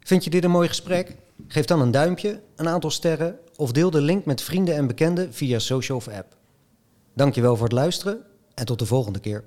Vind 0.00 0.24
je 0.24 0.30
dit 0.30 0.44
een 0.44 0.50
mooi 0.50 0.68
gesprek? 0.68 1.16
Geef 1.48 1.64
dan 1.64 1.80
een 1.80 1.90
duimpje, 1.90 2.40
een 2.56 2.68
aantal 2.68 2.90
sterren 2.90 3.38
of 3.56 3.72
deel 3.72 3.90
de 3.90 4.00
link 4.00 4.24
met 4.24 4.42
vrienden 4.42 4.74
en 4.74 4.86
bekenden 4.86 5.34
via 5.34 5.58
social 5.58 5.98
of 5.98 6.08
app. 6.08 6.36
Dankjewel 7.14 7.56
voor 7.56 7.64
het 7.64 7.74
luisteren 7.74 8.22
en 8.54 8.64
tot 8.64 8.78
de 8.78 8.86
volgende 8.86 9.18
keer. 9.18 9.44